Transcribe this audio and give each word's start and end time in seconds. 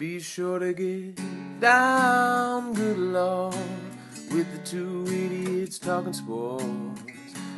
Be 0.00 0.18
sure 0.18 0.58
to 0.58 0.72
get 0.72 1.60
down, 1.60 2.72
good 2.72 2.96
lord, 2.96 3.54
with 4.30 4.50
the 4.50 4.58
two 4.64 5.04
idiots 5.06 5.78
talking 5.78 6.14
sports. 6.14 6.64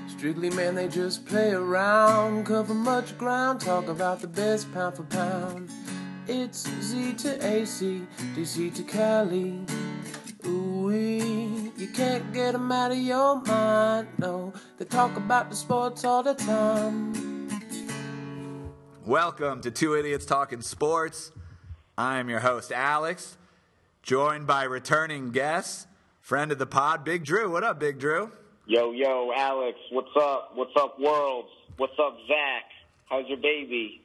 Strictly, 0.09 0.51
man, 0.51 0.75
they 0.75 0.89
just 0.89 1.25
play 1.25 1.53
around, 1.53 2.45
cover 2.47 2.75
much 2.75 3.17
ground, 3.17 3.61
talk 3.61 3.87
about 3.87 4.19
the 4.19 4.27
best 4.27 4.75
pound 4.75 4.97
for 4.97 5.05
pound. 5.05 5.71
It's 6.27 6.69
Z 6.81 7.13
to 7.19 7.47
AC, 7.47 8.03
DC 8.35 8.75
to 8.75 8.83
Cali. 8.83 9.61
Ooh, 10.45 10.91
you 11.77 11.89
can't 11.95 12.33
get 12.33 12.55
them 12.55 12.73
out 12.73 12.91
of 12.91 12.99
your 12.99 13.41
mind, 13.41 14.09
no. 14.19 14.53
They 14.79 14.85
talk 14.85 15.17
about 15.17 15.49
the 15.49 15.55
sports 15.55 16.05
all 16.05 16.25
the 16.25 16.35
time. 16.35 17.13
Welcome 19.07 19.61
to 19.61 19.71
Two 19.71 19.95
Idiots 19.95 20.27
Talking 20.27 20.61
Sports. 20.61 21.31
I 21.97 22.19
am 22.19 22.29
your 22.29 22.41
host, 22.41 22.73
Alex, 22.73 23.37
joined 24.03 24.47
by 24.47 24.65
returning 24.65 25.31
guest, 25.31 25.87
friend 26.21 26.51
of 26.53 26.59
the 26.59 26.67
pod, 26.67 27.05
Big 27.05 27.25
Drew. 27.25 27.51
What 27.51 27.65
up, 27.65 27.79
Big 27.79 27.99
Drew? 27.99 28.33
Yo, 28.67 28.93
yo, 28.93 29.31
Alex, 29.37 29.79
what's 29.91 30.09
up? 30.19 30.53
What's 30.55 30.73
up, 30.77 30.99
world? 30.99 31.47
What's 31.77 31.93
up, 31.99 32.17
Zach? 32.27 32.65
How's 33.11 33.27
your 33.29 33.39
baby? 33.39 34.01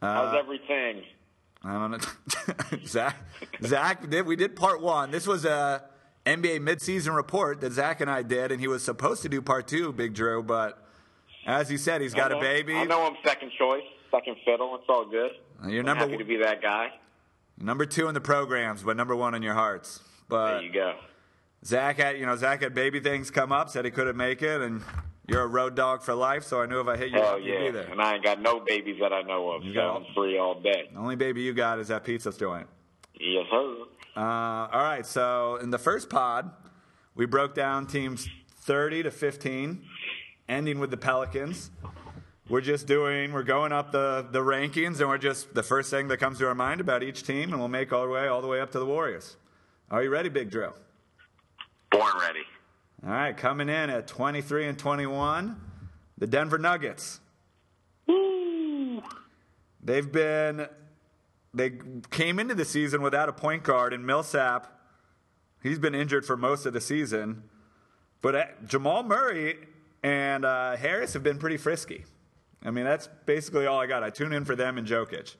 How's 0.00 0.34
Uh, 0.34 0.38
everything? 0.38 1.02
I 1.64 1.72
don't 1.72 1.90
know. 1.90 2.78
Zach, 2.86 3.16
Zach, 3.62 4.08
did, 4.08 4.24
we 4.26 4.36
did 4.36 4.56
part 4.56 4.80
one. 4.80 5.10
This 5.10 5.26
was 5.26 5.44
a 5.44 5.84
NBA 6.24 6.60
midseason 6.60 7.14
report 7.14 7.60
that 7.60 7.72
Zach 7.72 8.00
and 8.00 8.10
I 8.10 8.22
did, 8.22 8.52
and 8.52 8.60
he 8.60 8.68
was 8.68 8.82
supposed 8.84 9.22
to 9.22 9.28
do 9.28 9.42
part 9.42 9.66
two, 9.68 9.92
Big 9.92 10.14
Drew, 10.14 10.42
but 10.42 10.82
as 11.46 11.68
he 11.68 11.76
said, 11.76 12.00
he's 12.00 12.14
got 12.14 12.32
a 12.32 12.38
baby. 12.40 12.74
I 12.74 12.84
know 12.84 13.04
I'm 13.04 13.16
second 13.24 13.52
choice, 13.58 13.84
second 14.10 14.36
fiddle. 14.44 14.74
It's 14.76 14.84
all 14.88 15.04
good. 15.04 15.32
You're 15.66 15.80
I'm 15.80 15.86
number 15.86 16.00
happy 16.00 16.10
one- 16.12 16.18
to 16.20 16.24
be 16.24 16.36
that 16.38 16.60
guy. 16.62 16.92
Number 17.58 17.86
two 17.86 18.08
in 18.08 18.14
the 18.14 18.20
programs, 18.20 18.82
but 18.82 18.96
number 18.96 19.16
one 19.16 19.34
in 19.34 19.42
your 19.42 19.54
hearts. 19.54 20.02
But 20.28 20.52
There 20.54 20.62
you 20.62 20.72
go. 20.72 20.94
Zach 21.64 21.96
had, 21.96 22.18
you 22.18 22.26
know, 22.26 22.36
Zach 22.36 22.62
had 22.62 22.74
baby 22.74 23.00
things 23.00 23.30
come 23.30 23.50
up, 23.50 23.70
said 23.70 23.84
he 23.86 23.90
couldn't 23.90 24.16
make 24.16 24.42
it, 24.42 24.60
and 24.60 24.82
you're 25.26 25.42
a 25.42 25.46
road 25.46 25.74
dog 25.74 26.02
for 26.02 26.14
life. 26.14 26.44
So 26.44 26.60
I 26.60 26.66
knew 26.66 26.80
if 26.80 26.86
I 26.86 26.96
hit 26.98 27.10
you 27.10 27.18
Hell 27.18 27.34
up, 27.36 27.38
you'd 27.40 27.46
yeah. 27.46 27.60
be 27.66 27.70
there. 27.70 27.90
And 27.90 28.00
I 28.02 28.14
ain't 28.14 28.24
got 28.24 28.40
no 28.42 28.60
babies 28.60 28.98
that 29.00 29.12
I 29.12 29.22
know 29.22 29.50
of, 29.52 29.64
You 29.64 29.72
so 29.72 29.80
got- 29.80 29.96
I'm 29.96 30.04
free 30.14 30.36
all 30.38 30.60
day. 30.60 30.90
The 30.92 30.98
only 30.98 31.16
baby 31.16 31.40
you 31.42 31.54
got 31.54 31.78
is 31.78 31.88
that 31.88 32.04
pizza 32.04 32.30
joint. 32.36 32.66
Yes, 33.18 33.46
sir. 33.50 33.76
Uh, 34.14 34.20
all 34.20 34.82
right, 34.82 35.04
so 35.06 35.56
in 35.56 35.70
the 35.70 35.78
first 35.78 36.10
pod, 36.10 36.50
we 37.14 37.24
broke 37.26 37.54
down 37.54 37.86
teams 37.86 38.28
30 38.60 39.02
to 39.04 39.10
15, 39.10 39.82
ending 40.48 40.78
with 40.78 40.90
the 40.90 40.96
Pelicans. 40.98 41.70
We're 42.48 42.60
just 42.60 42.86
doing, 42.86 43.32
we're 43.32 43.42
going 43.42 43.72
up 43.72 43.90
the, 43.90 44.24
the 44.30 44.38
rankings, 44.38 45.00
and 45.00 45.08
we're 45.08 45.18
just 45.18 45.52
the 45.52 45.64
first 45.64 45.90
thing 45.90 46.06
that 46.08 46.18
comes 46.18 46.38
to 46.38 46.46
our 46.46 46.54
mind 46.54 46.80
about 46.80 47.02
each 47.02 47.24
team, 47.24 47.50
and 47.50 47.58
we'll 47.58 47.66
make 47.66 47.92
our 47.92 48.08
way 48.08 48.28
all 48.28 48.40
the 48.40 48.46
way 48.46 48.60
up 48.60 48.70
to 48.72 48.78
the 48.78 48.86
Warriors. 48.86 49.36
Are 49.90 50.00
you 50.04 50.10
ready, 50.10 50.28
Big 50.28 50.48
Drew 50.48 50.72
Born 51.90 52.12
ready. 52.20 52.44
All 53.04 53.10
right, 53.10 53.36
coming 53.36 53.68
in 53.68 53.90
at 53.90 54.06
23 54.06 54.68
and 54.68 54.78
21, 54.78 55.60
the 56.18 56.26
Denver 56.28 56.56
Nuggets. 56.56 57.18
They've 59.82 60.10
been, 60.10 60.68
they 61.52 61.72
came 62.12 62.38
into 62.38 62.54
the 62.54 62.64
season 62.64 63.02
without 63.02 63.28
a 63.28 63.32
point 63.32 63.64
guard, 63.64 63.92
and 63.92 64.06
Millsap, 64.06 64.72
he's 65.64 65.80
been 65.80 65.96
injured 65.96 66.24
for 66.24 66.36
most 66.36 66.64
of 66.64 66.72
the 66.74 66.80
season. 66.80 67.42
But 68.22 68.34
uh, 68.36 68.44
Jamal 68.64 69.02
Murray 69.02 69.56
and 70.04 70.44
uh, 70.44 70.76
Harris 70.76 71.12
have 71.14 71.24
been 71.24 71.38
pretty 71.38 71.56
frisky. 71.56 72.04
I 72.64 72.70
mean, 72.70 72.84
that's 72.84 73.08
basically 73.26 73.66
all 73.66 73.78
I 73.80 73.86
got. 73.86 74.02
I 74.02 74.10
tune 74.10 74.32
in 74.32 74.44
for 74.44 74.56
them 74.56 74.78
and 74.78 74.86
Jokic. 74.86 75.36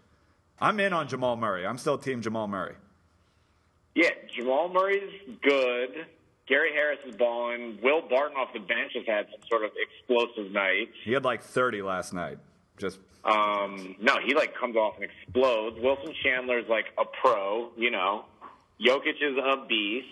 I'm 0.61 0.81
in 0.81 0.93
on 0.93 1.09
Jamal 1.09 1.37
Murray. 1.37 1.67
I'm 1.67 1.79
still 1.79 1.99
Team 1.99 2.23
Jamal 2.23 2.49
Murray. 2.49 2.75
Yeah, 3.95 4.11
Jamal 4.35 4.69
Murray's 4.69 5.11
good. 5.43 6.07
Gary 6.47 6.71
Harris 6.73 6.99
is 7.09 7.17
balling. 7.17 7.79
Will 7.83 8.03
Barton 8.09 8.37
off 8.37 8.53
the 8.53 8.61
bench 8.61 8.93
has 8.95 9.05
had 9.07 9.27
some 9.33 9.41
sort 9.49 9.65
of 9.65 9.71
explosive 9.77 10.53
night. 10.53 10.91
He 11.05 11.13
had 11.13 11.25
like 11.25 11.43
30 11.43 11.83
last 11.83 12.13
night. 12.15 12.39
Just 12.79 12.99
Um, 13.25 13.97
no, 14.01 14.15
he 14.25 14.35
like 14.35 14.55
comes 14.55 14.77
off 14.77 14.95
and 15.01 15.05
explodes. 15.11 15.79
Wilson 15.81 16.15
Chandler's 16.23 16.69
like 16.69 16.87
a 16.99 17.05
pro, 17.21 17.71
you 17.77 17.91
know. 17.91 18.27
Jokic 18.81 19.17
is 19.21 19.37
a 19.39 19.67
beast. 19.67 20.07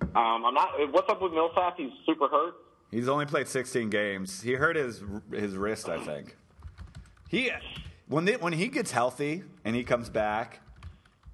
Um, 0.00 0.44
I'm 0.44 0.54
not. 0.54 0.70
What's 0.92 1.08
up 1.10 1.22
with 1.22 1.32
Millsap? 1.32 1.76
He's 1.76 1.92
super 2.04 2.28
hurt. 2.28 2.54
He's 2.90 3.08
only 3.08 3.26
played 3.26 3.46
16 3.46 3.90
games. 3.90 4.40
He 4.42 4.54
hurt 4.54 4.76
his 4.76 5.02
his 5.32 5.56
wrist, 5.56 5.88
I 5.88 5.98
think. 5.98 6.36
He 7.28 7.50
when 8.08 8.24
they, 8.24 8.36
when 8.36 8.52
he 8.52 8.68
gets 8.68 8.90
healthy 8.90 9.42
and 9.64 9.74
he 9.74 9.82
comes 9.84 10.08
back, 10.08 10.60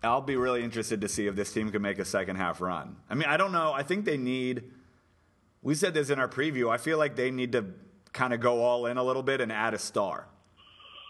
I'll 0.03 0.21
be 0.21 0.37
really 0.37 0.63
interested 0.63 1.01
to 1.03 1.09
see 1.09 1.27
if 1.27 1.37
this 1.37 1.53
team 1.53 1.71
can 1.71 1.83
make 1.83 1.99
a 1.99 2.05
second 2.05 2.37
half 2.37 2.61
run. 2.61 2.97
I 3.09 3.15
mean, 3.15 3.29
I 3.29 3.37
don't 3.37 3.53
know. 3.53 3.73
I 3.73 3.83
think 3.83 4.05
they 4.05 4.17
need. 4.17 4.65
We 5.63 5.75
said 5.75 5.95
this 5.95 6.11
in 6.11 6.19
our 6.19 6.29
preview. 6.29 6.71
I 6.71 6.79
feel 6.79 6.99
like 6.99 7.15
they 7.15 7.31
need 7.31 7.53
to 7.53 7.67
kind 8.13 8.33
of 8.33 8.41
go 8.41 8.63
all 8.63 8.87
in 8.87 8.97
a 8.97 9.03
little 9.03 9.23
bit 9.23 9.41
and 9.41 9.53
add 9.53 9.75
a 9.75 9.79
star 9.79 10.27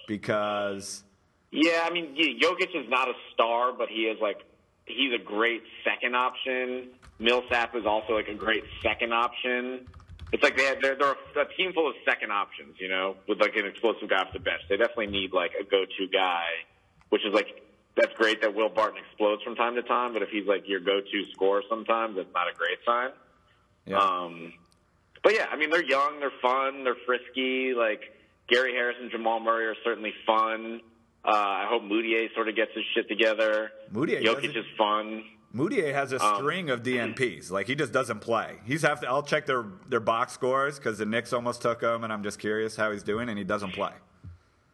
because 0.06 1.04
Yeah, 1.50 1.82
I 1.84 1.90
mean, 1.90 2.16
Jokic 2.16 2.74
is 2.74 2.88
not 2.88 3.08
a 3.08 3.14
star, 3.32 3.72
but 3.72 3.88
he 3.88 4.02
is 4.02 4.20
like 4.20 4.42
he's 4.84 5.12
a 5.14 5.22
great 5.22 5.62
second 5.84 6.14
option. 6.14 6.88
Millsap 7.18 7.74
is 7.76 7.86
also 7.86 8.14
like 8.14 8.28
a 8.28 8.34
great 8.34 8.64
second 8.82 9.12
option. 9.14 9.86
It's 10.32 10.42
like 10.42 10.56
they 10.56 10.64
have, 10.64 10.80
they're, 10.80 10.96
they're 10.96 11.42
a 11.42 11.54
team 11.56 11.72
full 11.74 11.88
of 11.88 11.94
second 12.08 12.32
options, 12.32 12.76
you 12.80 12.88
know, 12.88 13.16
with 13.28 13.40
like 13.40 13.54
an 13.56 13.66
explosive 13.66 14.08
guy 14.08 14.16
off 14.16 14.32
the 14.32 14.40
bench. 14.40 14.62
They 14.68 14.76
definitely 14.78 15.08
need 15.08 15.32
like 15.32 15.52
a 15.60 15.64
go-to 15.64 16.08
guy, 16.10 16.44
which 17.10 17.24
is 17.26 17.34
like 17.34 17.48
that's 17.96 18.14
great 18.14 18.40
that 18.40 18.54
Will 18.54 18.70
Barton 18.70 18.98
explodes 19.06 19.42
from 19.42 19.54
time 19.56 19.74
to 19.74 19.82
time, 19.82 20.14
but 20.14 20.22
if 20.22 20.30
he's 20.30 20.46
like 20.46 20.66
your 20.66 20.80
go-to 20.80 21.24
scorer 21.32 21.62
sometimes, 21.68 22.16
that's 22.16 22.32
not 22.32 22.48
a 22.48 22.54
great 22.56 22.78
sign. 22.86 23.10
yeah. 23.86 23.98
Um, 23.98 24.54
but 25.22 25.34
yeah, 25.34 25.46
I 25.50 25.56
mean, 25.56 25.70
they're 25.70 25.84
young, 25.84 26.18
they're 26.18 26.32
fun, 26.40 26.84
they're 26.84 26.96
frisky. 27.06 27.74
Like 27.74 28.00
Gary 28.48 28.72
Harris 28.72 28.96
and 29.00 29.10
Jamal 29.10 29.38
Murray 29.40 29.66
are 29.66 29.76
certainly 29.84 30.12
fun. 30.26 30.80
Uh, 31.24 31.30
I 31.30 31.66
hope 31.68 31.82
Mudiay 31.82 32.34
sort 32.34 32.48
of 32.48 32.56
gets 32.56 32.72
his 32.74 32.84
shit 32.94 33.08
together. 33.08 33.70
Mudiay 33.92 34.24
Jokic 34.24 34.56
is 34.56 34.64
fun. 34.76 35.22
Mudiay 35.54 35.92
has 35.92 36.12
a 36.12 36.22
Um, 36.22 36.36
string 36.36 36.70
of 36.70 36.82
DNPs. 36.82 37.50
Like 37.50 37.66
he 37.66 37.74
just 37.74 37.92
doesn't 37.92 38.20
play. 38.20 38.58
He's 38.64 38.82
have 38.82 39.00
to. 39.00 39.08
I'll 39.08 39.22
check 39.22 39.46
their 39.46 39.64
their 39.88 40.00
box 40.00 40.32
scores 40.32 40.78
because 40.78 40.98
the 40.98 41.06
Knicks 41.06 41.32
almost 41.32 41.60
took 41.62 41.82
him, 41.82 42.04
and 42.04 42.12
I'm 42.12 42.22
just 42.22 42.38
curious 42.38 42.76
how 42.76 42.90
he's 42.90 43.02
doing, 43.02 43.28
and 43.28 43.36
he 43.36 43.44
doesn't 43.44 43.72
play. 43.72 43.92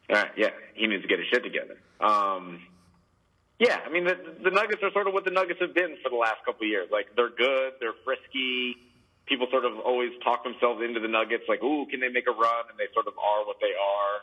All 0.09 0.15
right, 0.15 0.31
yeah, 0.37 0.49
he 0.73 0.87
needs 0.87 1.01
to 1.03 1.07
get 1.07 1.19
his 1.19 1.27
shit 1.27 1.43
together. 1.43 1.77
Um, 1.99 2.61
yeah, 3.59 3.79
I 3.85 3.89
mean, 3.89 4.05
the, 4.05 4.15
the 4.43 4.49
Nuggets 4.51 4.81
are 4.81 4.91
sort 4.91 5.07
of 5.07 5.13
what 5.13 5.25
the 5.25 5.31
Nuggets 5.31 5.59
have 5.59 5.75
been 5.75 5.97
for 6.01 6.09
the 6.09 6.15
last 6.15 6.43
couple 6.45 6.63
of 6.63 6.69
years. 6.69 6.87
Like 6.91 7.07
they're 7.15 7.29
good, 7.29 7.73
they're 7.81 7.93
frisky. 8.05 8.75
People 9.27 9.47
sort 9.51 9.65
of 9.65 9.77
always 9.79 10.09
talk 10.23 10.43
themselves 10.43 10.81
into 10.81 10.99
the 10.99 11.07
Nuggets, 11.09 11.43
like, 11.47 11.61
"Ooh, 11.61 11.85
can 11.91 11.99
they 11.99 12.07
make 12.09 12.25
a 12.27 12.31
run?" 12.31 12.63
And 12.71 12.79
they 12.79 12.87
sort 12.93 13.05
of 13.07 13.13
are 13.19 13.45
what 13.45 13.57
they 13.61 13.73
are. 13.77 14.15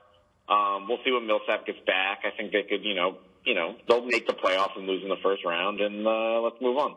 Um, 0.48 0.88
we'll 0.88 0.98
see 1.04 1.12
when 1.12 1.26
Millsap 1.26 1.66
gets 1.66 1.78
back. 1.86 2.22
I 2.24 2.30
think 2.36 2.50
they 2.52 2.62
could, 2.62 2.82
you 2.82 2.94
know, 2.94 3.18
you 3.46 3.54
know, 3.54 3.76
they'll 3.88 4.04
make 4.04 4.26
the 4.26 4.34
playoffs 4.34 4.76
and 4.76 4.86
lose 4.86 5.02
in 5.02 5.08
the 5.08 5.16
first 5.22 5.44
round, 5.44 5.80
and 5.80 6.06
uh, 6.06 6.40
let's 6.42 6.56
move 6.60 6.76
on. 6.76 6.96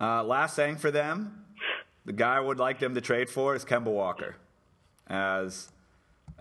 Uh, 0.00 0.24
last 0.24 0.56
thing 0.56 0.76
for 0.76 0.90
them, 0.90 1.44
the 2.04 2.12
guy 2.12 2.36
I 2.36 2.40
would 2.40 2.58
like 2.58 2.78
them 2.80 2.94
to 2.94 3.00
trade 3.00 3.30
for 3.30 3.54
is 3.54 3.64
Kemba 3.64 3.84
Walker, 3.92 4.36
as. 5.06 5.70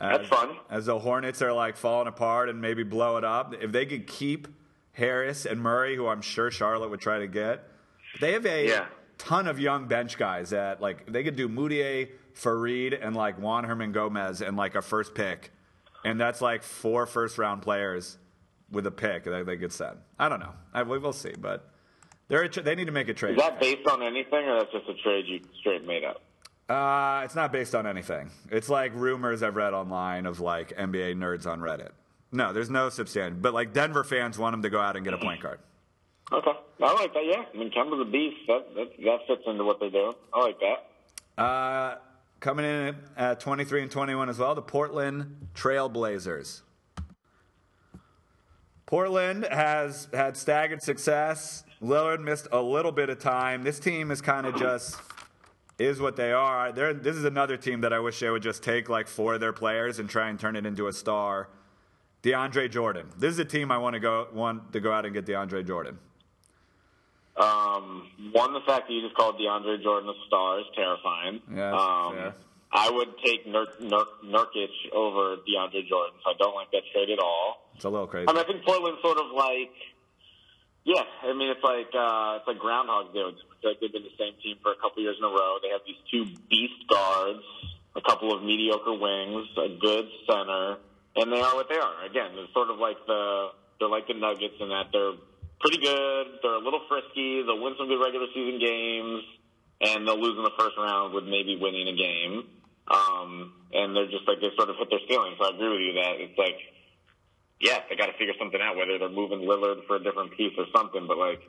As, 0.02 0.20
That's 0.20 0.30
fun. 0.30 0.56
As 0.70 0.86
the 0.86 0.98
Hornets 0.98 1.42
are 1.42 1.52
like 1.52 1.76
falling 1.76 2.08
apart 2.08 2.48
and 2.48 2.62
maybe 2.62 2.84
blow 2.84 3.18
it 3.18 3.26
up, 3.26 3.54
if 3.62 3.74
they 3.74 3.86
could 3.86 4.08
keep 4.08 4.48
Harris 4.94 5.46
and 5.46 5.60
Murray, 5.62 5.98
who 5.98 6.08
I'm 6.08 6.22
sure 6.22 6.50
Charlotte 6.52 6.90
would 6.90 7.02
try 7.02 7.20
to 7.20 7.28
get, 7.28 7.68
they 8.22 8.32
have 8.32 8.46
a 8.46 8.66
Yeah. 8.66 8.86
ton 9.18 9.46
of 9.46 9.60
young 9.60 9.90
bench 9.90 10.18
guys 10.18 10.52
that 10.52 10.80
like 10.80 11.12
they 11.12 11.22
could 11.22 11.36
do 11.36 11.50
Mudiay, 11.50 12.12
Faried, 12.34 12.98
and 13.06 13.14
like 13.14 13.38
Juan 13.40 13.66
Hernangomez 13.66 14.40
and 14.48 14.56
like 14.56 14.76
a 14.76 14.82
first 14.82 15.14
pick, 15.16 15.52
and 16.06 16.18
that's 16.18 16.40
like 16.40 16.64
four 16.64 17.06
first 17.06 17.38
round 17.38 17.62
players 17.62 18.18
with 18.72 18.86
a 18.86 18.92
pick 18.92 19.24
that 19.26 19.46
they 19.46 19.58
could 19.58 19.72
send. 19.72 19.98
I 20.18 20.30
don't 20.30 20.40
know. 20.40 20.54
I, 20.74 20.84
we 20.84 21.00
will 21.00 21.14
see, 21.14 21.34
but 21.40 21.70
they're 22.28 22.44
a 22.44 22.50
tr- 22.50 22.62
they 22.62 22.76
need 22.76 22.86
to 22.86 22.92
make 22.92 23.10
a 23.10 23.14
trade. 23.14 23.38
Is 23.38 23.42
that 23.42 23.60
based 23.60 23.88
on 23.88 24.02
anything, 24.04 24.46
or 24.46 24.60
that's 24.60 24.72
just 24.72 24.88
a 24.88 24.94
trade 25.04 25.26
you 25.28 25.42
straight 25.60 25.86
made 25.86 26.04
up? 26.04 26.22
Uh, 26.70 27.24
it's 27.26 27.34
not 27.36 27.52
based 27.52 27.74
on 27.74 27.88
anything. 27.88 28.30
It's 28.52 28.70
like 28.70 28.94
rumors 28.94 29.42
I've 29.42 29.56
read 29.56 29.74
online 29.74 30.28
of 30.28 30.40
like 30.40 30.78
NBA 30.78 31.16
nerds 31.16 31.48
on 31.48 31.60
Reddit. 31.60 31.90
No, 32.32 32.54
there's 32.54 32.70
no 32.70 32.90
substantial. 32.90 33.40
But 33.40 33.56
like 33.56 33.74
Denver 33.74 34.04
fans 34.04 34.38
want 34.38 34.54
him 34.54 34.62
to 34.62 34.70
go 34.70 34.80
out 34.80 34.96
and 34.96 35.04
get 35.04 35.16
a 35.16 35.18
point 35.18 35.42
guard. 35.42 35.60
Okay, 36.32 36.52
I 36.84 36.94
like 36.94 37.12
that. 37.14 37.26
Yeah, 37.26 37.44
I 37.52 37.58
mean, 37.58 37.72
Kemba's 37.72 38.08
a 38.08 38.12
beast. 38.12 38.38
That 38.48 38.76
that, 38.76 39.04
that 39.04 39.20
fits 39.28 39.42
into 39.48 39.64
what 39.64 39.80
they 39.80 39.90
do. 39.90 40.14
I 40.32 40.40
like 40.42 40.58
that. 40.60 41.42
Uh, 41.42 41.98
coming 42.40 42.66
in 42.66 42.96
at 43.18 43.40
23 43.40 43.84
and 43.84 43.92
21 43.92 44.30
as 44.30 44.38
well, 44.38 44.54
the 44.54 44.62
Portland 44.62 45.48
Trailblazers. 45.56 46.62
Portland 48.90 49.46
has 49.52 50.08
had 50.12 50.36
staggered 50.36 50.82
success. 50.82 51.64
Lillard 51.80 52.22
missed 52.24 52.48
a 52.52 52.60
little 52.60 52.92
bit 52.92 53.12
of 53.12 53.20
time. 53.20 53.62
This 53.62 53.80
team 53.80 54.10
is 54.10 54.20
kind 54.20 54.48
of 54.48 54.56
just 54.56 55.00
is 55.78 56.02
what 56.02 56.16
they 56.16 56.32
are. 56.32 56.72
They're, 56.72 56.96
this 56.96 57.16
is 57.16 57.24
another 57.24 57.56
team 57.56 57.82
that 57.82 57.94
I 57.94 58.00
wish 58.00 58.20
they 58.20 58.32
would 58.32 58.42
just 58.42 58.64
take 58.64 58.90
like 58.90 59.08
four 59.08 59.36
of 59.36 59.42
their 59.42 59.54
players 59.54 60.00
and 60.00 60.10
try 60.10 60.30
and 60.30 60.40
turn 60.40 60.56
it 60.56 60.66
into 60.66 60.88
a 60.88 60.92
star. 60.94 61.50
DeAndre 62.24 62.72
Jordan. 62.72 63.06
This 63.16 63.32
is 63.34 63.38
a 63.38 63.46
team 63.46 63.72
I 63.72 63.78
want 63.78 63.94
to 63.94 64.00
go 64.00 64.28
want 64.34 64.74
to 64.74 64.80
go 64.80 64.92
out 64.92 65.06
and 65.06 65.14
get 65.14 65.24
DeAndre 65.28 65.68
Jordan. 65.68 66.00
Um, 67.38 68.08
one, 68.34 68.54
the 68.54 68.62
fact 68.66 68.88
that 68.88 68.94
you 68.94 69.04
just 69.04 69.16
called 69.16 69.38
DeAndre 69.40 69.84
Jordan 69.84 70.10
a 70.10 70.26
star 70.26 70.60
is 70.62 70.66
terrifying. 70.76 71.42
Yeah, 71.56 71.74
um. 71.74 72.34
I 72.72 72.90
would 72.92 73.10
take 73.26 73.48
Nur- 73.48 73.66
Nur- 73.82 74.06
Nurkic 74.26 74.70
over 74.94 75.38
DeAndre 75.38 75.88
Jordan, 75.88 76.14
so 76.24 76.32
I 76.32 76.34
don't 76.38 76.54
like 76.56 76.70
that 76.72 76.84
trade 76.92 77.10
at 77.10 77.20
all. 77.20 77.69
It's 77.80 77.88
a 77.88 77.90
little 77.90 78.12
crazy. 78.12 78.28
I 78.28 78.36
mean, 78.36 78.44
I 78.44 78.46
think 78.46 78.68
Portland's 78.68 79.00
sort 79.00 79.16
of 79.24 79.32
like, 79.32 79.72
yeah. 80.84 81.00
I 81.24 81.32
mean, 81.32 81.48
it's 81.48 81.64
like 81.64 81.88
uh, 81.96 82.44
it's 82.44 82.44
like 82.44 82.60
Groundhog 82.60 83.16
Day. 83.16 83.24
with 83.24 83.40
them. 83.40 83.48
I 83.48 83.56
feel 83.64 83.72
like 83.72 83.80
they've 83.80 83.96
been 83.96 84.04
the 84.04 84.20
same 84.20 84.36
team 84.44 84.60
for 84.60 84.76
a 84.76 84.80
couple 84.84 85.00
years 85.00 85.16
in 85.16 85.24
a 85.24 85.32
row. 85.32 85.64
They 85.64 85.72
have 85.72 85.88
these 85.88 85.96
two 86.12 86.28
beast 86.52 86.76
guards, 86.92 87.40
a 87.96 88.04
couple 88.04 88.36
of 88.36 88.44
mediocre 88.44 89.00
wings, 89.00 89.48
a 89.56 89.80
good 89.80 90.12
center, 90.28 90.84
and 91.24 91.32
they 91.32 91.40
are 91.40 91.56
what 91.56 91.72
they 91.72 91.80
are. 91.80 92.04
Again, 92.04 92.36
it's 92.36 92.52
sort 92.52 92.68
of 92.68 92.84
like 92.84 93.00
the 93.08 93.56
they're 93.80 93.88
like 93.88 94.12
the 94.12 94.20
Nuggets 94.20 94.60
in 94.60 94.68
that 94.76 94.92
they're 94.92 95.16
pretty 95.64 95.80
good. 95.80 96.44
They're 96.44 96.60
a 96.60 96.66
little 96.68 96.84
frisky. 96.92 97.48
They'll 97.48 97.64
win 97.64 97.80
some 97.80 97.88
good 97.88 98.04
regular 98.04 98.28
season 98.36 98.60
games, 98.60 99.24
and 99.88 100.04
they'll 100.04 100.20
lose 100.20 100.36
in 100.36 100.44
the 100.44 100.58
first 100.60 100.76
round 100.76 101.16
with 101.16 101.24
maybe 101.24 101.56
winning 101.56 101.88
a 101.88 101.96
game. 101.96 102.44
Um, 102.92 103.56
and 103.72 103.96
they're 103.96 104.12
just 104.12 104.28
like 104.28 104.44
they 104.44 104.52
sort 104.60 104.68
of 104.68 104.76
hit 104.76 104.92
their 104.92 105.00
ceiling. 105.08 105.40
So 105.40 105.48
I 105.48 105.56
agree 105.56 105.72
with 105.72 105.84
you 105.88 105.96
that 106.04 106.20
it's 106.20 106.36
like 106.36 106.60
yeah, 107.60 107.80
they 107.90 107.96
got 107.96 108.08
to 108.08 108.14
figure 108.14 108.34
something 108.40 108.60
out, 108.62 108.76
whether 108.76 108.98
they're 108.98 109.10
moving 109.10 109.40
Lillard 109.40 109.86
for 109.86 109.98
a 109.98 110.04
different 110.04 110.36
piece 110.36 110.54
or 110.58 110.66
something. 110.76 111.08
But 111.08 111.18
like, 111.18 111.42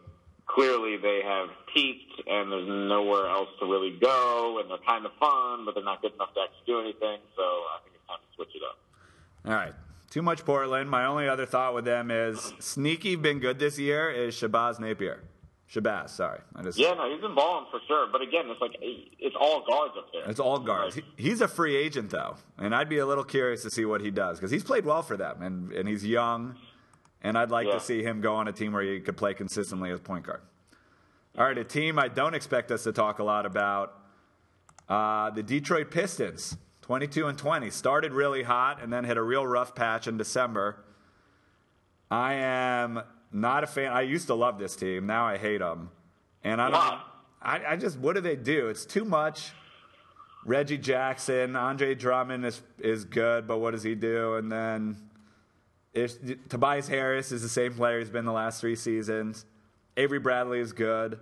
clearly 0.46 0.96
they 0.96 1.20
have 1.24 1.48
peaked, 1.72 2.26
and 2.26 2.50
there's 2.50 2.68
nowhere 2.68 3.28
else 3.28 3.48
to 3.60 3.66
really 3.66 3.96
go, 4.00 4.58
and 4.60 4.70
they're 4.70 4.78
kind 4.86 5.06
of 5.06 5.12
fun, 5.20 5.64
but 5.64 5.74
they're 5.74 5.84
not 5.84 6.02
good 6.02 6.14
enough 6.14 6.34
to 6.34 6.40
actually 6.40 6.66
do 6.66 6.80
anything. 6.80 7.18
So 7.36 7.42
I 7.42 7.78
think 7.84 7.94
it's 7.94 8.06
time 8.08 8.18
to 8.18 8.34
switch 8.36 8.54
it 8.54 8.62
up. 8.62 8.78
All 9.46 9.54
right. 9.54 9.74
Too 10.10 10.22
much 10.22 10.44
Portland. 10.44 10.90
My 10.90 11.04
only 11.06 11.28
other 11.28 11.46
thought 11.46 11.72
with 11.72 11.84
them 11.84 12.10
is 12.10 12.52
sneaky 12.58 13.14
been 13.14 13.38
good 13.38 13.60
this 13.60 13.78
year 13.78 14.10
is 14.10 14.34
Shabazz 14.34 14.80
Napier. 14.80 15.22
Shabazz, 15.72 16.10
sorry. 16.10 16.40
I 16.56 16.62
just, 16.62 16.78
Yeah, 16.78 16.94
no, 16.94 17.08
he's 17.12 17.20
been 17.20 17.34
balling 17.34 17.66
for 17.70 17.78
sure. 17.86 18.08
But 18.10 18.22
again, 18.22 18.46
it's 18.48 18.60
like 18.60 18.72
it's 18.80 19.36
all 19.38 19.64
guards 19.68 19.94
up 19.96 20.06
there. 20.12 20.28
It's 20.28 20.40
all 20.40 20.58
guards. 20.58 20.96
He- 20.96 21.04
He's 21.16 21.40
a 21.40 21.46
free 21.48 21.76
agent 21.76 22.10
though, 22.10 22.36
and 22.58 22.74
I'd 22.74 22.88
be 22.88 22.98
a 22.98 23.06
little 23.06 23.22
curious 23.24 23.62
to 23.62 23.70
see 23.70 23.84
what 23.84 24.00
he 24.00 24.10
does 24.10 24.38
because 24.38 24.50
he's 24.50 24.64
played 24.64 24.84
well 24.84 25.02
for 25.02 25.16
them, 25.16 25.42
and, 25.42 25.70
and 25.72 25.88
he's 25.88 26.04
young, 26.04 26.56
and 27.22 27.38
I'd 27.38 27.50
like 27.52 27.68
Yeah. 27.68 27.74
to 27.74 27.80
see 27.80 28.02
him 28.02 28.20
go 28.20 28.34
on 28.34 28.48
a 28.48 28.52
team 28.52 28.72
where 28.72 28.82
he 28.82 28.98
could 28.98 29.16
play 29.16 29.32
consistently 29.32 29.90
as 29.92 30.00
point 30.00 30.26
guard. 30.26 30.40
All 31.38 31.44
right, 31.44 31.56
a 31.56 31.62
team 31.62 32.00
I 32.00 32.08
don't 32.08 32.34
expect 32.34 32.72
us 32.72 32.82
to 32.82 32.92
talk 32.92 33.20
a 33.20 33.24
lot 33.24 33.46
about, 33.46 33.94
uh, 34.88 35.30
the 35.30 35.44
Detroit 35.44 35.92
Pistons, 35.92 36.56
twenty-two 36.82 37.28
and 37.28 37.38
twenty, 37.38 37.70
started 37.70 38.12
really 38.12 38.42
hot 38.42 38.82
and 38.82 38.92
then 38.92 39.04
hit 39.04 39.16
a 39.16 39.22
real 39.22 39.46
rough 39.46 39.76
patch 39.76 40.08
in 40.08 40.16
December. 40.16 40.84
I 42.10 42.34
am 42.34 43.02
not 43.32 43.64
a 43.64 43.66
fan. 43.66 43.92
I 43.92 44.02
used 44.02 44.26
to 44.28 44.34
love 44.34 44.58
this 44.58 44.76
team. 44.76 45.06
Now 45.06 45.26
I 45.26 45.38
hate 45.38 45.58
them, 45.58 45.90
and 46.42 46.60
I 46.60 46.70
don't. 46.70 46.80
Why? 46.80 47.02
I, 47.42 47.72
I 47.72 47.76
just 47.76 47.98
what 47.98 48.14
do 48.14 48.20
they 48.20 48.36
do? 48.36 48.68
It's 48.68 48.84
too 48.84 49.04
much. 49.04 49.52
Reggie 50.44 50.78
Jackson, 50.78 51.54
Andre 51.56 51.94
Drummond 51.94 52.44
is 52.44 52.62
is 52.78 53.04
good, 53.04 53.46
but 53.46 53.58
what 53.58 53.72
does 53.72 53.82
he 53.82 53.94
do? 53.94 54.34
And 54.36 54.50
then 54.50 54.96
if 55.92 56.48
Tobias 56.48 56.88
Harris 56.88 57.32
is 57.32 57.42
the 57.42 57.48
same 57.48 57.74
player 57.74 57.98
he's 57.98 58.10
been 58.10 58.24
the 58.24 58.32
last 58.32 58.60
three 58.60 58.76
seasons. 58.76 59.44
Avery 59.96 60.18
Bradley 60.18 60.60
is 60.60 60.72
good. 60.72 61.18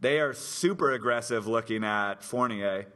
They 0.00 0.20
are 0.20 0.32
super 0.32 0.92
aggressive 0.92 1.46
looking 1.46 1.82
at 1.84 2.22
Fournier. 2.22 2.86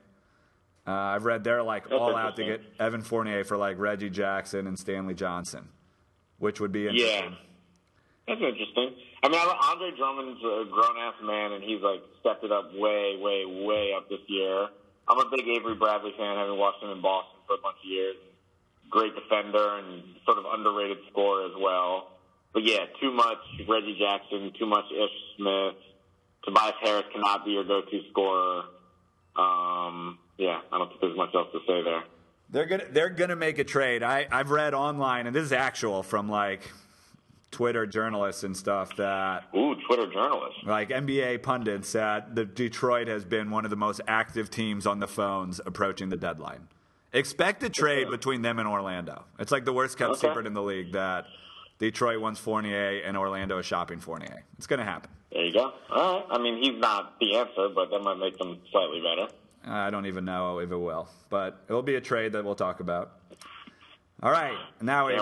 Uh, 0.87 0.91
I've 0.91 1.25
read 1.25 1.45
they're 1.45 1.63
like 1.63 1.85
That's 1.85 1.95
all 1.95 2.17
out 2.17 2.37
to 2.37 2.45
get. 2.45 2.61
Evan 2.79 3.03
Fournier 3.03 3.45
for 3.45 3.57
like 3.57 3.79
Reggie 3.79 4.11
Jackson 4.11 4.67
and 4.67 4.79
Stanley 4.79 5.15
Johnson, 5.15 5.69
which 6.39 6.61
would 6.61 6.73
be 6.73 6.89
interesting. 6.89 7.33
Yeah. 7.33 7.37
That's 8.29 8.41
interesting. 8.41 8.95
I 9.23 9.29
mean, 9.29 9.41
Andre 9.41 9.91
Drummond's 9.97 10.41
a 10.41 10.65
grown 10.71 10.97
ass 10.99 11.15
man, 11.23 11.53
and 11.53 11.63
he's 11.63 11.83
like 11.83 12.03
stepped 12.21 12.45
it 12.45 12.53
up 12.53 12.73
way, 12.75 13.19
way, 13.19 13.45
way 13.47 13.93
up 13.97 14.09
this 14.09 14.23
year. 14.29 14.69
I'm 15.09 15.19
a 15.19 15.29
big 15.31 15.47
Avery 15.49 15.75
Bradley 15.75 16.15
fan, 16.17 16.37
having 16.37 16.57
watched 16.57 16.83
him 16.83 16.91
in 16.91 17.03
Boston 17.03 17.41
for 17.47 17.55
a 17.55 17.63
bunch 17.63 17.79
of 17.83 17.91
years. 17.91 18.17
Great 18.91 19.13
defender 19.15 19.79
and 19.79 20.03
sort 20.25 20.39
of 20.39 20.45
underrated 20.47 20.99
scorer 21.11 21.47
as 21.47 21.53
well. 21.59 22.13
But 22.53 22.63
yeah, 22.65 22.87
too 23.01 23.13
much 23.13 23.39
Reggie 23.69 23.99
Jackson, 23.99 24.53
too 24.59 24.67
much 24.67 24.85
Ish 24.93 25.37
Smith. 25.37 25.75
Tobias 26.45 26.75
Harris 26.83 27.05
cannot 27.13 27.45
be 27.45 27.53
your 27.53 27.65
go-to 27.65 28.01
scorer. 28.11 28.63
Um, 29.37 30.19
yeah, 30.37 30.61
I 30.71 30.79
don't 30.79 30.89
think 30.89 31.01
there's 31.01 31.17
much 31.17 31.35
else 31.35 31.49
to 31.53 31.61
say 31.67 31.83
there. 31.83 32.03
They're 32.51 32.67
gonna 32.67 32.85
they're 32.91 33.09
gonna 33.09 33.37
make 33.37 33.59
a 33.59 33.65
trade. 33.65 34.03
I 34.03 34.27
I've 34.31 34.51
read 34.51 34.75
online, 34.75 35.27
and 35.27 35.35
this 35.35 35.45
is 35.45 35.53
actual 35.53 36.03
from 36.03 36.29
like 36.29 36.71
Twitter 37.53 37.87
journalists 37.87 38.43
and 38.43 38.57
stuff 38.57 38.97
that 38.97 39.45
Ooh, 39.55 39.77
Twitter 39.87 40.07
journalists 40.11 40.59
like 40.67 40.89
NBA 40.89 41.43
pundits 41.45 41.93
that 41.93 42.35
the 42.35 42.45
Detroit 42.45 43.07
has 43.07 43.25
been 43.25 43.51
one 43.51 43.65
of 43.65 43.71
the 43.71 43.77
most 43.77 44.01
active 44.09 44.51
teams 44.51 44.87
on 44.87 44.99
the 44.99 45.07
phones 45.07 45.61
approaching 45.65 46.09
the 46.09 46.17
deadline. 46.17 46.67
Expect 47.13 47.63
a 47.63 47.69
trade 47.69 48.09
between 48.11 48.41
them 48.43 48.59
and 48.59 48.67
Orlando. 48.67 49.25
It's 49.39 49.53
like 49.53 49.65
the 49.67 49.73
worst 49.73 49.99
kept 49.99 50.13
Okay. 50.13 50.29
secret 50.29 50.47
in 50.47 50.55
the 50.55 50.63
league 50.63 50.93
that 50.93 51.27
Detroit 51.79 52.21
wants 52.21 52.41
Fournier 52.41 53.03
and 53.05 53.17
Orlando 53.17 53.59
is 53.59 53.67
shopping 53.67 54.01
Fournier. 54.01 54.45
It's 54.57 54.67
going 54.67 54.79
to 54.79 54.85
happen. 54.87 55.11
There 55.31 55.45
you 55.45 55.53
go. 55.53 55.73
All 55.91 56.21
right. 56.21 56.27
I 56.31 56.39
mean, 56.39 56.63
he's 56.63 56.81
not 56.81 57.19
the 57.21 57.37
answer, 57.37 57.69
but 57.69 57.91
that 57.91 58.01
might 58.03 58.19
make 58.19 58.39
them 58.39 58.59
slightly 58.71 59.01
better. 59.03 59.31
I 59.65 59.91
don't 59.91 60.07
even 60.07 60.25
know 60.25 60.59
if 60.59 60.71
it 60.73 60.77
will, 60.77 61.09
but 61.29 61.63
it 61.69 61.73
will 61.73 61.83
be 61.83 61.97
a 61.97 62.01
trade 62.01 62.33
that 62.33 62.45
we'll 62.45 62.55
talk 62.55 62.81
about. 62.81 63.13
All 64.23 64.31
right, 64.31 64.57
now 64.81 65.09
Can't 65.09 65.21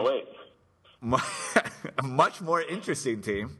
much 2.02 2.40
more 2.40 2.62
interesting 2.62 3.22
team, 3.22 3.58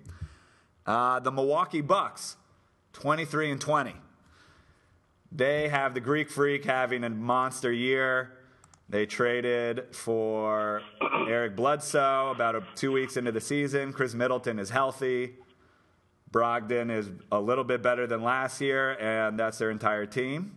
uh, 0.86 1.20
the 1.20 1.32
Milwaukee 1.32 1.80
Bucks, 1.80 2.36
twenty-three 2.92 3.50
and 3.50 3.60
twenty. 3.60 3.94
They 5.32 5.68
have 5.68 5.94
the 5.94 6.00
Greek 6.00 6.28
Freak 6.28 6.64
having 6.64 7.04
a 7.04 7.10
monster 7.10 7.72
year. 7.72 8.32
They 8.88 9.06
traded 9.06 9.94
for 9.94 10.82
Eric 11.28 11.54
Bledsoe 11.54 12.32
about 12.32 12.56
a, 12.56 12.64
two 12.74 12.90
weeks 12.90 13.16
into 13.16 13.30
the 13.30 13.40
season. 13.40 13.92
Khris 13.92 14.14
Middleton 14.14 14.58
is 14.58 14.70
healthy. 14.70 15.34
Brogdon 16.32 16.90
is 16.90 17.08
a 17.30 17.40
little 17.40 17.64
bit 17.64 17.82
better 17.82 18.06
than 18.08 18.22
last 18.22 18.60
year, 18.60 18.98
and 18.98 19.38
that's 19.38 19.58
their 19.58 19.70
entire 19.70 20.06
team. 20.06 20.56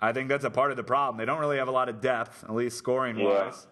I 0.00 0.12
think 0.12 0.28
that's 0.28 0.44
a 0.44 0.50
part 0.50 0.72
of 0.72 0.76
the 0.76 0.82
problem. 0.82 1.18
They 1.18 1.24
don't 1.24 1.38
really 1.38 1.58
have 1.58 1.68
a 1.68 1.72
lot 1.72 1.88
of 1.88 2.00
depth, 2.00 2.42
at 2.44 2.54
least 2.54 2.78
scoring 2.78 3.16
wise. 3.22 3.66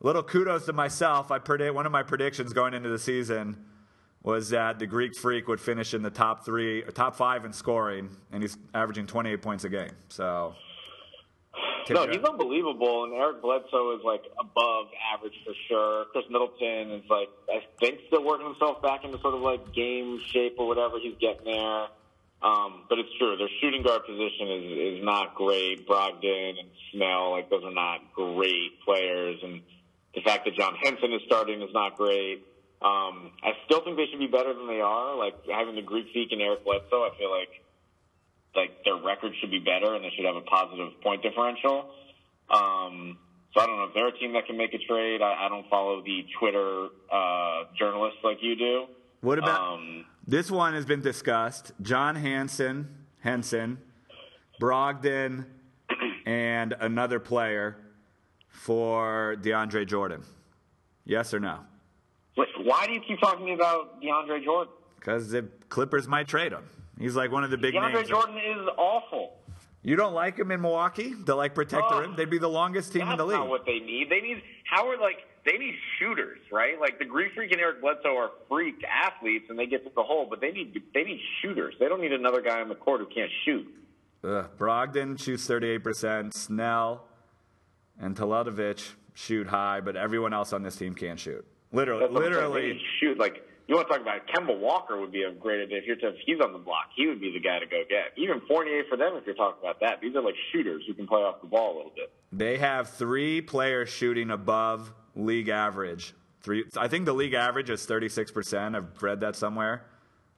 Little 0.00 0.22
kudos 0.22 0.66
to 0.66 0.72
myself. 0.72 1.30
I 1.30 1.38
predict 1.38 1.74
one 1.74 1.84
of 1.86 1.92
my 1.92 2.02
predictions 2.02 2.52
going 2.52 2.72
into 2.74 2.88
the 2.88 2.98
season 2.98 3.64
was 4.22 4.50
that 4.50 4.78
the 4.78 4.86
Greek 4.86 5.14
Freak 5.16 5.48
would 5.48 5.60
finish 5.60 5.94
in 5.94 6.02
the 6.02 6.10
top 6.10 6.44
three, 6.44 6.82
top 6.94 7.16
five 7.16 7.44
in 7.44 7.52
scoring, 7.52 8.10
and 8.32 8.42
he's 8.42 8.56
averaging 8.74 9.06
28 9.06 9.42
points 9.42 9.64
a 9.64 9.68
game. 9.68 9.92
So, 10.08 10.54
No, 11.88 12.06
he's 12.06 12.22
unbelievable, 12.22 13.04
and 13.04 13.14
Eric 13.14 13.42
Bledsoe 13.42 13.96
is 13.96 14.04
like 14.04 14.22
above 14.38 14.86
average 15.14 15.34
for 15.44 15.52
sure. 15.68 16.04
Khris 16.12 16.24
Middleton 16.30 16.92
is 16.92 17.02
like 17.10 17.28
I 17.48 17.60
think 17.78 18.00
still 18.06 18.24
working 18.24 18.46
himself 18.46 18.80
back 18.82 19.04
into 19.04 19.18
sort 19.20 19.34
of 19.34 19.40
like 19.40 19.72
game 19.74 20.20
shape 20.32 20.56
or 20.58 20.66
whatever 20.66 20.98
he's 21.02 21.16
getting 21.20 21.44
there. 21.44 21.86
Um, 22.42 22.84
but 22.88 22.98
it's 22.98 23.10
true, 23.18 23.36
their 23.36 23.50
shooting 23.60 23.82
guard 23.82 24.02
position 24.06 24.48
is 24.48 24.98
is 24.98 25.04
not 25.04 25.34
great. 25.34 25.86
Brogdon 25.86 26.58
and 26.58 26.68
Snell, 26.92 27.32
like 27.32 27.50
those 27.50 27.64
are 27.64 27.74
not 27.74 28.00
great 28.14 28.80
players, 28.84 29.40
and 29.42 29.60
the 30.14 30.20
fact 30.22 30.44
that 30.44 30.54
John 30.56 30.74
Henson 30.82 31.12
is 31.12 31.20
starting 31.26 31.62
is 31.62 31.70
not 31.72 31.96
great. 31.96 32.46
Um, 32.82 33.32
I 33.42 33.52
still 33.66 33.84
think 33.84 33.96
they 33.96 34.06
should 34.10 34.18
be 34.18 34.26
better 34.26 34.54
than 34.54 34.66
they 34.66 34.80
are. 34.80 35.14
Like 35.16 35.34
having 35.52 35.74
the 35.76 35.82
Greek 35.82 36.06
Freak 36.12 36.32
and 36.32 36.40
Eric 36.40 36.64
Bledsoe, 36.64 37.02
I 37.04 37.10
feel 37.18 37.30
like 37.30 37.50
like 38.56 38.82
their 38.84 38.96
record 38.96 39.32
should 39.40 39.50
be 39.50 39.60
better 39.60 39.94
and 39.94 40.02
they 40.04 40.10
should 40.16 40.24
have 40.24 40.34
a 40.36 40.40
positive 40.40 41.00
point 41.02 41.22
differential. 41.22 41.90
Um, 42.50 43.18
so 43.54 43.60
I 43.60 43.66
don't 43.66 43.76
know 43.76 43.84
if 43.84 43.94
they're 43.94 44.08
a 44.08 44.18
team 44.18 44.32
that 44.32 44.46
can 44.46 44.56
make 44.56 44.74
a 44.74 44.78
trade. 44.78 45.22
I, 45.22 45.46
I 45.46 45.48
don't 45.48 45.68
follow 45.68 46.02
the 46.02 46.24
Twitter 46.38 46.88
uh, 47.12 47.64
journalists 47.78 48.18
like 48.24 48.38
you 48.40 48.56
do. 48.56 48.86
What 49.20 49.38
about 49.38 49.60
Um, 49.74 50.04
this 50.26 50.50
one 50.50 50.72
has 50.74 50.84
been 50.84 51.00
discussed? 51.00 51.72
John 51.82 52.16
Hanson, 52.16 52.88
Henson, 53.20 53.78
Brogdon, 54.60 55.46
and 56.26 56.74
another 56.80 57.20
player 57.20 57.76
for 58.50 59.36
DeAndre 59.40 59.86
Jordan. 59.86 60.22
Yes 61.04 61.32
or 61.34 61.40
no? 61.40 61.60
wait, 62.36 62.48
why 62.62 62.86
do 62.86 62.92
you 62.92 63.00
keep 63.00 63.20
talking 63.20 63.54
about 63.54 64.00
DeAndre 64.02 64.42
Jordan? 64.44 64.72
Because 64.96 65.30
the 65.30 65.46
Clippers 65.68 66.06
might 66.06 66.28
trade 66.28 66.52
him. 66.52 66.64
He's 66.98 67.16
like 67.16 67.30
one 67.32 67.42
of 67.44 67.50
the 67.50 67.56
big 67.58 67.74
DeAndre 67.74 67.94
names. 67.94 68.08
Jordan 68.08 68.36
is 68.36 68.68
awful. 68.76 69.36
You 69.82 69.96
don't 69.96 70.12
like 70.12 70.38
him 70.38 70.50
in 70.50 70.60
Milwaukee 70.60 71.14
They 71.14 71.32
like 71.32 71.54
protect 71.54 71.88
the 71.88 71.94
Oh. 71.96 72.00
rim? 72.00 72.14
They'd 72.14 72.28
be 72.28 72.36
the 72.38 72.48
longest 72.50 72.92
team 72.92 73.08
in 73.08 73.16
the 73.16 73.24
league. 73.24 73.32
That's 73.32 73.40
not 73.44 73.48
what 73.48 73.64
they 73.64 73.78
need. 73.78 74.10
They 74.10 74.20
need 74.20 74.42
Howard. 74.64 75.00
Like 75.00 75.26
they 75.46 75.56
need 75.56 75.74
shooters, 75.98 76.38
right? 76.52 76.78
Like 76.78 76.98
the 76.98 77.06
Greek 77.06 77.32
Freak 77.34 77.50
and 77.52 77.60
Eric 77.62 77.80
Bledsoe 77.80 78.14
are 78.14 78.30
freak 78.48 78.84
athletes, 78.84 79.46
and 79.48 79.58
they 79.58 79.64
get 79.66 79.82
to 79.84 79.90
the 79.96 80.02
hole, 80.02 80.26
but 80.28 80.40
they 80.42 80.50
need 80.52 80.82
they 80.92 81.02
need 81.02 81.20
shooters. 81.40 81.74
They 81.80 81.88
don't 81.88 82.02
need 82.02 82.12
another 82.12 82.42
guy 82.42 82.60
on 82.60 82.68
the 82.68 82.74
court 82.74 83.00
who 83.00 83.06
can't 83.06 83.30
shoot. 83.46 83.66
Ugh, 84.22 84.50
Brogdon 84.58 85.18
shoots 85.18 85.48
38%. 85.48 86.34
Snell 86.34 87.06
and 88.00 88.16
Teletovic 88.16 88.92
shoot 89.14 89.46
high, 89.46 89.80
but 89.80 89.96
everyone 89.96 90.32
else 90.32 90.52
on 90.52 90.62
this 90.62 90.76
team 90.76 90.94
can't 90.94 91.18
shoot. 91.18 91.44
Literally, 91.72 92.00
That's 92.00 92.12
what 92.12 92.24
I'm 92.26 92.32
saying. 92.32 92.50
literally. 92.50 92.80
Shoot 93.00 93.18
like 93.18 93.42
you 93.68 93.76
want 93.76 93.86
to 93.88 93.92
talk 93.94 94.02
about 94.02 94.26
Kemba 94.26 94.58
Walker 94.58 94.98
would 95.00 95.12
be 95.12 95.22
a 95.22 95.30
great 95.30 95.60
addition. 95.60 95.78
If 95.78 95.86
you're 95.86 95.96
to, 95.96 96.08
if 96.08 96.16
he's 96.26 96.40
on 96.40 96.52
the 96.52 96.58
block, 96.58 96.86
he 96.96 97.06
would 97.06 97.20
be 97.20 97.32
the 97.32 97.38
guy 97.38 97.60
to 97.60 97.66
go 97.66 97.82
get. 97.88 98.12
Even 98.16 98.40
Fournier 98.48 98.82
for 98.90 98.96
them, 98.96 99.14
if 99.14 99.24
you're 99.26 99.36
talking 99.36 99.60
about 99.62 99.78
that. 99.80 100.00
These 100.00 100.16
are 100.16 100.22
like 100.22 100.34
shooters 100.52 100.82
who 100.88 100.94
can 100.94 101.06
play 101.06 101.20
off 101.20 101.40
the 101.40 101.46
ball 101.46 101.74
a 101.74 101.76
little 101.76 101.92
bit. 101.94 102.10
They 102.32 102.58
have 102.58 102.88
three 102.90 103.40
players 103.40 103.88
shooting 103.88 104.30
above 104.32 104.92
league 105.14 105.48
average. 105.48 106.14
Three, 106.42 106.64
I 106.76 106.88
think 106.88 107.04
the 107.04 107.12
league 107.12 107.34
average 107.34 107.70
is 107.70 107.86
36%. 107.86 108.74
I've 108.74 109.00
read 109.02 109.20
that 109.20 109.36
somewhere. 109.36 109.84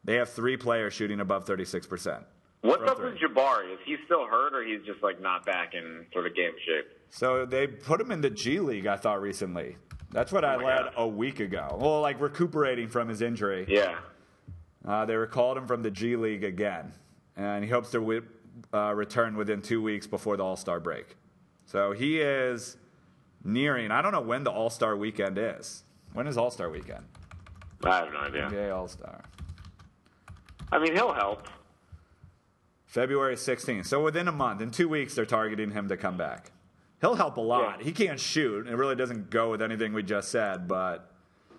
They 0.05 0.17
have 0.17 0.29
three 0.31 0.57
players 0.57 0.93
shooting 0.93 1.21
above 1.21 1.47
36%. 1.47 2.25
What's 2.63 2.81
From 2.81 2.89
up 2.89 2.97
three. 2.99 3.13
with 3.13 3.19
Jabari? 3.19 3.73
Is 3.73 3.79
he 3.87 3.97
still 4.05 4.27
hurt, 4.27 4.53
or 4.55 4.63
he's 4.65 4.85
just 4.85 5.03
like 5.03 5.21
not 5.23 5.47
back 5.47 5.75
in 5.75 6.05
sort 6.13 6.27
of 6.27 6.35
game 6.35 6.53
shape? 6.67 6.87
So 7.13 7.45
they 7.45 7.67
put 7.67 8.01
him 8.01 8.11
in 8.11 8.23
the 8.23 8.31
G 8.31 8.59
League, 8.59 8.87
I 8.87 8.97
thought, 8.97 9.21
recently. 9.21 9.77
That's 10.13 10.33
what 10.33 10.47
I 10.47 10.57
my 10.57 10.65
read 10.65 10.87
a 10.97 11.07
week 11.07 11.41
ago. 11.41 11.77
Well, 11.79 12.01
like 12.01 12.19
recuperating 12.21 12.89
from 12.89 13.09
his 13.09 13.21
injury. 13.21 13.67
Yeah. 13.69 13.99
Uh, 14.85 15.05
they 15.05 15.15
recalled 15.15 15.59
him 15.59 15.67
from 15.67 15.83
the 15.83 15.91
G 15.91 16.17
League 16.17 16.43
again, 16.43 16.93
and 17.37 17.63
he 17.63 17.71
hopes 17.71 17.91
to 17.91 18.23
uh, 18.73 18.95
return 18.95 19.37
within 19.37 19.61
two 19.61 19.83
weeks 19.83 20.07
before 20.07 20.39
the 20.39 20.43
All 20.43 20.57
Star 20.57 20.81
break. 20.81 21.17
So 21.67 21.93
he 21.93 22.19
is 22.19 22.79
nearing. 23.45 23.91
I 23.91 24.01
don't 24.01 24.13
know 24.13 24.21
when 24.23 24.43
the 24.43 24.51
All 24.51 24.71
Star 24.71 24.97
weekend 24.97 25.37
is. 25.37 25.85
When 26.15 26.27
is 26.27 26.39
All 26.39 26.51
Star 26.51 26.71
weekend? 26.71 27.05
I 27.85 27.97
have 27.97 28.13
no 28.13 28.21
idea. 28.21 28.49
NBA 28.51 28.75
All 28.75 28.89
Star. 28.89 29.23
I 30.73 30.79
mean, 30.79 30.95
he'll 30.95 31.13
help. 31.13 31.47
February 32.87 33.37
16th. 33.37 33.85
So 33.85 34.03
within 34.03 34.29
a 34.29 34.33
month, 34.33 34.63
in 34.63 34.71
two 34.71 34.89
weeks, 34.89 35.15
they're 35.15 35.27
targeting 35.27 35.73
him 35.73 35.89
to 35.89 35.97
come 35.99 36.17
back. 36.17 36.52
He'll 37.03 37.17
help 37.17 37.37
a 37.37 37.41
lot. 37.41 37.81
Yeah. 37.81 37.85
He 37.85 37.93
can't 37.93 38.19
shoot. 38.19 38.67
It 38.69 38.77
really 38.77 38.95
doesn't 38.95 39.29
go 39.29 39.51
with 39.51 39.61
anything 39.61 39.93
we 39.93 40.05
just 40.05 40.31
said, 40.31 40.69
but 40.69 41.11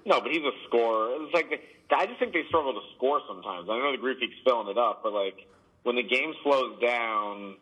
No, 0.06 0.22
but 0.22 0.32
he's 0.32 0.42
a 0.42 0.56
scorer. 0.68 1.12
It's 1.20 1.34
like 1.34 1.62
I 1.92 2.08
just 2.08 2.18
think 2.18 2.34
they 2.34 2.44
struggle 2.48 2.74
to 2.74 2.82
score 2.96 3.20
sometimes. 3.28 3.68
I 3.70 3.78
know 3.78 3.92
the 3.92 4.02
League's 4.02 4.40
filling 4.48 4.70
it 4.70 4.78
up, 4.78 5.04
but 5.04 5.12
like 5.12 5.46
when 5.84 5.98
the 5.98 6.04
game 6.04 6.34
slows 6.44 6.80
down, 6.80 7.58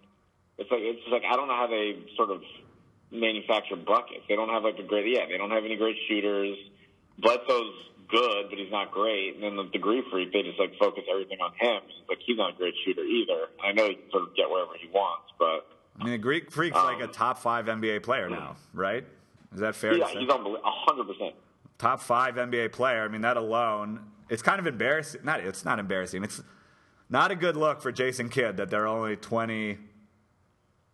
it's 0.59 0.69
like 0.69 0.81
it's 0.81 1.01
just 1.01 1.11
like 1.11 1.23
I 1.25 1.35
don't 1.35 1.47
know 1.49 1.57
how 1.57 1.67
they 1.67 1.97
sort 2.15 2.29
of 2.29 2.41
manufacture 3.11 3.75
buckets. 3.75 4.29
They 4.29 4.35
don't 4.35 4.49
have 4.49 4.63
like 4.63 4.77
a 4.77 4.85
great 4.85 5.09
yeah. 5.09 5.25
They 5.25 5.37
don't 5.37 5.51
have 5.51 5.65
any 5.65 5.75
great 5.75 5.97
shooters. 6.07 6.55
Bledsoe's 7.17 7.73
good, 8.13 8.45
but 8.49 8.59
he's 8.59 8.71
not 8.71 8.91
great. 8.91 9.35
And 9.35 9.43
then 9.43 9.55
the, 9.57 9.79
Greek 9.79 10.05
Freak, 10.11 10.31
they 10.33 10.43
just 10.43 10.59
like 10.59 10.77
focus 10.77 11.03
everything 11.09 11.39
on 11.41 11.51
him. 11.57 11.81
It's 11.87 12.09
like 12.09 12.19
he's 12.25 12.37
not 12.37 12.53
a 12.53 12.57
great 12.57 12.75
shooter 12.85 13.03
either. 13.03 13.49
I 13.57 13.71
know 13.71 13.87
he 13.87 13.95
can 13.95 14.11
sort 14.11 14.23
of 14.29 14.35
get 14.35 14.49
wherever 14.49 14.77
he 14.77 14.87
wants, 14.93 15.31
but 15.39 15.65
I 15.99 16.03
mean, 16.03 16.13
the 16.13 16.17
Greek 16.17 16.51
Freak's 16.51 16.77
Um, 16.77 16.85
like 16.85 17.01
a 17.01 17.07
top 17.07 17.37
five 17.37 17.65
NBA 17.65 18.03
player 18.03 18.29
now, 18.29 18.55
right? 18.73 19.05
Is 19.53 19.59
that 19.59 19.75
fair 19.75 19.93
yeah, 19.93 20.05
to 20.05 20.13
say? 20.13 20.19
he's 20.19 20.29
unbelievable. 20.29 20.65
A 20.65 20.71
hundred 20.71 21.05
percent. 21.07 21.35
top 21.77 21.99
five 22.01 22.35
NBA 22.35 22.71
player. 22.71 23.03
I 23.03 23.07
mean, 23.07 23.21
that 23.21 23.37
alone, 23.37 23.99
it's 24.29 24.41
kind 24.41 24.59
of 24.59 24.67
embarrassing. 24.67 25.21
Not, 25.23 25.41
it's 25.41 25.65
not 25.65 25.79
embarrassing. 25.79 26.23
It's 26.23 26.41
not 27.09 27.31
a 27.31 27.35
good 27.35 27.57
look 27.57 27.81
for 27.81 27.91
Jason 27.91 28.29
Kidd 28.29 28.57
that 28.57 28.69
they're 28.69 28.87
only 28.87 29.15
20. 29.17 29.77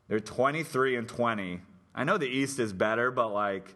They're 0.07 0.19
23 0.19 0.95
and 0.95 1.07
20. 1.07 1.61
I 1.93 2.03
know 2.03 2.17
the 2.17 2.27
East 2.27 2.59
is 2.59 2.73
better, 2.73 3.11
but 3.11 3.29
like 3.33 3.75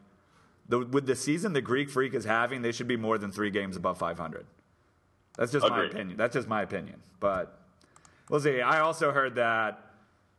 the, 0.69 0.79
with 0.79 1.05
the 1.05 1.15
season 1.15 1.53
the 1.53 1.61
Greek 1.61 1.89
Freak 1.89 2.13
is 2.13 2.25
having, 2.25 2.61
they 2.61 2.71
should 2.71 2.87
be 2.87 2.97
more 2.97 3.17
than 3.17 3.31
three 3.31 3.51
games 3.51 3.75
above 3.75 3.97
500. 3.97 4.45
That's 5.37 5.51
just 5.51 5.67
my 5.69 5.85
opinion. 5.85 6.17
That's 6.17 6.33
just 6.33 6.47
my 6.47 6.61
opinion. 6.61 7.01
But 7.19 7.59
we'll 8.29 8.39
see. 8.39 8.61
I 8.61 8.79
also 8.79 9.11
heard 9.11 9.35
that 9.35 9.90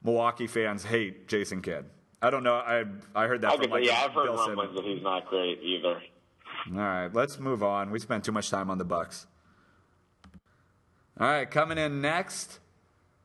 Milwaukee 0.05 0.47
fans 0.47 0.85
hate 0.85 1.29
Jason 1.29 1.63
Kidd. 1.63 1.87
I 2.21 2.31
don't 2.31 2.45
know. 2.45 2.55
I 2.55 2.85
I 3.15 3.27
heard 3.27 3.41
that 3.43 3.53
I 3.53 3.57
from 3.57 3.71
like 3.71 3.85
yeah, 3.85 4.03
I've 4.05 4.13
heard 4.13 4.29
rumblings 4.29 4.75
that 4.75 4.85
he's 4.85 5.03
not 5.03 5.27
great 5.27 5.61
either. 5.63 6.01
All 6.71 6.77
right, 6.77 7.13
let's 7.13 7.41
move 7.41 7.63
on. 7.63 7.91
We 7.91 7.99
spent 7.99 8.25
too 8.25 8.33
much 8.33 8.51
time 8.51 8.71
on 8.71 8.79
the 8.79 8.85
Bucks. 8.85 9.27
All 11.19 11.27
right, 11.27 11.51
coming 11.51 11.79
in 11.79 12.01
next. 12.01 12.61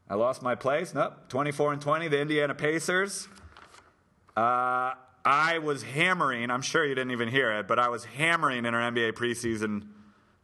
I 0.10 0.16
lost 0.16 0.42
my 0.42 0.56
place. 0.56 0.94
Nope, 0.94 1.30
24 1.30 1.74
and 1.74 1.82
20, 1.82 2.08
the 2.08 2.20
Indiana 2.20 2.56
Pacers. 2.56 3.28
Uh, 4.36 4.94
I 5.26 5.60
was 5.62 5.84
hammering, 5.84 6.50
I'm 6.50 6.62
sure 6.62 6.86
you 6.86 6.96
didn't 6.96 7.12
even 7.12 7.28
hear 7.28 7.52
it, 7.60 7.68
but 7.68 7.80
I 7.80 7.90
was 7.90 8.06
hammering 8.06 8.66
in 8.66 8.74
our 8.74 8.92
NBA 8.92 9.14
preseason 9.14 9.88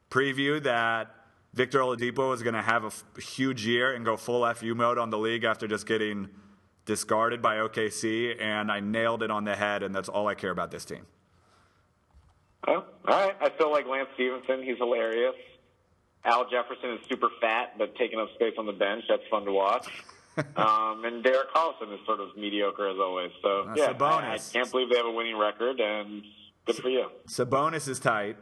preview 0.09 0.61
that 0.63 1.15
Victor 1.53 1.79
Oladipo 1.79 2.29
was 2.29 2.41
going 2.41 2.55
to 2.55 2.61
have 2.61 2.83
a 2.83 2.87
f- 2.87 3.03
huge 3.17 3.65
year 3.65 3.93
and 3.93 4.03
go 4.03 4.17
full 4.17 4.51
FU 4.53 4.73
mode 4.73 4.97
on 4.97 5.11
the 5.11 5.19
league 5.19 5.43
after 5.43 5.67
just 5.67 5.85
getting 5.85 6.29
discarded 6.85 7.41
by 7.41 7.57
OKC, 7.57 8.41
and 8.41 8.71
I 8.71 8.79
nailed 8.79 9.23
it 9.23 9.31
on 9.31 9.43
the 9.43 9.55
head, 9.55 9.83
and 9.83 9.93
that's 9.93 10.09
all 10.09 10.27
I 10.27 10.35
care 10.35 10.49
about 10.51 10.71
this 10.71 10.83
team. 10.83 11.05
Oh, 12.67 12.73
all 12.75 12.85
right. 13.05 13.35
I 13.39 13.51
still 13.55 13.71
like 13.71 13.85
Lance 13.87 14.09
Stephenson. 14.15 14.63
He's 14.63 14.77
hilarious. 14.77 15.35
Al 16.25 16.49
Jefferson 16.49 16.91
is 16.91 16.99
super 17.09 17.29
fat, 17.41 17.77
but 17.77 17.95
taking 17.97 18.19
up 18.19 18.29
space 18.35 18.53
on 18.57 18.65
the 18.65 18.71
bench. 18.71 19.03
That's 19.09 19.23
fun 19.29 19.45
to 19.45 19.51
watch. 19.51 19.87
um, 20.55 21.03
and 21.05 21.23
Derek 21.23 21.53
Collison 21.53 21.93
is 21.93 21.99
sort 22.05 22.19
of 22.19 22.35
mediocre 22.37 22.87
as 22.87 22.97
always. 22.99 23.31
So 23.41 23.65
That's 23.67 23.79
yeah. 23.79 24.05
I, 24.05 24.33
I 24.33 24.37
can't 24.37 24.71
believe 24.71 24.89
they 24.89 24.97
have 24.97 25.05
a 25.05 25.11
winning 25.11 25.37
record, 25.37 25.79
and 25.79 26.23
good 26.65 26.77
for 26.77 26.89
you. 26.89 27.09
Sabonis 27.27 27.87
is 27.87 27.99
tight. 27.99 28.37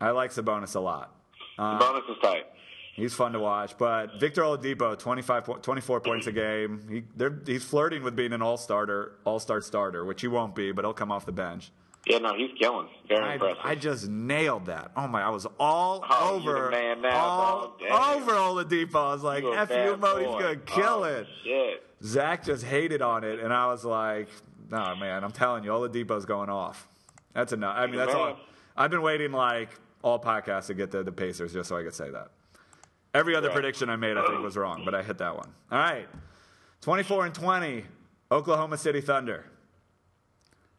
I 0.00 0.10
like 0.10 0.30
Sabonis 0.30 0.76
a 0.76 0.80
lot. 0.80 1.21
Uh, 1.62 1.78
the 1.78 1.84
bonus 1.84 2.02
is 2.10 2.16
tight. 2.22 2.46
He's 2.94 3.14
fun 3.14 3.32
to 3.32 3.40
watch. 3.40 3.78
But 3.78 4.20
Victor 4.20 4.42
Oladipo, 4.42 4.98
25, 4.98 5.62
24 5.62 6.00
points 6.00 6.26
a 6.26 6.32
game. 6.32 7.04
He, 7.18 7.22
he's 7.50 7.64
flirting 7.64 8.02
with 8.02 8.14
being 8.14 8.32
an 8.34 8.42
all 8.42 8.56
starter, 8.58 9.12
all 9.24 9.38
star 9.40 9.60
starter, 9.62 10.04
which 10.04 10.20
he 10.20 10.28
won't 10.28 10.54
be, 10.54 10.72
but 10.72 10.84
he'll 10.84 10.92
come 10.92 11.10
off 11.10 11.24
the 11.24 11.32
bench. 11.32 11.70
Yeah, 12.06 12.18
no, 12.18 12.34
he's 12.36 12.50
killing. 12.58 12.88
Very 13.08 13.22
I, 13.24 13.32
impressive. 13.34 13.58
I 13.64 13.74
just 13.76 14.08
nailed 14.08 14.66
that. 14.66 14.90
Oh 14.96 15.06
my! 15.06 15.22
I 15.22 15.28
was 15.30 15.46
all 15.60 16.04
Oh, 16.10 16.34
over, 16.34 16.68
man 16.68 17.00
now, 17.00 17.16
all. 17.16 17.76
Damn. 17.78 17.92
over 18.22 18.32
Oladipo. 18.32 18.96
I 18.96 19.12
was 19.12 19.22
like, 19.22 19.44
You 19.44 19.52
a 19.54 19.66
"Fu 19.66 19.96
bad 19.96 20.18
he's 20.18 20.26
gonna 20.26 20.56
kill 20.56 20.84
Oh, 20.84 21.04
it." 21.04 21.26
Shit. 21.44 21.86
Zach 22.02 22.44
just 22.44 22.64
hated 22.64 23.02
on 23.02 23.22
it, 23.22 23.38
and 23.38 23.52
I 23.54 23.68
was 23.68 23.84
like, 23.84 24.28
"No, 24.68 24.96
man, 24.96 25.22
I'm 25.22 25.30
telling 25.30 25.62
you, 25.62 25.70
Oladipo's 25.70 26.24
going 26.26 26.50
off. 26.50 26.88
That's 27.34 27.52
enough. 27.52 27.76
I 27.78 27.86
mean, 27.86 27.96
that's 27.96 28.12
all. 28.14 28.36
I've 28.76 28.90
been 28.90 29.02
waiting 29.02 29.30
like 29.30 29.68
all 30.02 30.20
podcasts 30.20 30.66
to 30.66 30.74
get 30.74 30.90
to 30.92 31.02
the 31.02 31.12
Pacers 31.12 31.52
just 31.52 31.68
so 31.68 31.76
I 31.76 31.82
could 31.82 31.94
say 31.94 32.10
that. 32.10 32.28
Every 33.14 33.36
other 33.36 33.48
Right. 33.48 33.54
prediction 33.54 33.88
I 33.90 33.96
made, 33.96 34.16
I 34.16 34.26
think, 34.26 34.42
was 34.42 34.56
wrong, 34.56 34.82
but 34.84 34.94
I 34.94 35.02
hit 35.02 35.18
that 35.18 35.36
one. 35.36 35.52
All 35.70 35.78
right, 35.78 36.08
24 36.80 37.26
and 37.26 37.34
20, 37.34 37.84
Oklahoma 38.30 38.78
City 38.78 39.00
Thunder. 39.00 39.44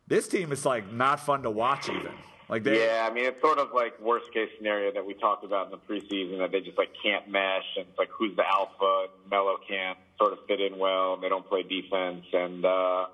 This 0.08 0.28
team 0.28 0.52
is 0.52 0.66
like 0.66 0.92
not 0.92 1.20
fun 1.20 1.44
to 1.44 1.50
watch, 1.50 1.90
even. 1.90 2.12
Like 2.50 2.64
they, 2.64 2.86
Yeah, 2.86 3.08
I 3.10 3.14
mean 3.14 3.26
it's 3.26 3.40
sort 3.42 3.58
of 3.58 3.70
like 3.74 4.00
worst 4.02 4.32
case 4.34 4.50
scenario 4.58 4.92
that 4.92 5.06
we 5.06 5.14
talked 5.14 5.46
about 5.46 5.68
in 5.68 5.72
the 5.72 5.78
preseason 5.78 6.40
that 6.40 6.52
they 6.52 6.60
just 6.60 6.78
like 6.78 6.90
can't 7.02 7.30
mesh 7.30 7.64
and 7.78 7.86
it's 7.88 7.98
like 7.98 8.10
who's 8.10 8.36
the 8.36 8.44
alpha 8.48 9.08
and 9.10 9.32
Melo 9.32 9.56
can't 9.68 9.98
sort 10.20 10.34
of 10.34 10.40
fit 10.46 10.60
in 10.60 10.78
well 10.78 11.14
and 11.14 11.24
they 11.24 11.30
don't 11.30 11.48
play 11.48 11.64
defense 11.64 12.26
and 12.34 12.66
uh 12.66 13.06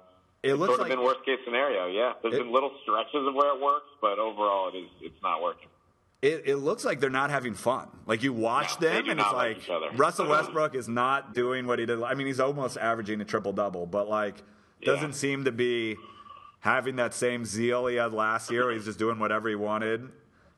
it 0.41 0.55
looks 0.55 0.69
sort 0.69 0.79
of 0.81 0.87
like 0.87 0.97
been 0.97 1.05
worst 1.05 1.23
case 1.25 1.37
scenario. 1.45 1.85
Yeah, 1.87 2.13
there's 2.23 2.33
It- 2.33 2.39
been 2.39 2.51
little 2.51 2.71
stretches 2.81 3.27
of 3.27 3.35
where 3.35 3.53
it 3.55 3.61
works, 3.61 3.87
but 4.01 4.17
overall 4.17 4.69
it 4.73 4.77
is 4.77 4.89
it's 5.01 5.21
not 5.21 5.43
working. 5.43 5.69
It, 6.21 6.43
it 6.47 6.55
looks 6.57 6.83
like 6.83 6.99
they're 6.99 7.09
not 7.09 7.29
having 7.29 7.53
fun. 7.53 7.87
Like 8.05 8.23
you 8.23 8.33
watch 8.33 8.79
No, 8.81 8.89
them, 8.89 9.09
and 9.09 9.19
it's 9.21 9.27
like 9.31 9.33
like 9.33 9.57
each 9.59 9.69
other. 9.69 9.89
Russell 9.95 10.27
Westbrook 10.27 10.75
is 10.75 10.89
not 10.89 11.33
doing 11.33 11.65
what 11.65 11.79
he 11.79 11.85
did. 11.85 12.03
I 12.03 12.13
mean, 12.13 12.27
he's 12.27 12.41
almost 12.41 12.77
averaging 12.77 13.21
a 13.21 13.25
triple 13.25 13.53
double, 13.53 13.85
but 13.85 14.09
like 14.09 14.35
doesn't 14.83 15.09
Yeah. 15.11 15.15
seem 15.15 15.45
to 15.45 15.51
be 15.53 15.95
having 16.59 16.97
that 16.97 17.13
same 17.13 17.45
zeal 17.45 17.87
he 17.87 17.95
had 17.95 18.13
last 18.13 18.51
year. 18.51 18.65
Where 18.65 18.73
he's 18.73 18.83
just 18.85 18.99
doing 18.99 19.17
whatever 19.19 19.47
he 19.47 19.55
wanted. 19.55 20.09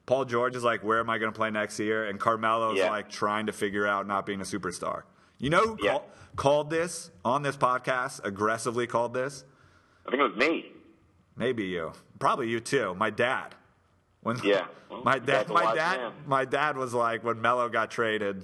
Paul 0.07 0.25
George 0.25 0.55
is 0.55 0.63
like, 0.63 0.83
where 0.83 0.99
am 0.99 1.11
I 1.11 1.19
going 1.19 1.31
to 1.31 1.35
play 1.37 1.51
next 1.51 1.79
year? 1.79 2.05
And 2.05 2.19
Carmelo's 2.19 2.79
Yeah. 2.79 2.89
like 2.89 3.07
trying 3.09 3.45
to 3.45 3.51
figure 3.53 3.85
out 3.85 4.07
not 4.07 4.25
being 4.25 4.41
a 4.41 4.43
superstar. 4.43 5.03
You 5.37 5.51
know 5.51 5.75
who 5.75 5.77
Yeah. 5.79 5.91
call, 5.91 6.09
called 6.35 6.69
this 6.71 7.11
on 7.23 7.43
this 7.43 7.55
podcast? 7.55 8.23
Aggressively 8.25 8.87
called 8.87 9.13
this? 9.13 9.45
I 10.07 10.09
think 10.09 10.21
it 10.21 10.23
was 10.23 10.35
me. 10.37 10.71
Maybe 11.37 11.65
you. 11.65 11.93
Probably 12.17 12.49
you 12.49 12.59
too. 12.59 12.95
My 12.95 13.11
dad. 13.11 13.53
When 14.21 14.37
Yeah. 14.43 14.65
My 15.03 15.17
dad 15.19 15.47
my 15.49 15.73
dad 15.73 15.97
man. 15.97 16.11
my 16.27 16.45
dad 16.45 16.77
was 16.77 16.93
like 16.93 17.23
when 17.23 17.41
Melo 17.41 17.69
got 17.69 17.89
traded, 17.89 18.43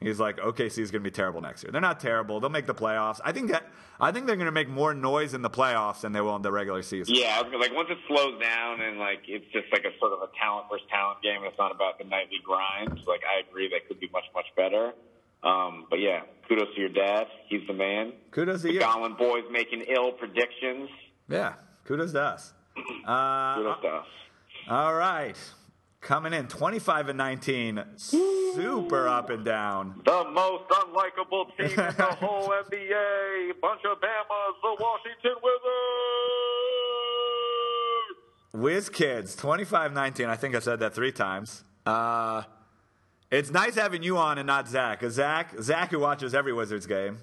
he's 0.00 0.20
like, 0.20 0.36
OKC 0.36 0.78
is 0.78 0.90
gonna 0.90 1.02
be 1.02 1.10
terrible 1.10 1.40
next 1.40 1.62
year. 1.64 1.72
They're 1.72 1.80
not 1.80 1.98
terrible. 1.98 2.38
They'll 2.40 2.50
make 2.50 2.66
the 2.66 2.74
playoffs. 2.74 3.20
I 3.24 3.32
think 3.32 3.50
that 3.50 3.64
I 3.98 4.12
think 4.12 4.26
they're 4.26 4.36
gonna 4.36 4.52
make 4.52 4.68
more 4.68 4.92
noise 4.94 5.32
in 5.34 5.42
the 5.42 5.50
playoffs 5.50 6.02
than 6.02 6.12
they 6.12 6.20
will 6.20 6.36
in 6.36 6.42
the 6.42 6.52
regular 6.52 6.82
season. 6.82 7.14
Yeah, 7.16 7.36
I 7.38 7.42
was 7.42 7.50
gonna- 7.50 7.64
like 7.64 7.74
once 7.74 7.88
it 7.90 7.98
slows 8.06 8.40
down 8.40 8.80
and 8.82 8.98
like 8.98 9.22
it's 9.26 9.46
just 9.52 9.66
like 9.72 9.84
a 9.86 9.98
sort 9.98 10.12
of 10.12 10.20
a 10.22 10.28
talent 10.38 10.66
versus 10.70 10.86
talent 10.90 11.22
game. 11.22 11.40
It's 11.44 11.58
not 11.58 11.72
about 11.72 11.98
the 11.98 12.04
nightly 12.04 12.38
grind. 12.44 13.00
Like 13.06 13.22
I 13.24 13.40
agree, 13.48 13.68
they 13.68 13.80
could 13.88 13.98
be 13.98 14.08
much 14.12 14.24
much 14.34 14.46
better. 14.56 14.92
Um, 15.42 15.86
but 15.88 16.00
yeah, 16.00 16.22
kudos 16.48 16.74
to 16.74 16.80
your 16.80 16.90
dad. 16.90 17.26
He's 17.48 17.66
the 17.66 17.72
man. 17.72 18.12
Kudos 18.30 18.60
to 18.62 18.68
The 18.68 18.74
you. 18.74 18.80
Goblin 18.80 19.14
boys 19.14 19.44
making 19.50 19.82
ill 19.88 20.12
predictions. 20.12 20.90
Yeah. 21.28 21.54
Kudos 21.86 22.12
to 22.12 22.20
us. 22.22 22.52
Uh, 23.06 23.54
Kudos 23.56 23.80
to 23.82 23.88
us. 23.88 24.06
All 24.68 24.94
right. 24.94 25.36
Coming 26.00 26.32
in 26.32 26.46
25 26.46 27.08
and 27.08 27.18
19. 27.18 27.82
Super 27.96 29.08
up 29.08 29.30
and 29.30 29.44
down. 29.44 30.00
The 30.04 30.24
most 30.32 30.68
unlikable 30.70 31.56
team 31.56 31.70
in 31.70 31.94
the 31.96 32.04
whole 32.20 32.48
NBA. 32.48 33.60
Bunch 33.60 33.80
of 33.84 33.98
Bama's, 33.98 34.56
the 34.62 34.76
Washington 34.80 35.34
Wizards. 35.42 35.64
Whiz 38.52 38.88
Kids, 38.88 39.36
25 39.36 39.92
19. 39.92 40.26
I 40.26 40.36
think 40.36 40.54
I 40.54 40.60
said 40.60 40.80
that 40.80 40.94
three 40.94 41.12
times. 41.12 41.64
Uh, 41.84 42.42
it's 43.30 43.50
nice 43.50 43.74
having 43.74 44.02
you 44.02 44.16
on 44.16 44.38
and 44.38 44.46
not 44.46 44.68
Zach. 44.68 45.02
Zach, 45.10 45.54
Zach, 45.60 45.90
who 45.90 45.98
watches 46.00 46.34
every 46.34 46.52
Wizards 46.52 46.86
game, 46.86 47.18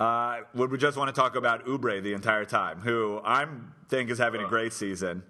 uh, 0.00 0.40
would 0.54 0.70
we 0.70 0.78
just 0.78 0.96
want 0.96 1.14
to 1.14 1.18
talk 1.18 1.36
about 1.36 1.64
Oubre 1.66 2.02
the 2.02 2.12
entire 2.12 2.44
time, 2.44 2.80
who 2.80 3.20
I 3.24 3.46
think 3.88 4.10
is 4.10 4.18
having 4.18 4.42
a 4.42 4.48
great 4.48 4.72
season. 4.72 5.22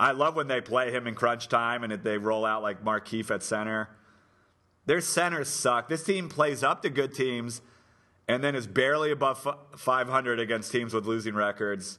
I 0.00 0.12
love 0.12 0.34
when 0.34 0.48
they 0.48 0.62
play 0.62 0.90
him 0.90 1.06
in 1.06 1.14
crunch 1.14 1.48
time 1.48 1.84
and 1.84 1.92
they 2.02 2.16
roll 2.16 2.46
out 2.46 2.62
like 2.62 2.82
Markieff 2.82 3.30
at 3.30 3.42
center. 3.42 3.90
Their 4.86 5.02
centers 5.02 5.48
suck. 5.48 5.90
This 5.90 6.02
team 6.02 6.30
plays 6.30 6.62
up 6.62 6.80
to 6.82 6.88
good 6.88 7.12
teams 7.12 7.60
and 8.26 8.42
then 8.42 8.54
is 8.54 8.66
barely 8.66 9.10
above 9.10 9.46
500 9.76 10.40
against 10.40 10.72
teams 10.72 10.94
with 10.94 11.04
losing 11.04 11.34
records. 11.34 11.98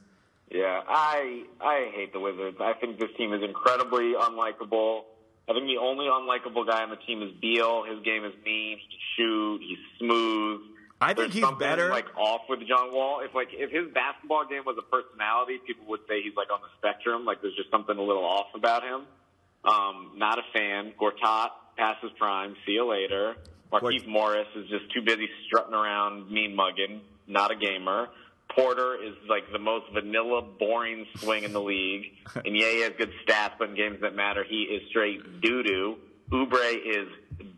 Yeah, 0.50 0.82
I 0.86 1.44
I 1.60 1.92
hate 1.94 2.12
the 2.12 2.18
Wizards. 2.18 2.56
I 2.60 2.72
think 2.72 2.98
this 2.98 3.10
team 3.16 3.32
is 3.32 3.42
incredibly 3.44 4.14
unlikable. 4.14 5.02
I 5.48 5.52
think 5.52 5.66
the 5.66 5.78
only 5.80 6.06
unlikable 6.06 6.66
guy 6.66 6.82
on 6.82 6.90
the 6.90 6.96
team 6.96 7.22
is 7.22 7.30
Beal. 7.40 7.84
His 7.84 8.02
game 8.04 8.24
is 8.24 8.34
mean. 8.44 8.78
He 8.78 8.84
can 8.84 8.98
shoot. 9.16 9.60
He's 9.62 9.78
smooth. 10.00 10.60
I 11.02 11.14
think 11.14 11.32
he's 11.32 11.44
better. 11.58 11.90
Like 11.90 12.06
off 12.16 12.42
with 12.48 12.60
John 12.66 12.92
Wall. 12.94 13.20
If 13.20 13.34
like 13.34 13.48
if 13.52 13.70
his 13.70 13.92
basketball 13.92 14.46
game 14.46 14.62
was 14.64 14.76
a 14.78 14.82
personality, 14.82 15.58
people 15.66 15.86
would 15.88 16.00
say 16.08 16.22
he's 16.22 16.36
like 16.36 16.50
on 16.50 16.60
the 16.60 16.68
spectrum. 16.78 17.24
Like 17.24 17.42
there's 17.42 17.56
just 17.56 17.70
something 17.70 17.96
a 17.96 18.02
little 18.02 18.24
off 18.24 18.54
about 18.54 18.82
him. 18.82 19.02
Um, 19.64 20.12
not 20.16 20.38
a 20.38 20.42
fan. 20.52 20.92
Gortat 21.00 21.50
past 21.76 22.02
his 22.02 22.12
prime. 22.18 22.56
See 22.66 22.72
you 22.72 22.88
later. 22.88 23.34
Marquise 23.70 24.02
Gort- 24.02 24.12
Morris 24.12 24.46
Morris 24.54 24.64
is 24.64 24.70
just 24.70 24.92
too 24.92 25.02
busy 25.02 25.28
strutting 25.46 25.74
around, 25.74 26.30
mean 26.30 26.54
mugging. 26.54 27.00
Not 27.26 27.50
a 27.50 27.56
gamer. 27.56 28.08
Porter 28.54 29.02
is 29.02 29.14
like 29.28 29.50
the 29.50 29.58
most 29.58 29.86
vanilla, 29.92 30.42
boring 30.42 31.06
swing 31.16 31.44
in 31.44 31.52
the 31.52 31.60
league. 31.60 32.12
And 32.44 32.56
yeah, 32.56 32.70
he 32.70 32.80
has 32.82 32.92
good 32.98 33.12
stats, 33.26 33.52
but 33.58 33.70
in 33.70 33.76
games 33.76 34.00
that 34.02 34.14
matter, 34.14 34.44
he 34.48 34.62
is 34.62 34.88
straight 34.88 35.40
doo 35.40 35.62
doo. 35.62 35.96
Oubre 36.30 36.74
is 36.74 37.08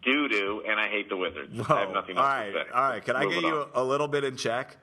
doo 0.03 0.29
doo, 0.29 0.63
and 0.69 0.79
I 0.81 0.89
hate 0.89 1.09
the 1.09 1.17
Wizards. 1.17 1.59
I 1.69 1.81
have 1.81 1.93
nothing 1.93 2.17
all 2.17 2.25
else 2.25 2.33
right, 2.33 2.53
to 2.53 2.65
say. 2.65 2.71
all 2.75 2.83
right. 2.89 3.05
Can 3.05 3.17
I 3.17 3.25
Moving 3.25 3.41
get 3.43 3.49
you 3.49 3.57
on. 3.61 3.69
a 3.75 3.85
little 3.85 4.09
bit 4.09 4.25
in 4.25 4.37
check? 4.37 4.77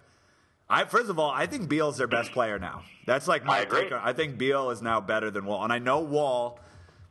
I 0.70 0.86
first 0.86 1.10
of 1.10 1.20
all, 1.20 1.30
I 1.32 1.48
think 1.48 1.68
Beal's 1.68 1.98
their 1.98 2.08
best 2.08 2.32
player 2.32 2.58
now. 2.58 2.84
That's 3.06 3.28
like 3.28 3.44
my 3.44 3.62
I 3.62 3.66
take 3.66 3.92
I 3.92 4.14
think 4.14 4.38
Beal 4.38 4.70
is 4.70 4.82
now 4.82 5.02
better 5.02 5.30
than 5.30 5.46
Wall, 5.46 5.64
and 5.64 5.74
I 5.74 5.80
know 5.80 6.00
Wall 6.00 6.60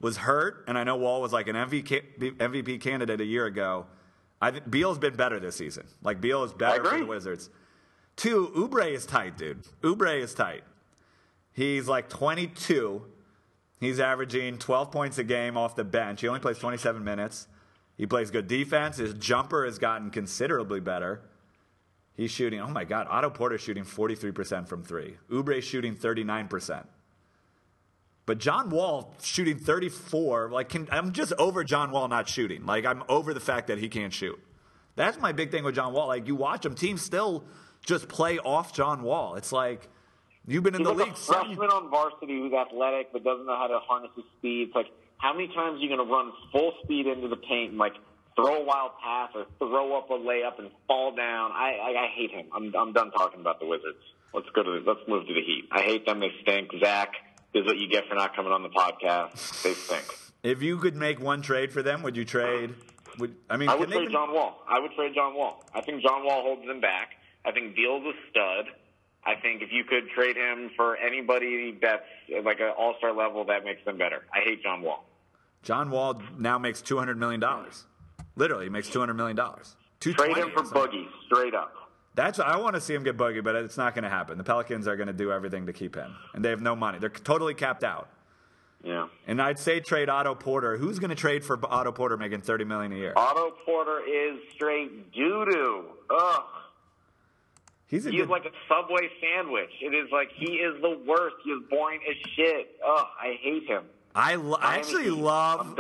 was 0.01 0.17
hurt, 0.17 0.65
and 0.67 0.79
I 0.79 0.85
know 0.85 0.97
Wall 0.97 1.21
was 1.21 1.33
like 1.33 1.47
an 1.47 1.57
MVP 1.57 2.37
MVP 2.39 2.81
candidate 2.81 3.21
a 3.21 3.25
year 3.25 3.45
ago. 3.47 3.87
I 4.41 4.51
think 4.51 4.71
Beal's 4.71 4.99
been 4.99 5.15
better 5.17 5.39
this 5.39 5.57
season. 5.57 5.87
Like 6.03 6.21
Beal 6.23 6.43
is 6.45 6.53
better 6.55 6.83
for 6.83 6.99
the 6.99 7.05
Wizards. 7.05 7.51
Two, 8.17 8.51
Oubre 8.57 8.91
is 8.93 9.05
tight, 9.05 9.37
dude. 9.37 9.65
Oubre 9.83 10.19
is 10.21 10.35
tight. 10.35 10.63
He's 11.53 11.87
like 11.89 12.09
22. 12.09 13.05
He's 13.81 13.99
averaging 14.01 14.59
12 14.59 14.91
points 14.91 15.19
a 15.19 15.25
game 15.25 15.57
off 15.57 15.75
the 15.77 15.85
bench. 15.85 16.21
He 16.21 16.29
only 16.29 16.41
plays 16.41 16.59
27 16.59 17.03
minutes. 17.03 17.47
He 18.01 18.07
plays 18.07 18.31
good 18.31 18.47
defense. 18.47 18.97
His 18.97 19.13
jumper 19.13 19.67
has 19.67 19.79
gotten 19.79 20.09
considerably 20.09 20.81
better. 20.81 21.21
He's 22.15 22.31
shooting, 22.31 22.59
oh 22.59 22.69
my 22.69 22.85
God, 22.85 23.07
Otto 23.11 23.29
Porter 23.29 23.59
shooting 23.59 23.85
43% 23.85 24.67
from 24.67 24.83
three. 24.83 25.19
Oubre 25.31 25.63
shooting 25.63 25.95
39%. 25.95 26.87
But 28.25 28.39
John 28.39 28.71
Wall 28.71 29.15
shooting 29.23 29.59
34, 29.59 30.49
like 30.51 30.71
can, 30.71 30.89
I'm 30.91 31.13
just 31.13 31.35
over 31.35 31.63
John 31.63 31.91
Wall 31.91 32.09
not 32.09 32.27
shooting. 32.27 32.65
Like 32.65 32.87
I'm 32.87 33.03
over 33.07 33.35
the 33.35 33.41
fact 33.41 33.67
that 33.67 33.77
he 33.77 33.91
can't 33.91 34.15
shoot. 34.15 34.39
That's 34.97 35.19
my 35.21 35.33
big 35.33 35.51
thing 35.51 35.63
with 35.63 35.75
John 35.75 35.93
Wall. 35.93 36.07
Like 36.09 36.27
you 36.27 36.37
watch 36.37 36.65
him, 36.65 36.75
teams 36.75 37.03
still 37.03 37.45
just 37.85 38.09
play 38.09 38.39
off 38.39 38.73
John 38.73 39.03
Wall. 39.03 39.35
It's 39.35 39.53
like 39.53 39.89
you've 40.47 40.63
been 40.63 40.75
in 40.75 40.81
He's 40.81 40.89
the 40.89 40.95
like 40.95 41.07
league. 41.07 41.15
a 41.17 41.19
freshman 41.19 41.69
on 41.69 41.91
varsity 41.91 42.39
who's 42.39 42.55
athletic 42.55 43.13
but 43.13 43.25
doesn't 43.25 43.45
know 43.45 43.57
how 43.59 43.67
to 43.67 43.79
harness 43.81 44.11
his 44.17 44.25
speed. 44.39 44.69
It's 44.69 44.75
like, 44.75 44.87
how 45.21 45.33
many 45.33 45.49
times 45.49 45.79
are 45.79 45.83
you 45.85 45.89
going 45.89 46.07
to 46.07 46.13
run 46.13 46.33
full 46.53 46.73
speed 46.83 47.07
into 47.07 47.29
the 47.29 47.37
paint 47.37 47.71
and 47.71 47.79
like 47.79 47.95
throw 48.37 48.63
a 48.63 48.65
wild 48.65 48.93
pass 49.03 49.31
or 49.35 49.47
throw 49.59 49.97
up 49.99 50.11
a 50.11 50.15
layup 50.15 50.59
and 50.59 50.71
fall 50.87 51.15
down? 51.15 51.53
I 51.53 51.79
I, 51.83 52.05
I 52.05 52.09
hate 52.17 52.31
him. 52.31 52.47
I'm 52.55 52.75
I'm 52.75 52.93
done 52.93 53.11
talking 53.13 53.41
about 53.41 53.61
the 53.61 53.67
Wizards. 53.67 53.99
Let's 54.33 54.49
go 54.55 54.63
to 54.63 54.71
the, 54.81 54.91
let's 54.91 55.01
move 55.09 55.27
to 55.27 55.35
the 55.35 55.41
Heat. 55.43 55.69
I 55.73 55.83
hate 55.83 56.07
them. 56.07 56.21
They 56.21 56.31
stink. 56.43 56.71
Zach, 56.83 57.13
this 57.53 57.63
is 57.63 57.67
what 57.67 57.79
you 57.79 57.89
get 57.89 58.07
for 58.09 58.15
not 58.15 58.35
coming 58.37 58.53
on 58.53 58.63
the 58.63 58.69
podcast. 58.69 59.63
They 59.63 59.75
stink. 59.75 60.05
If 60.43 60.63
you 60.63 60.79
could 60.79 60.97
make 60.97 61.21
one 61.21 61.43
trade 61.43 61.73
for 61.73 61.83
them, 61.83 62.03
would 62.03 62.17
you 62.17 62.25
trade? 62.25 62.75
Would 63.19 63.35
I 63.51 63.57
mean? 63.57 63.69
I 63.69 63.75
would 63.75 63.89
trade 63.91 64.03
even- 64.03 64.13
John 64.13 64.33
Wall. 64.33 64.63
I 64.69 64.79
would 64.81 64.93
trade 64.93 65.13
John 65.15 65.35
Wall. 65.35 65.63
I 65.75 65.81
think 65.83 66.03
John 66.03 66.25
Wall 66.25 66.43
holds 66.43 66.67
them 66.67 66.81
back. 66.81 67.11
I 67.45 67.53
think 67.53 67.75
Beal's 67.77 68.05
a 68.05 68.13
stud. 68.31 68.67
I 69.25 69.35
think 69.35 69.61
if 69.61 69.69
you 69.71 69.85
could 69.85 70.09
trade 70.15 70.37
him 70.37 70.71
for 70.77 70.97
anybody 70.97 71.77
that's 71.83 72.05
like 72.43 72.61
an 72.61 72.71
all 72.79 72.95
star 72.99 73.13
level, 73.13 73.45
that 73.47 73.65
makes 73.65 73.85
them 73.85 73.99
better. 73.99 74.23
I 74.33 74.41
hate 74.41 74.63
John 74.63 74.81
Wall. 74.81 75.05
John 75.63 75.91
Wall 75.91 76.23
now 76.39 76.59
makes 76.59 76.81
two 76.83 76.99
hundred 76.99 77.19
million 77.19 77.41
dollars. 77.41 77.85
Literally, 78.37 78.65
he 78.67 78.71
makes 78.71 78.89
two 78.89 79.01
hundred 79.01 79.15
million 79.15 79.37
dollars. 79.37 79.77
Trade 80.01 80.37
him 80.37 80.51
for 80.55 80.63
Boogie, 80.63 81.07
straight 81.27 81.55
up. 81.55 81.75
That's 82.15 82.39
I 82.41 82.57
want 82.57 82.75
to 82.75 82.81
see 82.81 82.95
him 82.95 83.03
get 83.05 83.17
Boogie, 83.17 83.45
but 83.45 83.55
it's 83.55 83.77
not 83.77 83.95
going 83.95 84.05
to 84.05 84.11
happen. 84.11 84.39
The 84.39 84.45
Pelicans 84.45 84.89
are 84.89 84.97
going 84.97 85.07
to 85.09 85.13
do 85.13 85.31
everything 85.31 85.67
to 85.67 85.73
keep 85.73 85.95
him, 85.95 86.15
and 86.35 86.45
they 86.45 86.49
have 86.51 86.63
no 86.63 86.75
money. 86.75 86.99
They're 86.99 87.09
totally 87.11 87.55
capped 87.55 87.85
out. 87.85 88.09
Yeah. 88.83 89.09
And 89.27 89.43
I'd 89.43 89.59
say 89.59 89.81
trade 89.81 90.09
Otto 90.09 90.35
Porter. 90.35 90.79
Who's 90.79 90.99
going 90.99 91.11
to 91.11 91.15
trade 91.17 91.45
for 91.45 91.59
Otto 91.71 91.93
Porter 91.93 92.17
making 92.17 92.41
thirty 92.41 92.65
million 92.65 92.93
a 92.93 92.97
year? 92.97 93.13
Otto 93.15 93.53
Porter 93.67 94.01
is 94.01 94.39
straight 94.55 95.13
doo 95.13 95.45
doo. 95.51 95.85
Ugh. 96.09 96.43
He's 97.87 98.07
a 98.07 98.11
He 98.11 98.17
is 98.17 98.23
good. 98.23 98.31
like 98.31 98.45
a 98.47 98.53
Subway 98.69 99.11
sandwich. 99.21 99.71
It 99.83 99.95
is 99.95 100.09
like 100.11 100.31
he 100.35 100.53
is 100.55 100.81
the 100.81 100.99
worst. 101.07 101.37
He 101.45 101.51
is 101.51 101.61
boring 101.69 102.01
as 102.09 102.17
shit. 102.35 102.71
Ugh, 102.87 103.07
I 103.21 103.35
hate 103.43 103.67
him. 103.67 103.85
I, 104.15 104.35
lo- 104.37 104.59
I 104.61 104.77
actually 104.77 105.05
Heat. 105.05 105.11
love. 105.13 105.79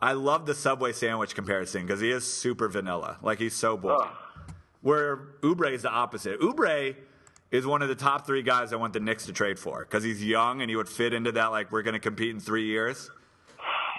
I 0.00 0.12
love 0.12 0.46
the 0.46 0.54
Subway 0.54 0.92
sandwich 0.92 1.34
comparison 1.34 1.82
because 1.86 2.00
he 2.00 2.10
is 2.10 2.30
super 2.30 2.68
vanilla. 2.68 3.18
Like 3.22 3.38
he's 3.38 3.54
so 3.54 3.76
boring. 3.76 3.98
Ugh. 4.02 4.54
Where 4.82 5.16
Oubre 5.42 5.72
is 5.72 5.82
the 5.82 5.90
opposite. 5.90 6.40
Oubre 6.40 6.96
is 7.52 7.64
one 7.66 7.82
of 7.82 7.88
the 7.88 7.94
top 7.94 8.26
three 8.26 8.42
guys 8.42 8.72
I 8.72 8.76
want 8.76 8.92
the 8.94 9.00
Knicks 9.00 9.26
to 9.26 9.32
trade 9.32 9.58
for 9.58 9.80
because 9.80 10.02
he's 10.02 10.22
young 10.24 10.60
and 10.60 10.68
he 10.68 10.74
would 10.76 10.88
fit 10.88 11.12
into 11.12 11.30
that. 11.32 11.46
Like 11.52 11.70
we're 11.70 11.82
going 11.82 11.94
to 11.94 12.00
compete 12.00 12.30
in 12.30 12.40
three 12.40 12.66
years. 12.66 13.10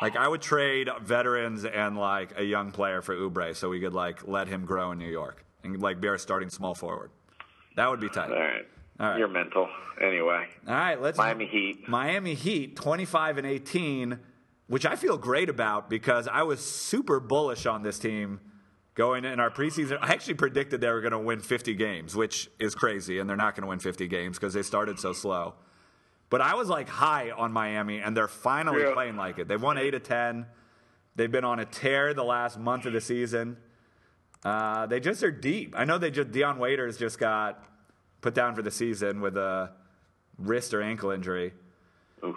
Like 0.02 0.18
I 0.18 0.28
would 0.28 0.42
trade 0.42 0.90
veterans 1.02 1.64
and 1.64 1.98
like 1.98 2.38
a 2.38 2.44
young 2.44 2.72
player 2.72 3.02
for 3.02 3.16
Oubre 3.16 3.56
so 3.56 3.70
we 3.70 3.80
could 3.80 3.94
like 3.94 4.28
let 4.28 4.50
him 4.50 4.66
grow 4.66 4.92
in 4.92 4.98
New 4.98 5.10
York 5.10 5.46
and 5.64 5.82
like 5.82 6.02
be 6.02 6.10
our 6.10 6.18
starting 6.18 6.50
small 6.50 6.76
forward. 6.76 7.12
That 7.78 7.90
would 7.90 8.02
be 8.02 8.10
tight. 8.10 8.30
All 8.30 8.38
right. 8.38 8.68
All 9.00 9.10
right. 9.10 9.18
You're 9.20 9.28
mental. 9.28 9.68
Anyway, 10.02 10.48
All 10.68 10.74
right, 10.74 11.00
let's 11.02 11.18
Miami 11.18 11.46
Heat. 11.46 11.88
Miami 11.88 12.34
Heat 12.34 12.76
25 12.76 13.38
and 13.38 13.48
18, 13.48 14.20
which 14.68 14.86
I 14.86 14.96
feel 14.96 15.18
great 15.18 15.50
about 15.50 15.90
because 15.90 16.28
I 16.28 16.44
was 16.44 16.60
super 16.60 17.20
bullish 17.20 17.66
on 17.68 17.84
this 17.84 18.00
team 18.00 18.40
going 18.96 19.24
in 19.24 19.40
our 19.40 19.52
preseason. 19.52 20.00
I 20.02 20.12
actually 20.14 20.34
predicted 20.34 20.82
they 20.82 20.90
were 20.90 21.02
going 21.02 21.12
to 21.12 21.20
win 21.20 21.40
50 21.40 21.76
games, 21.76 22.16
which 22.16 22.50
is 22.60 22.74
crazy, 22.76 23.20
and 23.20 23.30
they're 23.30 23.38
not 23.38 23.56
going 23.56 23.62
to 23.64 23.68
win 23.68 23.80
50 23.80 24.08
games 24.08 24.38
because 24.40 24.54
they 24.54 24.64
started 24.64 25.00
so 25.00 25.14
slow. 25.14 25.54
But 26.32 26.42
I 26.42 26.56
was 26.56 26.70
like 26.70 26.90
high 26.90 27.30
on 27.32 27.52
Miami, 27.52 28.00
and 28.00 28.18
they're 28.18 28.28
finally 28.28 28.82
Yeah. 28.82 28.94
playing 28.94 29.16
like 29.16 29.38
it. 29.38 29.48
They've 29.48 29.62
won 29.62 29.78
8 29.78 29.94
of 29.94 30.02
10. 30.04 30.48
They've 31.16 31.32
been 31.32 31.46
on 31.46 31.60
a 31.60 31.66
tear 31.66 32.16
the 32.16 32.24
last 32.24 32.58
month 32.60 32.86
of 32.88 32.94
the 32.94 33.02
season. 33.02 33.58
Uh, 34.44 34.88
they 34.88 35.00
just 35.00 35.22
are 35.24 35.32
deep. 35.32 35.76
I 35.78 35.86
know 35.86 36.00
they 36.00 36.10
just 36.12 36.32
Dion 36.32 36.58
Waiters 36.58 36.98
just 36.98 37.20
got 37.20 37.64
put 38.24 38.34
down 38.34 38.56
for 38.56 38.64
the 38.64 38.72
season 38.72 39.22
with 39.22 39.38
a 39.38 39.70
wrist 40.40 40.74
or 40.74 40.82
ankle 40.82 41.12
injury. 41.12 41.54
Oof. 42.26 42.36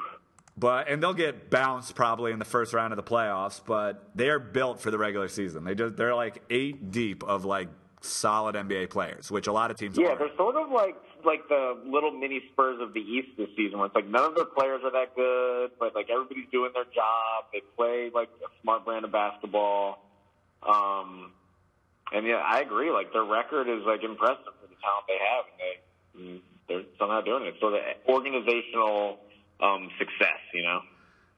But 0.59 0.89
and 0.89 1.03
they'll 1.03 1.15
get 1.15 1.51
bounced 1.51 1.95
probably 1.95 2.33
in 2.33 2.39
the 2.39 2.45
first 2.45 2.75
round 2.75 2.93
of 2.93 2.97
the 2.97 3.03
playoffs, 3.03 3.61
but 3.65 4.11
they 4.15 4.29
are 4.29 4.39
built 4.39 4.81
for 4.81 4.91
the 4.91 4.99
regular 4.99 5.29
season. 5.29 5.65
They 5.65 5.75
just 5.75 5.97
they're 5.97 6.15
like 6.15 6.43
eight 6.51 6.91
deep 6.91 7.23
of 7.25 7.45
like 7.45 7.69
solid 8.01 8.55
NBA 8.55 8.91
players, 8.91 9.31
which 9.31 9.47
a 9.47 9.53
lot 9.53 9.71
of 9.71 9.77
teams 9.79 9.97
Yeah, 9.99 10.09
are. 10.09 10.19
they're 10.19 10.37
sort 10.37 10.57
of 10.57 10.71
like 10.71 10.97
like 11.25 11.47
the 11.49 11.77
little 11.85 12.11
mini 12.11 12.41
Spurs 12.53 12.79
of 12.81 12.95
the 12.95 13.01
East 13.01 13.29
this 13.37 13.49
season, 13.57 13.79
where 13.79 13.87
it's 13.87 13.95
like 13.95 14.07
none 14.09 14.25
of 14.25 14.35
their 14.35 14.45
players 14.47 14.81
are 14.85 14.93
that 14.93 15.15
good, 15.15 15.71
but 15.79 15.95
like 15.95 16.09
everybody's 16.11 16.49
doing 16.51 16.71
their 16.75 16.85
job. 16.85 17.45
They 17.53 17.61
play 17.77 18.11
like 18.15 18.29
a 18.45 18.49
smart 18.63 18.85
brand 18.87 19.05
of 19.05 19.13
basketball. 19.13 19.99
Um, 20.63 21.33
and 22.13 22.27
yeah, 22.27 22.37
I 22.45 22.61
agree. 22.61 22.91
Like 22.91 23.13
their 23.13 23.25
record 23.25 23.69
is 23.69 23.85
like 23.85 24.03
impressive 24.05 24.56
the 24.77 24.83
talent 24.83 25.05
they 25.09 25.19
have, 25.19 25.45
and 25.53 25.61
they 26.37 26.41
they're 26.69 26.83
somehow 26.99 27.21
doing 27.21 27.45
it. 27.45 27.55
So 27.61 27.71
the 27.71 27.81
organizational 28.13 29.19
um, 29.61 29.89
success, 29.99 30.39
you 30.53 30.63
know. 30.63 30.81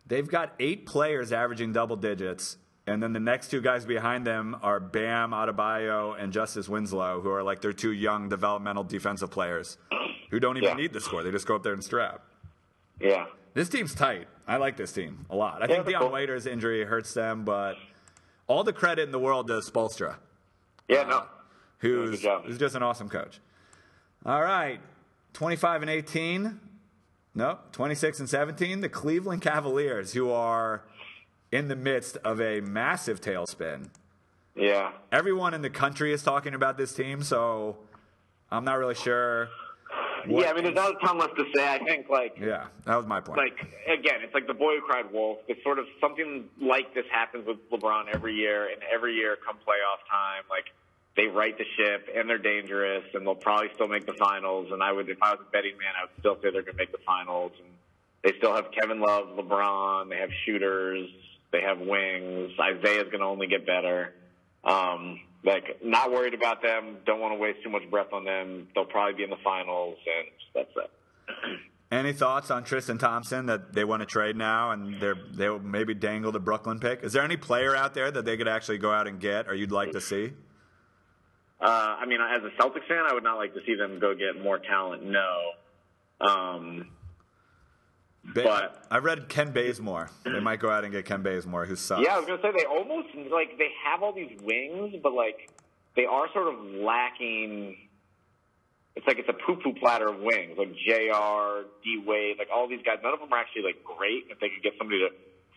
They've 0.07 0.27
got 0.29 0.55
eight 0.59 0.87
players 0.87 1.33
averaging 1.33 1.73
double 1.73 1.97
digits, 1.97 2.57
and 2.87 3.03
then 3.03 3.13
the 3.13 3.21
next 3.21 3.49
two 3.51 3.61
guys 3.61 3.85
behind 3.85 4.27
them 4.27 4.57
are 4.63 4.81
Bam 4.81 5.33
Adebayo 5.33 6.17
and 6.19 6.33
Justice 6.33 6.69
Winslow, 6.69 7.21
who 7.21 7.31
are 7.31 7.43
like 7.43 7.61
their 7.61 7.75
two 7.75 7.93
young 7.93 8.29
developmental 8.31 8.85
defensive 8.85 9.31
players 9.31 9.77
who 10.31 10.41
don't 10.41 10.57
even 10.57 10.71
Yeah. 10.71 10.75
need 10.75 10.93
the 10.95 11.01
score. 11.01 11.23
They 11.23 11.31
just 11.31 11.47
go 11.47 11.57
up 11.57 11.63
there 11.63 11.75
and 11.75 11.85
strap. 11.85 12.23
Yeah. 13.01 13.27
This 13.55 13.69
team's 13.69 13.95
tight. 13.95 14.29
I 14.47 14.57
like 14.57 14.77
this 14.79 14.93
team 14.93 15.27
a 15.29 15.37
lot. 15.37 15.63
I 15.63 15.67
Yeah, 15.67 15.75
think 15.77 15.89
Dion 15.89 16.03
cool. 16.03 16.11
Waiters' 16.13 16.47
injury 16.47 16.85
hurts 16.85 17.13
them, 17.13 17.45
but 17.45 17.77
all 18.47 18.65
the 18.65 18.73
credit 18.73 19.03
in 19.03 19.11
the 19.13 19.19
world 19.19 19.47
to 19.49 19.55
Spoelstra. 19.55 20.17
Yeah. 20.89 21.03
No. 21.05 21.27
Who's, 21.79 22.21
job. 22.21 22.45
who's 22.45 22.59
just 22.59 22.75
an 22.75 22.83
awesome 22.83 23.09
coach. 23.09 23.41
All 24.27 24.43
right, 24.43 24.81
25 25.35 25.83
and 25.83 25.91
18. 25.91 26.61
Nope. 27.35 27.61
26 27.73 28.21
and 28.21 28.29
17. 28.29 28.81
The 28.81 28.89
Cleveland 28.89 29.43
Cavaliers, 29.43 30.13
who 30.13 30.31
are 30.31 30.83
in 31.53 31.69
the 31.69 31.77
midst 31.77 32.17
of 32.19 32.41
a 32.41 32.61
massive 32.61 33.21
tailspin. 33.21 33.91
Yeah. 34.57 34.91
Everyone 35.13 35.55
in 35.55 35.63
the 35.63 35.71
country 35.71 36.13
is 36.13 36.23
talking 36.25 36.53
about 36.55 36.77
this 36.77 36.93
team, 36.95 37.23
so 37.23 37.77
I'm 38.51 38.65
not 38.65 38.79
really 38.79 38.97
sure. 38.97 39.49
what- 40.27 40.43
Yeah, 40.45 40.51
I 40.51 40.55
mean, 40.55 40.65
there's 40.65 40.75
not 40.75 40.97
a 40.97 41.07
ton 41.07 41.17
left 41.19 41.37
to 41.37 41.45
say. 41.55 41.73
I 41.73 41.79
think, 41.79 42.09
like, 42.11 42.37
Yeah, 42.41 42.67
that 42.87 42.97
was 42.97 43.07
my 43.07 43.21
point. 43.21 43.39
like 43.39 43.61
again, 43.87 44.17
it's 44.23 44.35
like 44.35 44.49
the 44.49 44.55
boy 44.55 44.75
who 44.77 44.81
cried 44.83 45.11
wolf. 45.13 45.39
It's 45.47 45.63
sort 45.63 45.79
of 45.79 45.87
something 46.01 46.49
like 46.61 46.93
this 46.93 47.07
happens 47.13 47.47
with 47.47 47.59
LeBron 47.71 48.09
every 48.13 48.35
year, 48.35 48.65
and 48.69 48.83
every 48.93 49.15
year 49.15 49.37
come 49.47 49.57
playoff 49.59 50.03
time, 50.11 50.43
like 50.51 50.65
they 51.19 51.27
right 51.27 51.59
the 51.59 51.65
ship 51.77 52.09
and 52.15 52.31
they're 52.31 52.39
dangerous, 52.39 53.03
and 53.13 53.27
they'll 53.27 53.35
probably 53.35 53.69
still 53.75 53.89
make 53.89 54.07
the 54.07 54.13
finals. 54.13 54.69
And 54.71 54.81
I 54.81 54.93
would, 54.93 55.09
if 55.11 55.19
I 55.21 55.33
was 55.33 55.41
a 55.47 55.51
betting 55.51 55.77
man, 55.77 55.91
I 56.01 56.05
would 56.05 56.21
still 56.21 56.37
say 56.37 56.53
they're 56.53 56.63
going 56.63 56.77
to 56.77 56.79
make 56.79 56.93
the 56.93 57.05
finals. 57.05 57.51
And 57.59 57.69
they 58.23 58.39
still 58.39 58.55
have 58.55 58.67
Kevin 58.71 59.01
Love, 59.01 59.37
LeBron. 59.37 60.11
They 60.11 60.19
have 60.19 60.31
shooters. 60.47 61.09
They 61.51 61.61
have 61.63 61.81
wings. 61.81 62.53
Isaiah's 62.61 63.07
going 63.11 63.19
to 63.19 63.25
only 63.27 63.49
get 63.49 63.67
better. 63.67 64.15
Um, 64.63 65.19
like 65.45 65.83
not 65.83 66.13
worried 66.13 66.35
about 66.35 66.63
them. 66.63 66.99
Don't 67.05 67.21
want 67.21 67.35
to 67.35 67.39
waste 67.39 67.65
too 67.65 67.71
much 67.71 67.89
breath 67.91 68.13
on 68.13 68.25
them. 68.25 68.69
They'll 68.75 68.85
probably 68.85 69.15
be 69.15 69.25
in 69.25 69.31
the 69.31 69.43
finals, 69.43 69.97
and 70.07 70.29
that's 70.55 70.71
it. 70.77 71.61
Any 71.91 72.13
thoughts 72.13 72.51
on 72.53 72.63
Tristan 72.63 72.99
Thompson 72.99 73.47
that 73.47 73.73
they 73.73 73.83
want 73.83 74.03
to 74.03 74.07
trade 74.07 74.37
now 74.37 74.73
and 74.73 75.01
they're 75.01 75.17
they'll 75.33 75.59
maybe 75.59 75.95
dangle 75.95 76.31
the 76.31 76.39
Brooklyn 76.39 76.79
pick? 76.79 77.03
Is 77.03 77.15
there 77.15 77.23
any 77.23 77.39
player 77.39 77.75
out 77.75 77.95
there 77.95 78.11
that 78.11 78.27
they 78.27 78.37
could 78.37 78.47
actually 78.47 78.77
go 78.77 78.93
out 78.93 79.07
and 79.07 79.19
get 79.19 79.49
or 79.49 79.55
you'd 79.55 79.73
like 79.73 79.93
to 79.93 80.01
see? 80.03 80.35
Uh, 81.61 81.97
I 82.01 82.07
mean, 82.07 82.21
as 82.21 82.43
a 82.45 82.51
Celtics 82.63 82.87
fan, 82.87 83.05
I 83.09 83.15
would 83.15 83.25
not 83.25 83.37
like 83.37 83.53
to 83.55 83.61
see 83.67 83.75
them 83.75 83.99
go 83.99 84.15
get 84.15 84.41
more 84.43 84.59
talent. 84.59 85.03
No. 85.05 85.53
Um, 86.21 86.91
But- 88.35 88.87
I 88.91 88.99
read 88.99 89.29
Ken 89.29 89.53
Bazemore. 89.53 90.11
They 90.25 90.41
might 90.41 90.61
go 90.61 90.71
out 90.71 90.85
and 90.85 90.93
get 90.93 91.05
Ken 91.07 91.23
Bazemore, 91.23 91.65
who 91.67 91.77
sucks. 91.77 92.03
yeah, 92.05 92.15
I 92.15 92.19
was 92.19 92.27
gonna 92.27 92.43
say 92.43 92.53
they 92.57 92.65
almost 92.67 93.09
like 93.31 93.57
they 93.59 93.71
have 93.85 94.03
all 94.03 94.13
these 94.13 94.39
wings, 94.43 94.95
but 95.03 95.13
like 95.13 95.49
they 95.97 96.05
are 96.05 96.31
sort 96.33 96.49
of 96.49 96.61
lacking. 96.75 97.77
It's 98.97 99.07
like 99.07 99.19
it's 99.19 99.29
a 99.29 99.33
poo-poo 99.33 99.75
platter 99.81 100.09
of 100.09 100.19
wings, 100.21 100.59
like 100.59 100.73
Jr. 100.75 101.69
D 101.85 102.03
Wade, 102.05 102.37
like 102.39 102.49
all 102.53 102.69
these 102.69 102.83
guys. 102.85 102.99
None 103.03 103.15
of 103.15 103.21
them 103.21 103.33
are 103.33 103.39
actually 103.39 103.63
like 103.63 103.83
great. 103.85 104.25
If 104.29 104.41
they 104.41 104.49
could 104.51 104.63
get 104.63 104.75
somebody 104.77 105.01
to 105.01 105.09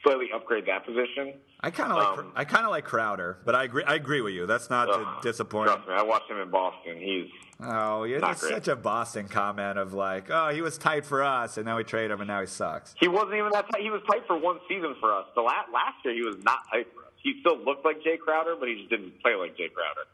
slightly 0.03 0.27
upgrade 0.33 0.65
that 0.67 0.85
position, 0.85 1.33
I 1.59 1.69
kind 1.71 1.91
of 1.91 1.97
like 1.97 2.17
Um, 2.19 2.31
I 2.35 2.43
kind 2.45 2.65
of 2.65 2.71
like 2.71 2.85
Crowder, 2.85 3.37
but 3.45 3.55
I 3.55 3.63
agree 3.65 3.83
I 3.83 3.95
agree 3.95 4.21
with 4.21 4.33
you. 4.33 4.45
That's 4.45 4.69
not 4.69 4.89
Ugh, 4.89 5.21
to 5.21 5.27
disappoint. 5.27 5.69
trust 5.69 5.87
me, 5.87 5.93
I 5.93 6.01
watched 6.03 6.29
him 6.29 6.37
in 6.37 6.49
Boston. 6.49 6.97
He's 6.99 7.27
Oh, 7.63 8.05
yeah, 8.05 8.17
that's 8.19 8.41
great. 8.41 8.53
such 8.55 8.67
a 8.69 8.75
Boston 8.75 9.27
comment 9.27 9.77
of 9.77 9.93
like, 9.93 10.31
oh, 10.31 10.49
he 10.49 10.61
was 10.63 10.79
tight 10.79 11.05
for 11.05 11.21
us, 11.23 11.57
and 11.57 11.65
now 11.67 11.77
we 11.77 11.83
trade 11.83 12.09
him, 12.09 12.19
and 12.19 12.27
now 12.27 12.41
he 12.41 12.47
sucks. 12.47 12.95
He 12.99 13.07
wasn't 13.07 13.35
even 13.35 13.51
that 13.51 13.69
tight. 13.71 13.83
He 13.83 13.91
was 13.91 14.01
tight 14.09 14.25
for 14.25 14.35
one 14.35 14.59
season 14.67 14.95
for 14.99 15.13
us. 15.13 15.27
The 15.35 15.41
last, 15.41 15.69
last 15.71 15.97
year, 16.03 16.15
he 16.15 16.23
was 16.23 16.37
not 16.43 16.57
tight 16.71 16.87
for 16.91 17.01
us. 17.05 17.11
He 17.21 17.35
still 17.41 17.59
looked 17.63 17.85
like 17.85 17.97
Jae 18.01 18.17
Crowder, 18.17 18.55
but 18.59 18.67
he 18.67 18.77
just 18.77 18.89
didn't 18.89 19.21
play 19.21 19.35
like 19.35 19.51
Jae 19.51 19.71
Crowder. 19.71 20.07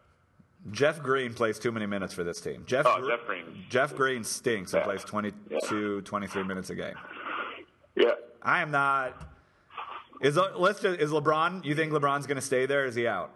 Jeff 0.71 1.01
Green 1.01 1.33
plays 1.33 1.57
too 1.57 1.71
many 1.71 1.85
minutes 1.85 2.13
for 2.13 2.25
this 2.25 2.41
team. 2.41 2.65
Jeff, 2.67 2.85
Oh, 2.85 2.99
Gr- 2.99 3.11
Jeff 3.11 3.25
Green. 3.25 3.65
Jeff 3.69 3.95
Green 3.95 4.25
stinks 4.25 4.73
and 4.73 4.81
Yeah. 4.81 4.85
plays 4.85 5.05
22, 5.05 6.01
23 6.01 6.43
minutes 6.43 6.69
a 6.69 6.75
game. 6.75 6.95
Yeah. 7.95 8.11
I 8.43 8.61
am 8.61 8.71
not. 8.71 9.13
Is 10.21 10.37
uh, 10.37 10.51
let's 10.57 10.81
just, 10.81 10.99
is 10.99 11.11
LeBron? 11.11 11.63
You 11.65 11.75
think 11.75 11.91
LeBron's 11.91 12.27
going 12.27 12.37
to 12.37 12.41
stay 12.41 12.65
there? 12.65 12.85
Is 12.85 12.95
he 12.95 13.07
out? 13.07 13.31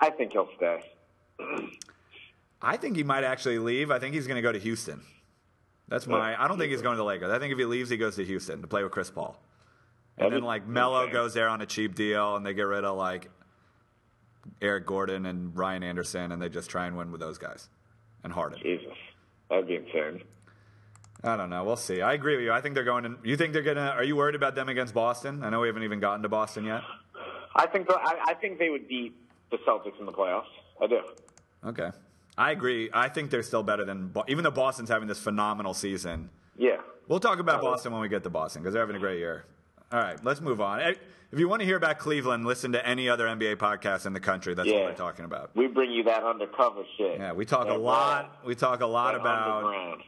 I 0.00 0.10
think 0.10 0.32
he'll 0.32 0.48
stay. 0.56 0.80
I 2.60 2.76
think 2.76 2.96
he 2.96 3.04
might 3.04 3.24
actually 3.24 3.58
leave. 3.58 3.90
I 3.90 3.98
think 3.98 4.14
he's 4.14 4.26
going 4.26 4.36
to 4.36 4.42
go 4.42 4.52
to 4.52 4.58
Houston. 4.58 5.00
That's 5.88 6.06
my. 6.06 6.40
I 6.42 6.48
don't 6.48 6.58
think 6.58 6.72
he's 6.72 6.82
going 6.82 6.94
to 6.94 6.98
the 6.98 7.04
Lakers. 7.04 7.30
I 7.30 7.38
think 7.38 7.52
if 7.52 7.58
he 7.58 7.64
leaves, 7.64 7.90
he 7.90 7.96
goes 7.96 8.16
to 8.16 8.24
Houston 8.24 8.60
to 8.60 8.66
play 8.66 8.82
with 8.82 8.92
Chris 8.92 9.10
Paul. 9.10 9.40
And 10.18 10.32
then 10.32 10.42
like 10.42 10.66
Melo 10.66 11.10
goes 11.10 11.34
there 11.34 11.48
on 11.48 11.60
a 11.60 11.66
cheap 11.66 11.94
deal, 11.94 12.36
and 12.36 12.44
they 12.44 12.54
get 12.54 12.62
rid 12.62 12.84
of 12.84 12.96
like 12.96 13.30
Eric 14.60 14.86
Gordon 14.86 15.26
and 15.26 15.56
Ryan 15.56 15.82
Anderson, 15.82 16.32
and 16.32 16.40
they 16.42 16.48
just 16.48 16.70
try 16.70 16.86
and 16.86 16.96
win 16.96 17.12
with 17.12 17.20
those 17.20 17.38
guys 17.38 17.68
and 18.24 18.32
Harden. 18.32 18.58
Jesus. 18.62 18.94
That'd 19.48 19.68
be 19.68 19.76
insane. 19.76 20.22
I 21.24 21.36
don't 21.36 21.50
know. 21.50 21.64
We'll 21.64 21.76
see. 21.76 22.02
I 22.02 22.12
agree 22.12 22.36
with 22.36 22.44
you. 22.44 22.52
I 22.52 22.60
think 22.60 22.74
they're 22.74 22.84
going 22.84 23.04
to. 23.04 23.16
You 23.24 23.36
think 23.36 23.52
they're 23.52 23.62
going 23.62 23.76
to? 23.76 23.92
Are 23.92 24.04
you 24.04 24.16
worried 24.16 24.34
about 24.34 24.54
them 24.54 24.68
against 24.68 24.94
Boston? 24.94 25.42
I 25.42 25.50
know 25.50 25.60
we 25.60 25.66
haven't 25.68 25.82
even 25.82 26.00
gotten 26.00 26.22
to 26.22 26.28
Boston 26.28 26.64
yet. 26.64 26.82
I 27.54 27.66
think 27.66 27.86
I, 27.90 28.16
I 28.28 28.34
think 28.34 28.58
they 28.58 28.68
would 28.68 28.86
beat 28.86 29.14
the 29.50 29.56
Celtics 29.58 29.98
in 29.98 30.06
the 30.06 30.12
playoffs. 30.12 30.44
I 30.80 30.86
do. 30.86 31.00
Okay. 31.64 31.90
I 32.38 32.50
agree. 32.50 32.90
I 32.92 33.08
think 33.08 33.30
they're 33.30 33.42
still 33.42 33.62
better 33.62 33.84
than 33.84 34.12
even 34.28 34.44
though 34.44 34.50
Boston's 34.50 34.90
having 34.90 35.08
this 35.08 35.18
phenomenal 35.18 35.72
season. 35.72 36.28
Yeah. 36.58 36.76
We'll 37.08 37.20
talk 37.20 37.38
about 37.38 37.62
Boston 37.62 37.92
when 37.92 38.02
we 38.02 38.08
get 38.08 38.24
to 38.24 38.30
Boston 38.30 38.62
because 38.62 38.74
they're 38.74 38.82
having 38.82 38.96
a 38.96 39.00
great 39.00 39.18
year. 39.18 39.44
All 39.92 40.00
right, 40.00 40.22
let's 40.24 40.40
move 40.40 40.60
on. 40.60 40.80
If 40.80 41.38
you 41.38 41.48
want 41.48 41.60
to 41.60 41.66
hear 41.66 41.76
about 41.76 41.98
Cleveland, 41.98 42.44
listen 42.44 42.72
to 42.72 42.86
any 42.86 43.08
other 43.08 43.26
NBA 43.26 43.56
podcast 43.56 44.06
in 44.06 44.12
the 44.12 44.20
country. 44.20 44.54
That's 44.54 44.68
what 44.68 44.82
we're 44.82 44.94
talking 44.94 45.24
about. 45.24 45.50
We 45.54 45.68
bring 45.68 45.92
you 45.92 46.02
that 46.04 46.24
undercover 46.24 46.82
shit. 46.96 47.18
Yeah, 47.18 47.32
we 47.32 47.44
talk 47.44 47.66
a 47.66 47.70
That 47.70 47.78
lot. 47.78 48.44
We 48.44 48.54
talk 48.54 48.80
a 48.80 48.86
lot 48.86 49.12
that 49.12 49.20
about 49.20 49.64
underground. 49.64 50.02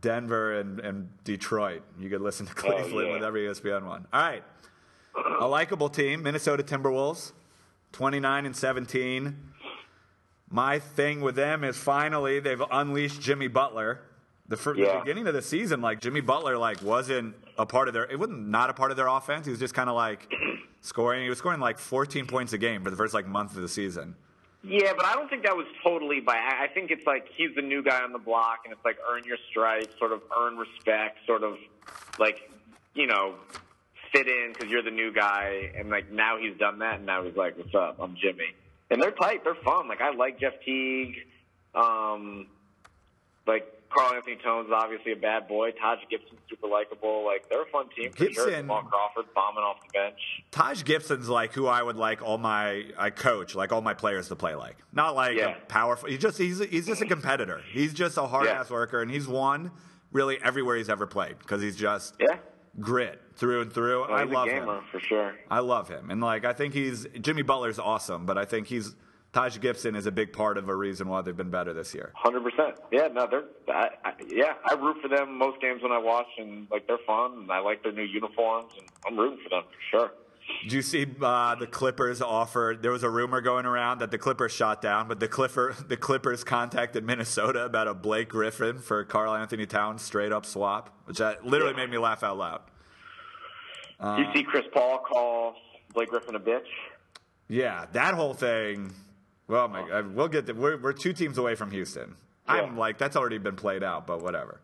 Denver 0.00 0.58
and, 0.58 0.80
and 0.80 1.08
Detroit. 1.24 1.82
You 1.98 2.08
could 2.10 2.20
listen 2.20 2.46
to 2.46 2.54
Cleveland 2.54 2.92
Oh, 2.94 3.00
yeah. 3.00 3.12
with 3.14 3.22
every 3.24 3.46
ESPN 3.46 3.84
one. 3.86 4.06
All 4.12 4.20
right. 4.22 4.42
A 5.40 5.46
likable 5.46 5.88
team, 5.88 6.22
Minnesota 6.22 6.62
Timberwolves, 6.62 7.32
29 7.92 8.46
and 8.46 8.56
17. 8.56 9.36
My 10.50 10.78
thing 10.78 11.20
with 11.20 11.34
them 11.36 11.64
is 11.64 11.76
finally 11.76 12.40
they've 12.40 12.62
unleashed 12.70 13.20
Jimmy 13.20 13.48
Butler. 13.48 14.00
The, 14.48 14.56
fir- 14.56 14.74
the 14.74 15.00
beginning 15.04 15.28
of 15.28 15.34
the 15.34 15.42
season, 15.42 15.80
like 15.80 16.00
Jimmy 16.00 16.20
Butler, 16.20 16.58
like 16.58 16.82
wasn't 16.82 17.36
a 17.56 17.64
part 17.66 17.86
of 17.86 17.94
their. 17.94 18.04
It 18.10 18.18
wasn't 18.18 18.48
not 18.48 18.68
a 18.68 18.72
part 18.74 18.90
of 18.90 18.96
their 18.96 19.06
offense. 19.06 19.46
He 19.46 19.50
was 19.50 19.60
just 19.60 19.74
kind 19.74 19.88
of 19.88 19.94
like 19.94 20.28
scoring. 20.80 21.22
He 21.22 21.28
was 21.28 21.38
scoring 21.38 21.60
like 21.60 21.78
14 21.78 22.26
points 22.26 22.52
a 22.52 22.58
game 22.58 22.82
for 22.82 22.90
the 22.90 22.96
first 22.96 23.14
like 23.14 23.26
month 23.28 23.54
of 23.54 23.62
the 23.62 23.68
season. 23.68 24.16
Yeah, 24.62 24.92
but 24.94 25.06
I 25.06 25.14
don't 25.14 25.28
think 25.28 25.44
that 25.44 25.56
was 25.56 25.66
totally 25.82 26.20
by. 26.20 26.34
I 26.34 26.68
think 26.68 26.90
it's 26.90 27.06
like 27.06 27.28
he's 27.34 27.54
the 27.54 27.62
new 27.62 27.82
guy 27.82 28.02
on 28.02 28.12
the 28.12 28.18
block, 28.18 28.60
and 28.64 28.72
it's 28.72 28.84
like 28.84 28.98
earn 29.10 29.24
your 29.24 29.38
stripes, 29.50 29.98
sort 29.98 30.12
of 30.12 30.20
earn 30.38 30.56
respect, 30.58 31.18
sort 31.26 31.42
of 31.42 31.56
like 32.18 32.38
you 32.94 33.06
know 33.06 33.36
fit 34.12 34.28
in 34.28 34.52
because 34.52 34.70
you're 34.70 34.82
the 34.82 34.90
new 34.90 35.12
guy, 35.12 35.72
and 35.76 35.88
like 35.88 36.12
now 36.12 36.36
he's 36.38 36.56
done 36.58 36.80
that, 36.80 36.96
and 36.96 37.06
now 37.06 37.24
he's 37.24 37.36
like, 37.36 37.56
"What's 37.56 37.74
up? 37.74 37.96
I'm 38.00 38.16
Jimmy." 38.16 38.54
And 38.90 39.00
they're 39.00 39.12
tight. 39.12 39.44
They're 39.44 39.54
fun. 39.54 39.88
Like 39.88 40.02
I 40.02 40.12
like 40.12 40.38
Jeff 40.38 40.60
Teague. 40.62 41.16
Um, 41.74 42.46
like 43.46 43.66
Karl-Anthony 43.96 44.36
Towns 44.36 44.68
obviously 44.72 45.12
a 45.12 45.16
bad 45.16 45.48
boy. 45.48 45.72
Taj 45.72 45.98
Gibson's 46.10 46.40
super 46.48 46.68
likable. 46.68 47.24
Like 47.24 47.48
they're 47.48 47.62
a 47.62 47.66
fun 47.66 47.86
team 47.96 48.10
for 48.12 48.18
sure. 48.18 48.28
Gibson- 48.46 48.52
Jamal 48.52 48.82
Crawford 48.82 49.26
bombing 49.34 49.62
off 49.64 49.78
the 49.82 49.88
bench. 49.92 50.18
Taj 50.50 50.84
Gibson's 50.84 51.28
like 51.28 51.52
who 51.52 51.66
I 51.66 51.82
would 51.82 51.96
like 51.96 52.22
all 52.22 52.38
my 52.38 52.84
I 52.96 53.10
coach 53.10 53.54
like 53.54 53.72
all 53.72 53.80
my 53.82 53.94
players 53.94 54.28
to 54.28 54.36
play 54.36 54.54
like. 54.54 54.76
Not 54.92 55.14
like 55.14 55.36
Yeah. 55.36 55.56
a 55.56 55.60
powerful. 55.66 56.08
He's 56.08 56.18
just 56.20 56.38
he's 56.38 56.60
he's 56.60 56.86
just 56.86 57.02
a 57.02 57.06
competitor. 57.06 57.62
He's 57.72 57.92
just 57.92 58.16
a 58.16 58.26
hard 58.26 58.46
ass 58.46 58.70
worker, 58.70 59.02
and 59.02 59.10
he's 59.10 59.26
won 59.28 59.70
really 60.12 60.38
everywhere 60.42 60.76
he's 60.76 60.88
ever 60.88 61.06
played 61.06 61.38
because 61.38 61.60
he's 61.62 61.76
just 61.76 62.14
Yeah, 62.20 62.38
grit 62.78 63.20
through 63.36 63.62
and 63.62 63.72
through. 63.72 64.02
Well, 64.08 64.12
I 64.14 64.24
love 64.24 64.48
him. 64.48 64.66
for 64.90 65.00
sure. 65.00 65.34
I 65.50 65.60
love 65.60 65.88
him, 65.88 66.10
and 66.10 66.20
like 66.20 66.44
I 66.44 66.52
think 66.52 66.74
he's 66.74 67.06
Jimmy 67.20 67.42
Butler's 67.42 67.78
awesome, 67.78 68.26
but 68.26 68.36
I 68.38 68.44
think 68.44 68.66
he's 68.68 68.94
Taj 69.32 69.60
Gibson 69.60 69.94
is 69.94 70.06
a 70.06 70.10
big 70.12 70.32
part 70.32 70.58
of 70.58 70.68
a 70.68 70.74
reason 70.74 71.08
why 71.08 71.22
they've 71.22 71.36
been 71.36 71.50
better 71.50 71.72
this 71.72 71.94
year. 71.94 72.10
Hundred 72.16 72.42
percent. 72.42 72.76
Yeah, 72.90 73.08
no, 73.12 73.28
they're. 73.30 73.44
I, 73.68 73.90
I, 74.04 74.12
yeah, 74.28 74.54
I 74.68 74.74
root 74.74 74.96
for 75.00 75.08
them 75.08 75.38
most 75.38 75.60
games 75.60 75.82
when 75.82 75.92
I 75.92 75.98
watch, 75.98 76.26
and 76.38 76.66
like 76.70 76.86
they're 76.88 76.98
fun, 77.06 77.32
and 77.42 77.52
I 77.52 77.60
like 77.60 77.82
their 77.84 77.92
new 77.92 78.02
uniforms, 78.02 78.72
and 78.76 78.88
I'm 79.06 79.16
rooting 79.16 79.38
for 79.44 79.50
them 79.50 79.62
for 79.64 79.98
sure. 79.98 80.10
Did 80.64 80.72
you 80.72 80.82
see 80.82 81.06
uh, 81.22 81.54
the 81.54 81.68
Clippers 81.68 82.20
offered? 82.20 82.82
There 82.82 82.90
was 82.90 83.04
a 83.04 83.08
rumor 83.10 83.40
going 83.40 83.66
around 83.66 84.00
that 84.00 84.10
the 84.10 84.18
Clippers 84.18 84.50
shot 84.50 84.82
down, 84.82 85.06
but 85.06 85.20
the 85.20 85.28
Clipper 85.28 85.76
the 85.88 85.96
Clippers 85.96 86.42
contacted 86.42 87.04
Minnesota 87.04 87.64
about 87.64 87.86
a 87.86 87.94
Blake 87.94 88.30
Griffin 88.30 88.80
for 88.80 89.04
Karl-Anthony 89.04 89.66
Towns 89.66 90.02
straight 90.02 90.32
up 90.32 90.44
swap, 90.44 90.90
which 91.04 91.20
I, 91.20 91.36
literally 91.44 91.74
Yeah. 91.74 91.84
made 91.84 91.90
me 91.90 91.98
laugh 91.98 92.24
out 92.24 92.36
loud. 92.36 92.62
Uh, 94.00 94.16
you 94.18 94.24
see 94.34 94.42
Chris 94.42 94.64
Paul 94.72 94.98
call 94.98 95.54
Blake 95.94 96.08
Griffin 96.08 96.34
a 96.34 96.40
bitch. 96.40 96.62
Yeah, 97.46 97.86
that 97.92 98.14
whole 98.14 98.34
thing. 98.34 98.92
Well, 99.50 99.68
my, 99.68 99.80
I, 99.80 100.00
we'll 100.02 100.28
get. 100.28 100.46
To, 100.46 100.52
we're, 100.52 100.76
we're 100.80 100.92
two 100.92 101.12
teams 101.12 101.36
away 101.36 101.56
from 101.56 101.70
Houston. 101.72 102.14
I'm 102.46 102.76
like 102.76 102.98
that's 102.98 103.16
already 103.16 103.38
been 103.38 103.56
played 103.56 103.82
out, 103.82 104.06
but 104.06 104.22
whatever. 104.22 104.60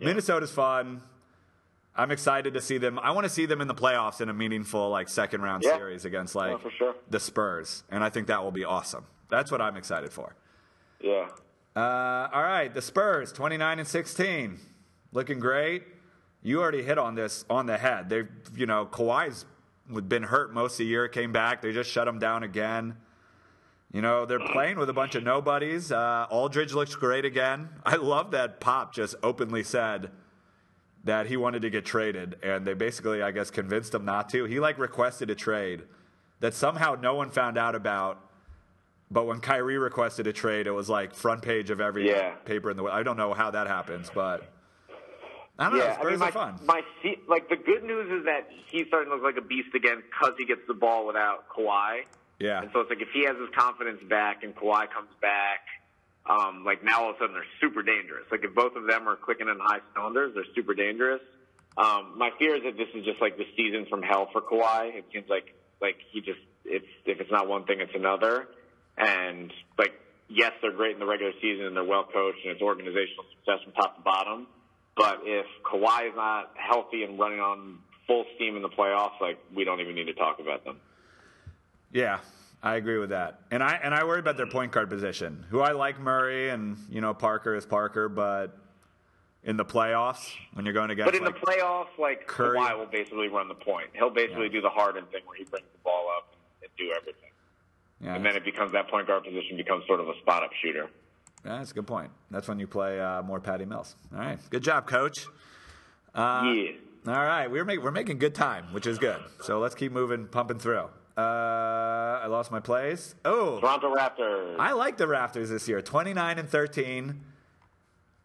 Minnesota's 0.00 0.50
fun. 0.50 1.02
I'm 1.94 2.10
excited 2.10 2.54
to 2.54 2.60
see 2.60 2.78
them. 2.78 2.98
I 2.98 3.10
want 3.10 3.24
to 3.24 3.30
see 3.30 3.44
them 3.46 3.60
in 3.60 3.68
the 3.68 3.74
playoffs 3.74 4.20
in 4.20 4.28
a 4.28 4.32
meaningful 4.32 4.88
like 4.90 5.08
second 5.08 5.42
round 5.42 5.62
Yeah. 5.64 5.76
series 5.76 6.04
against 6.04 6.34
like 6.34 6.58
Yeah, 6.62 6.70
sure. 6.78 6.94
the 7.10 7.20
Spurs, 7.20 7.84
and 7.90 8.02
I 8.04 8.08
think 8.10 8.26
that 8.28 8.42
will 8.42 8.50
be 8.52 8.64
awesome. 8.64 9.04
That's 9.28 9.50
what 9.50 9.60
I'm 9.60 9.76
excited 9.76 10.12
for. 10.12 10.34
Yeah, 11.00 11.28
Uh, 11.76 12.28
all 12.32 12.42
right, 12.42 12.72
the 12.72 12.82
Spurs, 12.82 13.32
29 13.32 13.78
and 13.78 13.88
16, 13.88 14.58
looking 15.12 15.38
great. 15.40 15.82
You 16.42 16.60
already 16.62 16.82
hit 16.82 16.96
on 16.98 17.14
this 17.14 17.44
on 17.50 17.66
the 17.66 17.76
head. 17.78 18.08
They've 18.08 18.28
you 18.54 18.66
know, 18.66 18.86
Kawhi's 18.86 19.44
been 20.08 20.22
hurt 20.24 20.52
most 20.54 20.74
of 20.74 20.78
the 20.78 20.84
year, 20.86 21.08
came 21.08 21.32
back. 21.32 21.60
They 21.62 21.72
just 21.72 21.90
shut 21.90 22.06
him 22.08 22.18
down 22.18 22.42
again. 22.42 22.96
You 23.92 24.00
know, 24.00 24.24
they're 24.24 24.40
playing 24.40 24.78
with 24.78 24.88
a 24.88 24.92
bunch 24.94 25.14
of 25.16 25.22
nobodies. 25.22 25.92
Uh, 25.92 26.26
Aldridge 26.30 26.72
looks 26.72 26.94
great 26.94 27.24
again. 27.26 27.68
I 27.84 27.96
love 27.96 28.30
that 28.30 28.58
Pop 28.58 28.94
just 28.94 29.14
openly 29.22 29.62
said 29.62 30.10
that 31.04 31.26
he 31.26 31.36
wanted 31.36 31.62
to 31.62 31.70
get 31.70 31.84
traded, 31.84 32.36
and 32.42 32.64
they 32.66 32.72
basically, 32.74 33.22
I 33.22 33.32
guess, 33.32 33.50
convinced 33.50 33.94
him 33.94 34.04
not 34.04 34.30
to. 34.30 34.44
He 34.44 34.60
like 34.60 34.78
requested 34.78 35.28
a 35.30 35.34
trade 35.34 35.82
that 36.40 36.54
somehow 36.54 36.94
no 37.00 37.14
one 37.14 37.30
found 37.30 37.58
out 37.58 37.74
about. 37.74 38.18
But 39.10 39.26
when 39.26 39.40
Kyrie 39.40 39.76
requested 39.76 40.26
a 40.26 40.32
trade, 40.32 40.66
it 40.66 40.70
was 40.70 40.88
like 40.88 41.14
front 41.14 41.42
page 41.42 41.68
of 41.68 41.80
every 41.82 42.08
Yeah. 42.08 42.30
paper 42.46 42.70
in 42.70 42.78
the. 42.78 42.84
World. 42.84 42.94
I 42.96 43.02
don't 43.02 43.18
know 43.18 43.34
how 43.34 43.50
that 43.50 43.66
happens, 43.66 44.10
but 44.14 44.48
I 45.58 45.68
don't 45.68 45.78
know. 45.78 45.84
Yeah, 45.84 45.90
I 45.92 45.94
Spurs 45.96 46.10
mean, 46.12 46.18
my, 46.20 46.28
are 46.28 46.32
fun. 46.32 46.58
my 46.64 46.82
like 47.28 47.50
the 47.50 47.56
good 47.56 47.84
news 47.84 48.10
is 48.10 48.24
that 48.24 48.48
he's 48.70 48.86
starting 48.86 49.10
to 49.10 49.16
look 49.16 49.24
like 49.24 49.36
a 49.36 49.46
beast 49.46 49.74
again 49.74 50.02
because 50.10 50.32
he 50.38 50.46
gets 50.46 50.62
the 50.66 50.72
ball 50.72 51.06
without 51.06 51.46
Kawhi. 51.50 52.04
Yeah, 52.42 52.62
And 52.62 52.70
so 52.72 52.80
it's 52.80 52.90
like 52.90 53.00
if 53.00 53.08
he 53.14 53.24
has 53.24 53.36
his 53.36 53.48
confidence 53.54 54.02
back 54.10 54.42
and 54.42 54.54
Kawhi 54.54 54.90
comes 54.90 55.10
back, 55.20 55.62
um, 56.26 56.64
like 56.64 56.82
now 56.82 57.04
all 57.04 57.10
of 57.10 57.16
a 57.16 57.18
sudden 57.20 57.34
they're 57.34 57.54
super 57.60 57.82
dangerous. 57.82 58.26
Like 58.30 58.42
if 58.42 58.52
both 58.54 58.74
of 58.74 58.86
them 58.86 59.08
are 59.08 59.14
clicking 59.16 59.48
in 59.48 59.58
high 59.60 59.78
cylinders, 59.94 60.34
they're 60.34 60.50
super 60.54 60.74
dangerous. 60.74 61.20
Um, 61.76 62.18
my 62.18 62.30
fear 62.38 62.56
is 62.56 62.62
that 62.64 62.76
this 62.76 62.88
is 62.94 63.04
just 63.04 63.20
like 63.20 63.38
the 63.38 63.46
season 63.56 63.86
from 63.88 64.02
hell 64.02 64.28
for 64.32 64.40
Kawhi. 64.40 64.94
It 64.94 65.04
seems 65.12 65.28
like 65.28 65.54
like 65.80 65.96
he 66.10 66.20
just 66.20 66.40
it's 66.64 66.86
if 67.06 67.20
it's 67.20 67.30
not 67.30 67.48
one 67.48 67.64
thing, 67.64 67.80
it's 67.80 67.94
another. 67.94 68.48
And 68.98 69.52
like 69.78 69.94
yes, 70.28 70.52
they're 70.62 70.72
great 70.72 70.94
in 70.94 71.00
the 71.00 71.06
regular 71.06 71.32
season 71.40 71.66
and 71.66 71.76
they're 71.76 71.84
well 71.84 72.04
coached 72.04 72.38
and 72.44 72.52
it's 72.52 72.62
organizational 72.62 73.24
success 73.38 73.62
from 73.64 73.72
top 73.72 73.96
to 73.96 74.02
bottom. 74.02 74.48
But 74.96 75.20
if 75.24 75.46
Kawhi 75.64 76.08
is 76.10 76.16
not 76.16 76.52
healthy 76.56 77.04
and 77.04 77.18
running 77.18 77.40
on 77.40 77.78
full 78.06 78.24
steam 78.34 78.56
in 78.56 78.62
the 78.62 78.68
playoffs, 78.68 79.20
like 79.20 79.38
we 79.54 79.64
don't 79.64 79.80
even 79.80 79.94
need 79.94 80.06
to 80.06 80.14
talk 80.14 80.38
about 80.40 80.64
them. 80.64 80.80
Yeah, 81.92 82.20
I 82.62 82.76
agree 82.76 82.98
with 82.98 83.10
that. 83.10 83.40
And 83.50 83.62
I 83.62 83.78
and 83.82 83.94
I 83.94 84.04
worry 84.04 84.20
about 84.20 84.36
their 84.36 84.46
point 84.46 84.72
guard 84.72 84.88
position. 84.90 85.44
Who 85.50 85.60
I 85.60 85.72
like 85.72 86.00
Murray 86.00 86.50
and 86.50 86.76
you 86.88 87.00
know 87.00 87.12
Parker 87.14 87.54
is 87.54 87.66
Parker, 87.66 88.08
but 88.08 88.56
in 89.44 89.56
the 89.56 89.64
playoffs 89.64 90.30
when 90.54 90.64
you're 90.64 90.72
going 90.74 90.90
against 90.90 91.10
But 91.10 91.18
in 91.18 91.24
like, 91.24 91.34
the 91.40 91.46
playoffs, 91.46 91.98
like 91.98 92.26
Curry- 92.28 92.58
Kawhi 92.58 92.78
will 92.78 92.86
basically 92.86 93.28
run 93.28 93.48
the 93.48 93.54
point. 93.54 93.88
He'll 93.92 94.08
basically 94.10 94.44
Yeah. 94.46 94.52
do 94.52 94.60
the 94.62 94.70
Harden 94.70 95.04
thing 95.06 95.22
where 95.26 95.36
he 95.36 95.42
brings 95.44 95.66
the 95.72 95.78
ball 95.82 96.08
up 96.16 96.28
and, 96.32 96.70
and 96.70 96.70
do 96.78 96.92
everything. 96.96 97.30
yeah, 98.00 98.14
And 98.14 98.24
then 98.24 98.36
it 98.36 98.44
becomes 98.44 98.70
that 98.72 98.86
point 98.88 99.08
guard 99.08 99.24
position 99.24 99.56
becomes 99.56 99.84
sort 99.88 99.98
of 99.98 100.08
a 100.08 100.16
spot 100.20 100.44
up 100.44 100.50
shooter. 100.62 100.88
yeah, 101.44 101.58
that's 101.58 101.72
a 101.72 101.74
good 101.74 101.88
point. 101.88 102.12
That's 102.30 102.46
when 102.46 102.60
you 102.60 102.68
play 102.68 103.00
uh, 103.00 103.22
more 103.22 103.40
Patty 103.40 103.64
Mills. 103.64 103.96
All 104.14 104.20
right, 104.20 104.38
good 104.50 104.62
job, 104.62 104.86
coach. 104.86 105.26
Uh, 106.14 106.52
yeah. 106.54 106.70
All 107.08 107.14
right, 107.14 107.48
we're 107.50 107.64
making 107.64 107.82
we're 107.84 107.90
making 107.90 108.18
good 108.18 108.36
time, 108.36 108.72
which 108.72 108.86
is 108.86 108.96
good. 108.98 109.20
So 109.42 109.58
let's 109.58 109.74
keep 109.74 109.90
moving, 109.90 110.28
pumping 110.28 110.60
through. 110.60 110.88
Uh, 111.16 112.20
I 112.22 112.26
lost 112.26 112.50
my 112.50 112.60
place. 112.60 113.14
Oh, 113.24 113.60
Toronto 113.60 113.94
Raptors. 113.94 114.56
I 114.58 114.72
like 114.72 114.96
the 114.96 115.06
Raptors 115.06 115.48
this 115.48 115.68
year, 115.68 115.82
29 115.82 116.38
and 116.38 116.48
13. 116.48 117.20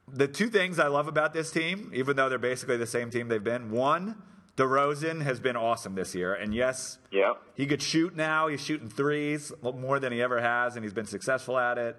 The 0.10 0.28
two 0.28 0.48
things 0.48 0.80
I 0.80 0.88
love 0.88 1.10
about 1.10 1.34
this 1.34 1.52
team, 1.52 1.92
even 1.94 2.16
though 2.16 2.30
they're 2.30 2.38
basically 2.38 2.78
the 2.78 2.88
same 2.88 3.10
team 3.10 3.28
they've 3.28 3.44
been, 3.44 3.72
one, 3.72 4.22
DeRozan 4.56 5.22
has 5.22 5.40
been 5.40 5.58
awesome 5.58 5.96
this 5.96 6.16
year. 6.16 6.34
And 6.34 6.54
yes, 6.54 6.98
yep. 7.12 7.42
he 7.56 7.66
could 7.66 7.82
shoot 7.82 8.16
now. 8.16 8.48
He's 8.48 8.62
shooting 8.62 8.90
threes 8.90 9.52
more 9.62 10.00
than 10.00 10.14
he 10.14 10.22
ever 10.22 10.42
has, 10.42 10.76
and 10.76 10.86
he's 10.86 10.94
been 10.94 11.06
successful 11.06 11.58
at 11.60 11.78
it. 11.78 11.98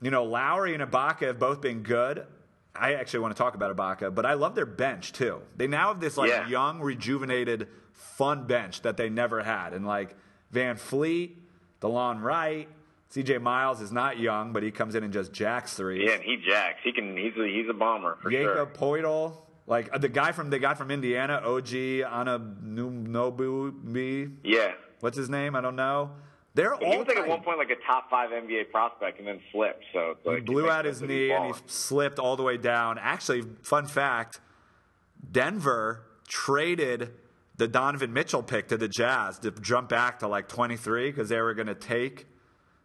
You 0.00 0.12
know, 0.12 0.24
Lowry 0.24 0.74
and 0.74 0.82
Ibaka 0.82 1.26
have 1.26 1.38
both 1.40 1.60
been 1.60 1.82
good. 1.82 2.24
I 2.74 2.94
actually 2.94 3.20
want 3.20 3.36
to 3.36 3.42
talk 3.42 3.54
about 3.54 3.74
Ibaka, 3.76 4.14
but 4.14 4.24
I 4.24 4.34
love 4.34 4.54
their 4.54 4.66
bench 4.66 5.12
too. 5.12 5.40
They 5.56 5.66
now 5.66 5.88
have 5.88 6.00
this 6.00 6.16
like 6.16 6.30
Yeah. 6.30 6.46
young, 6.48 6.80
rejuvenated, 6.80 7.68
fun 7.92 8.46
bench 8.46 8.82
that 8.82 8.96
they 8.96 9.08
never 9.08 9.42
had. 9.42 9.72
And 9.72 9.86
like 9.86 10.14
Van 10.52 10.76
Fleet, 10.76 11.36
Delon 11.80 12.22
Wright, 12.22 12.68
CJ 13.10 13.40
Miles 13.40 13.80
is 13.80 13.90
not 13.90 14.18
young, 14.18 14.52
but 14.52 14.62
he 14.62 14.70
comes 14.70 14.94
in 14.94 15.02
and 15.02 15.12
just 15.12 15.32
jacks 15.32 15.74
threes. 15.74 16.04
Yeah, 16.06 16.14
and 16.16 16.22
he 16.22 16.36
jacks. 16.36 16.78
He 16.84 16.92
can. 16.92 17.16
He's 17.16 17.36
a, 17.36 17.46
he's 17.46 17.68
a 17.68 17.72
bomber 17.74 18.16
for 18.22 18.30
sure. 18.30 18.54
Jakob 18.54 18.76
Poeltl, 18.76 19.36
like 19.66 19.88
uh, 19.92 19.98
the 19.98 20.08
guy 20.10 20.32
from 20.32 20.50
they 20.50 20.58
got 20.58 20.76
from 20.78 20.90
Indiana, 20.90 21.40
OG 21.44 22.02
Anunoby. 22.04 23.72
Yeah. 24.44 24.72
What's 25.00 25.16
his 25.16 25.30
name? 25.30 25.56
I 25.56 25.60
don't 25.60 25.76
know. 25.76 26.10
They're 26.58 26.76
He 26.80 26.86
all 26.86 26.98
was 26.98 27.06
like 27.06 27.16
at 27.18 27.28
one 27.28 27.40
point 27.42 27.58
like 27.58 27.70
a 27.70 27.76
top 27.86 28.10
five 28.10 28.30
NBA 28.30 28.72
prospect 28.72 29.20
and 29.20 29.28
then 29.28 29.38
flipped. 29.52 29.84
So 29.92 30.16
it's 30.26 30.40
He 30.40 30.40
blew 30.40 30.68
out 30.68 30.86
his 30.86 30.98
sense 30.98 31.06
that 31.08 31.14
he's 31.14 31.28
knee 31.28 31.32
and 31.32 31.54
he 31.54 31.60
slipped 31.66 32.18
all 32.18 32.34
the 32.34 32.42
way 32.42 32.56
down. 32.56 32.98
Actually, 32.98 33.42
fun 33.62 33.86
fact: 33.86 34.40
Denver 35.30 36.02
traded 36.26 37.12
the 37.58 37.68
Donovan 37.68 38.12
Mitchell 38.12 38.42
pick 38.42 38.66
to 38.68 38.76
the 38.76 38.88
Jazz 38.88 39.38
to 39.38 39.52
jump 39.52 39.88
back 39.88 40.18
to 40.18 40.26
like 40.26 40.48
23 40.48 41.12
because 41.12 41.28
they 41.28 41.40
were 41.40 41.54
going 41.54 41.68
to 41.68 41.76
take. 41.76 42.26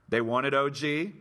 They 0.07 0.21
wanted 0.21 0.53
OG, 0.53 1.13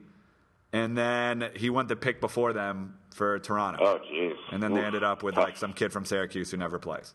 and 0.75 0.99
then 0.99 1.53
he 1.57 1.71
went 1.71 1.89
the 1.89 1.97
pick 1.97 2.21
before 2.21 2.53
them 2.53 2.99
for 3.15 3.39
Toronto. 3.39 3.79
Oh, 3.83 3.99
jeez. 4.13 4.35
And 4.51 4.63
then 4.63 4.75
they 4.75 4.85
ended 4.85 5.03
up 5.03 5.23
with 5.23 5.37
tough, 5.37 5.45
like 5.45 5.57
some 5.57 5.73
kid 5.73 5.91
from 5.91 6.05
Syracuse 6.05 6.51
who 6.51 6.59
never 6.59 6.79
plays. 6.79 7.15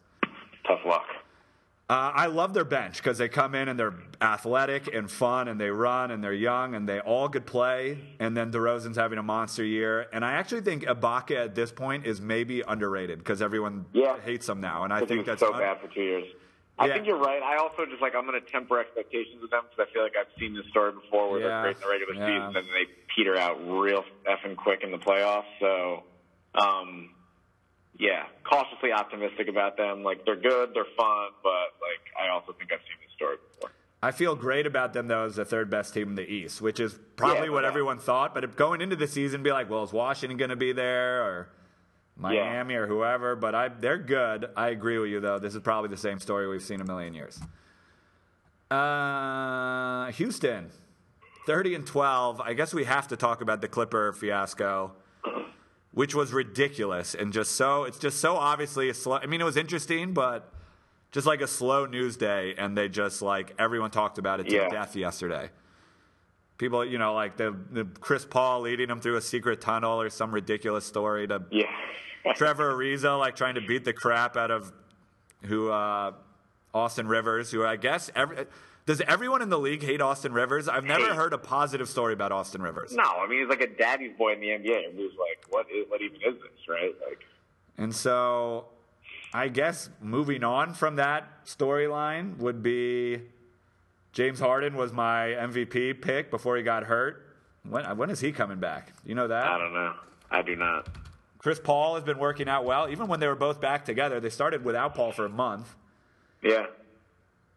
tough 0.65 0.79
luck. 0.83 1.05
Uh, 1.89 2.11
I 2.13 2.25
love 2.25 2.53
their 2.53 2.65
bench 2.65 2.97
because 2.97 3.17
they 3.17 3.29
come 3.29 3.55
in 3.55 3.69
and 3.69 3.79
they're 3.79 3.93
athletic 4.19 4.93
and 4.93 5.09
fun 5.09 5.47
and 5.47 5.57
they 5.59 5.69
run 5.69 6.11
and 6.11 6.21
they're 6.21 6.33
young 6.33 6.75
and 6.75 6.87
they 6.87 6.99
all 6.99 7.29
could 7.29 7.45
play. 7.45 7.97
And 8.19 8.35
then 8.35 8.51
DeRozan's 8.51 8.97
having 8.97 9.17
a 9.17 9.23
monster 9.23 9.63
year. 9.63 10.05
And 10.11 10.25
I 10.25 10.33
actually 10.33 10.61
think 10.61 10.83
Ibaka 10.83 11.37
at 11.37 11.55
this 11.55 11.71
point 11.71 12.05
is 12.05 12.19
maybe 12.19 12.61
underrated 12.67 13.19
because 13.19 13.41
everyone 13.41 13.85
Yeah. 13.93 14.19
hates 14.19 14.49
him 14.49 14.59
now. 14.59 14.83
And 14.83 14.91
I 14.91 15.05
think 15.05 15.25
that's 15.25 15.39
so 15.39 15.53
un- 15.53 15.59
bad 15.61 15.79
for 15.79 15.87
two 15.87 16.01
years. 16.01 16.25
I 16.77 16.87
Yeah. 16.87 16.93
think 16.95 17.07
you're 17.07 17.15
right. 17.17 17.41
I 17.41 17.55
also 17.55 17.85
just 17.85 18.01
like 18.01 18.15
I'm 18.15 18.27
going 18.27 18.39
to 18.39 18.51
temper 18.51 18.79
expectations 18.81 19.41
with 19.41 19.51
them 19.51 19.63
because 19.69 19.87
I 19.89 19.93
feel 19.93 20.03
like 20.03 20.17
I've 20.19 20.27
seen 20.37 20.55
this 20.55 20.65
story 20.67 20.91
before 20.91 21.31
where 21.31 21.39
Yeah. 21.39 21.61
they're 21.61 21.73
great 21.73 21.75
in 21.77 21.81
the 21.83 21.87
regular 21.87 22.13
season 22.15 22.41
and 22.47 22.55
then 22.55 22.65
they 22.73 22.85
peter 23.15 23.37
out 23.37 23.65
real 23.65 24.03
effing 24.25 24.57
quick 24.57 24.83
in 24.83 24.91
the 24.91 24.97
playoffs. 24.99 25.45
So, 25.61 26.03
um, 26.53 27.11
yeah, 27.99 28.25
cautiously 28.43 28.91
optimistic 28.91 29.47
about 29.47 29.77
them. 29.77 30.03
Like 30.03 30.23
they're 30.25 30.35
good, 30.35 30.71
they're 30.73 30.85
fun, 30.95 31.29
but 31.43 31.73
like 31.81 32.01
I 32.19 32.29
also 32.29 32.53
think 32.53 32.71
I've 32.71 32.79
seen 32.79 32.97
this 33.03 33.13
story 33.15 33.37
before. 33.53 33.71
I 34.03 34.11
feel 34.11 34.35
great 34.35 34.67
about 34.67 34.93
them 34.93 35.07
though 35.07 35.25
as 35.25 35.35
the 35.37 35.45
third 35.45 35.69
best 35.71 35.93
team 35.93 36.09
in 36.09 36.15
the 36.15 36.29
East, 36.29 36.61
which 36.61 36.79
is 36.79 36.99
probably 37.15 37.47
Yeah, 37.47 37.53
what 37.53 37.61
doubt. 37.61 37.69
everyone 37.69 37.97
thought. 37.99 38.33
But 38.35 38.55
going 38.55 38.81
into 38.81 38.95
the 38.95 39.07
season, 39.07 39.41
be 39.41 39.51
like, 39.51 39.69
well, 39.69 39.83
is 39.83 39.91
Washington 39.91 40.37
going 40.37 40.51
to 40.51 40.55
be 40.55 40.71
there 40.71 41.23
or 41.23 41.49
Miami 42.15 42.75
or 42.75 42.85
whoever? 42.85 43.35
But 43.35 43.55
I, 43.55 43.69
they're 43.69 43.97
good. 43.97 44.49
I 44.55 44.69
agree 44.69 44.99
with 44.99 45.09
you 45.09 45.19
though. 45.19 45.39
This 45.39 45.55
is 45.55 45.61
probably 45.61 45.89
the 45.89 45.97
same 45.97 46.19
story 46.19 46.47
we've 46.47 46.61
seen 46.63 46.79
a 46.81 46.85
million 46.85 47.15
years. 47.15 47.39
Uh, 48.69 50.11
Houston, 50.11 50.69
thirty 51.45 51.73
and 51.73 51.85
twelve. 51.87 52.41
I 52.41 52.53
guess 52.53 52.73
we 52.73 52.83
have 52.83 53.07
to 53.07 53.17
talk 53.17 53.41
about 53.41 53.61
the 53.61 53.67
Clipper 53.67 54.11
fiasco. 54.13 54.91
Which 55.97 56.13
was 56.13 56.31
ridiculous 56.31 57.15
and 57.15 57.33
just 57.33 57.53
so 57.53 57.85
it's 57.85 57.97
just 57.97 58.19
so 58.19 58.35
obviously 58.35 58.87
a 58.89 58.93
slow. 58.93 59.17
I 59.17 59.25
mean, 59.25 59.41
it 59.41 59.45
was 59.45 59.57
interesting, 59.57 60.13
but 60.13 60.53
just 61.11 61.25
like 61.25 61.41
a 61.41 61.47
slow 61.47 61.87
news 61.87 62.17
day, 62.17 62.53
and 62.55 62.77
they 62.77 62.87
just 62.87 63.23
like 63.23 63.55
everyone 63.57 63.89
talked 63.89 64.19
about 64.19 64.39
it 64.39 64.47
to 64.49 64.55
Yeah. 64.57 64.69
death 64.69 64.95
yesterday. 64.95 65.49
People, 66.59 66.85
you 66.85 66.99
know, 66.99 67.15
like 67.15 67.37
the, 67.37 67.55
the 67.71 67.85
Chris 67.99 68.25
Paul 68.25 68.61
leading 68.61 68.89
them 68.89 69.01
through 69.01 69.15
a 69.15 69.21
secret 69.21 69.59
tunnel 69.59 69.99
or 69.99 70.11
some 70.11 70.31
ridiculous 70.31 70.85
story 70.85 71.27
to 71.29 71.41
Yeah. 71.49 71.65
Trevor 72.35 72.73
Ariza 72.75 73.17
like 73.17 73.35
trying 73.35 73.55
to 73.55 73.61
beat 73.61 73.83
the 73.83 73.93
crap 73.93 74.37
out 74.37 74.51
of 74.51 74.71
who 75.45 75.71
uh, 75.71 76.11
Austin 76.75 77.07
Rivers, 77.07 77.49
who 77.49 77.65
I 77.65 77.75
guess 77.75 78.11
every, 78.15 78.45
does 78.87 79.01
everyone 79.01 79.41
in 79.41 79.49
the 79.49 79.59
league 79.59 79.83
hate 79.83 80.01
Austin 80.01 80.31
Rivers? 80.33 80.67
I've 80.67 80.85
never 80.85 81.13
heard 81.13 81.33
a 81.33 81.37
positive 81.37 81.89
story 81.89 82.13
about 82.13 82.31
Austin 82.31 82.61
Rivers. 82.61 82.93
no, 82.93 83.03
I 83.03 83.27
mean 83.27 83.41
he's 83.41 83.49
like 83.49 83.61
a 83.61 83.67
daddy's 83.67 84.17
boy 84.17 84.33
in 84.33 84.39
the 84.39 84.47
NBA. 84.47 84.95
Who's 84.95 85.11
like, 85.19 85.45
what 85.49 85.67
is 85.69 85.85
what 85.89 86.01
even 86.01 86.15
is 86.15 86.41
this, 86.41 86.67
right? 86.67 86.95
Like, 87.07 87.25
And 87.77 87.93
so 87.93 88.69
I 89.33 89.49
guess 89.49 89.89
moving 90.01 90.43
on 90.43 90.73
from 90.73 90.95
that 90.95 91.45
storyline 91.45 92.37
would 92.37 92.63
be 92.63 93.21
James 94.13 94.39
Harden 94.39 94.75
was 94.75 94.93
my 94.93 95.35
MVP 95.37 96.01
pick 96.01 96.31
before 96.31 96.55
he 96.55 96.63
got 96.63 96.85
hurt. 96.85 97.23
When, 97.69 97.97
when 97.97 98.09
is 98.09 98.21
he 98.21 98.31
coming 98.31 98.59
back? 98.59 98.93
You 99.05 99.15
know 99.15 99.27
that? 99.27 99.45
I 99.47 99.57
don't 99.57 99.73
know. 99.73 99.93
I 100.31 100.41
do 100.41 100.55
not. 100.55 100.87
Chris 101.39 101.59
Paul 101.59 101.95
has 101.95 102.05
been 102.05 102.19
working 102.19 102.47
out 102.47 102.63
well. 102.63 102.89
Even 102.89 103.07
when 103.07 103.19
they 103.19 103.27
were 103.27 103.35
both 103.35 103.59
back 103.59 103.83
together, 103.83 104.21
they 104.21 104.29
started 104.29 104.63
without 104.63 104.95
Paul 104.95 105.11
for 105.11 105.25
a 105.25 105.29
month. 105.29 105.75
Yeah. 106.41 106.67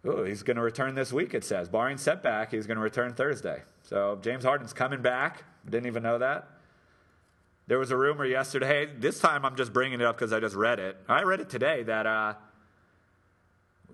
Ooh, 0.06 0.24
he's 0.24 0.42
going 0.42 0.56
to 0.56 0.62
return 0.62 0.94
this 0.94 1.12
week, 1.12 1.34
it 1.34 1.44
says. 1.44 1.68
Barring 1.68 1.98
setback, 1.98 2.50
he's 2.52 2.66
going 2.66 2.76
to 2.78 2.82
return 2.82 3.12
Thursday. 3.12 3.62
So 3.82 4.18
James 4.22 4.44
Harden's 4.44 4.72
coming 4.72 5.02
back. 5.02 5.44
Didn't 5.68 5.86
even 5.86 6.02
know 6.02 6.18
that. 6.18 6.48
There 7.66 7.78
was 7.78 7.90
a 7.90 7.96
rumor 7.96 8.24
yesterday. 8.24 8.86
This 8.98 9.20
time 9.20 9.44
I'm 9.44 9.56
just 9.56 9.72
bringing 9.72 10.00
it 10.00 10.06
up 10.06 10.16
because 10.16 10.32
I 10.32 10.40
just 10.40 10.56
read 10.56 10.78
it. 10.80 10.96
I 11.08 11.22
read 11.22 11.40
it 11.40 11.50
today 11.50 11.82
that 11.84 12.06
uh, 12.06 12.34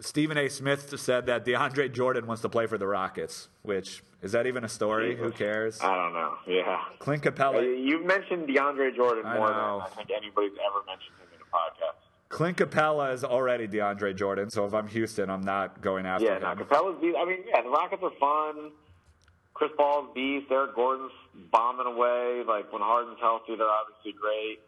Stephen 0.00 0.38
A. 0.38 0.48
Smith 0.48 0.98
said 0.98 1.26
that 1.26 1.44
DeAndre 1.44 1.92
Jordan 1.92 2.26
wants 2.26 2.42
to 2.42 2.48
play 2.48 2.66
for 2.66 2.78
the 2.78 2.86
Rockets, 2.86 3.48
which 3.62 4.02
is 4.22 4.32
that 4.32 4.46
even 4.46 4.64
a 4.64 4.68
story? 4.68 5.16
Who 5.16 5.30
cares? 5.30 5.80
I 5.80 5.94
don't 5.94 6.14
know. 6.14 6.34
Yeah. 6.46 6.78
Clint 7.00 7.22
Capela. 7.22 7.62
You've 7.62 8.06
mentioned 8.06 8.48
DeAndre 8.48 8.94
Jordan 8.94 9.26
I 9.26 9.36
more 9.36 9.50
know. 9.50 9.82
than 9.84 9.92
I 9.92 9.94
think 9.96 10.10
anybody's 10.16 10.52
ever 10.66 10.84
mentioned 10.86 11.16
him 11.20 11.28
in 11.34 11.40
a 11.40 11.50
podcast. 11.54 12.05
Clint 12.28 12.56
Capela 12.58 13.12
is 13.12 13.22
already 13.24 13.68
DeAndre 13.68 14.14
Jordan, 14.16 14.50
so 14.50 14.66
if 14.66 14.74
I'm 14.74 14.88
Houston, 14.88 15.30
I'm 15.30 15.42
not 15.42 15.80
going 15.80 16.06
after 16.06 16.26
Yeah, 16.26 16.38
no, 16.38 16.50
him. 16.52 16.58
Capela's 16.58 17.00
beast. 17.00 17.16
I 17.20 17.24
mean, 17.24 17.38
yeah, 17.48 17.62
the 17.62 17.68
Rockets 17.68 18.02
are 18.02 18.10
fun. 18.18 18.72
Chris 19.54 19.70
Paul's 19.76 20.10
beast. 20.14 20.46
Eric 20.50 20.74
Gordon's 20.74 21.12
bombing 21.50 21.86
away. 21.86 22.42
Like 22.46 22.72
when 22.72 22.82
Harden's 22.82 23.18
healthy, 23.20 23.54
they're 23.56 23.66
obviously 23.66 24.12
great. 24.20 24.58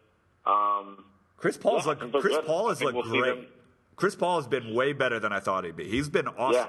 Um, 0.45 1.03
Chris 1.37 1.57
Paul's 1.57 1.85
Yeah, 1.85 1.95
look. 2.01 2.21
Chris 2.21 2.35
good. 2.37 2.45
Paul 2.45 2.65
I 2.67 2.69
has 2.69 2.81
looked 2.81 2.95
we'll 2.95 3.21
great. 3.21 3.49
Chris 3.97 4.15
Paul 4.15 4.37
has 4.37 4.47
been 4.47 4.73
way 4.73 4.93
better 4.93 5.19
than 5.19 5.33
I 5.33 5.39
thought 5.41 5.65
he'd 5.65 5.75
be. 5.75 5.87
He's 5.87 6.09
been 6.09 6.27
awesome. 6.29 6.53
Yeah. 6.53 6.67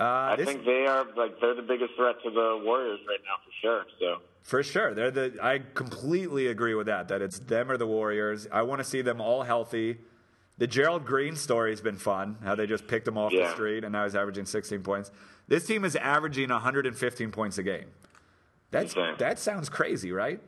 Uh, 0.00 0.04
I 0.04 0.36
this- 0.36 0.46
think 0.46 0.64
they 0.64 0.86
are 0.86 1.04
like 1.16 1.38
they're 1.40 1.54
the 1.54 1.62
biggest 1.62 1.94
threat 1.96 2.16
to 2.24 2.30
the 2.30 2.60
Warriors 2.64 3.00
right 3.06 3.20
now 3.24 3.36
for 3.44 3.52
sure. 3.60 3.84
So 3.98 4.22
For 4.42 4.62
sure. 4.62 4.94
They're 4.94 5.10
the 5.10 5.38
I 5.42 5.58
completely 5.74 6.46
agree 6.46 6.74
with 6.74 6.86
that, 6.86 7.08
that 7.08 7.20
it's 7.20 7.38
them 7.38 7.70
or 7.70 7.76
the 7.76 7.86
Warriors. 7.86 8.48
I 8.50 8.62
want 8.62 8.78
to 8.80 8.84
see 8.84 9.02
them 9.02 9.20
all 9.20 9.42
healthy. 9.42 9.98
The 10.58 10.66
Gerald 10.66 11.04
Green 11.06 11.36
story 11.36 11.70
has 11.70 11.80
been 11.80 11.96
fun, 11.96 12.36
how 12.44 12.54
they 12.54 12.66
just 12.66 12.86
picked 12.86 13.06
him 13.08 13.16
off 13.18 13.32
the 13.32 13.50
street 13.52 13.84
and 13.84 13.92
now 13.92 14.04
he's 14.04 14.14
averaging 14.14 14.44
16 14.46 14.82
points. 14.82 15.10
This 15.48 15.66
team 15.66 15.84
is 15.84 15.96
averaging 15.96 16.48
115 16.50 17.30
points 17.30 17.58
a 17.58 17.62
game. 17.62 17.86
That's 18.70 18.92
Insane. 18.94 19.14
that 19.18 19.38
sounds 19.38 19.68
crazy, 19.68 20.12
right? 20.12 20.40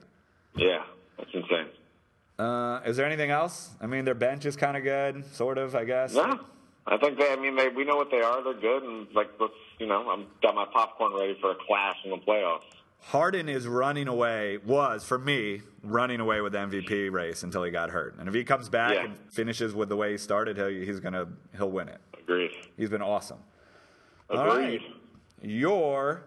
yeah, 0.56 0.84
that's 1.18 1.30
insane. 1.34 1.66
Uh, 2.38 2.80
is 2.86 2.96
there 2.96 3.06
anything 3.06 3.30
else? 3.30 3.70
I 3.80 3.86
mean, 3.86 4.04
their 4.04 4.14
bench 4.14 4.44
is 4.46 4.56
kind 4.56 4.76
of 4.76 4.82
good, 4.82 5.24
sort 5.34 5.58
of, 5.58 5.74
I 5.74 5.84
guess. 5.84 6.14
No, 6.14 6.40
I 6.86 6.96
think 6.98 7.18
they. 7.18 7.30
I 7.32 7.36
mean, 7.36 7.56
they. 7.56 7.68
We 7.68 7.84
know 7.84 7.96
what 7.96 8.10
they 8.10 8.20
are. 8.20 8.42
They're 8.42 8.54
good, 8.54 8.82
and 8.82 9.06
like 9.14 9.30
let's. 9.40 9.52
You 9.78 9.86
know, 9.86 10.08
I'm 10.10 10.26
got 10.42 10.54
my 10.54 10.66
popcorn 10.72 11.12
ready 11.14 11.36
for 11.40 11.52
a 11.52 11.56
clash 11.66 11.96
in 12.04 12.10
the 12.10 12.16
playoffs. 12.18 12.62
Harden 13.00 13.48
is 13.48 13.66
running 13.66 14.06
away, 14.06 14.58
was 14.64 15.04
for 15.04 15.18
me 15.18 15.62
running 15.82 16.20
away 16.20 16.40
with 16.40 16.52
the 16.52 16.58
MVP 16.58 17.10
race 17.10 17.42
until 17.42 17.64
he 17.64 17.70
got 17.72 17.90
hurt. 17.90 18.14
And 18.18 18.28
if 18.28 18.34
he 18.34 18.44
comes 18.44 18.68
back 18.68 18.94
Yeah. 18.94 19.04
and 19.06 19.16
finishes 19.30 19.74
with 19.74 19.88
the 19.88 19.96
way 19.96 20.12
he 20.12 20.18
started, 20.18 20.56
he, 20.56 20.84
he's 20.86 21.00
gonna 21.00 21.26
he'll 21.56 21.70
win 21.70 21.88
it. 21.88 22.00
Agreed. 22.20 22.52
He's 22.76 22.90
been 22.90 23.02
awesome. 23.02 23.38
All 24.30 24.46
right. 24.46 24.74
Agreed. 24.74 24.82
Your 25.42 26.22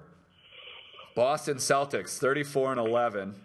Boston 1.16 1.58
Celtics, 1.58 2.18
34 2.18 2.72
and 2.72 2.80
11, 2.82 3.36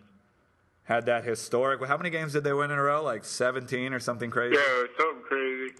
had 0.84 1.06
that 1.06 1.22
historic. 1.24 1.84
How 1.86 1.96
many 1.96 2.10
games 2.10 2.32
did 2.32 2.42
they 2.42 2.52
win 2.52 2.72
in 2.72 2.78
a 2.78 2.82
row? 2.82 3.02
Like 3.04 3.24
17 3.24 3.92
or 3.92 4.00
something 4.00 4.28
crazy? 4.30 4.56
Yeah, 4.56 4.84
something 4.98 5.22
crazy. 5.22 5.72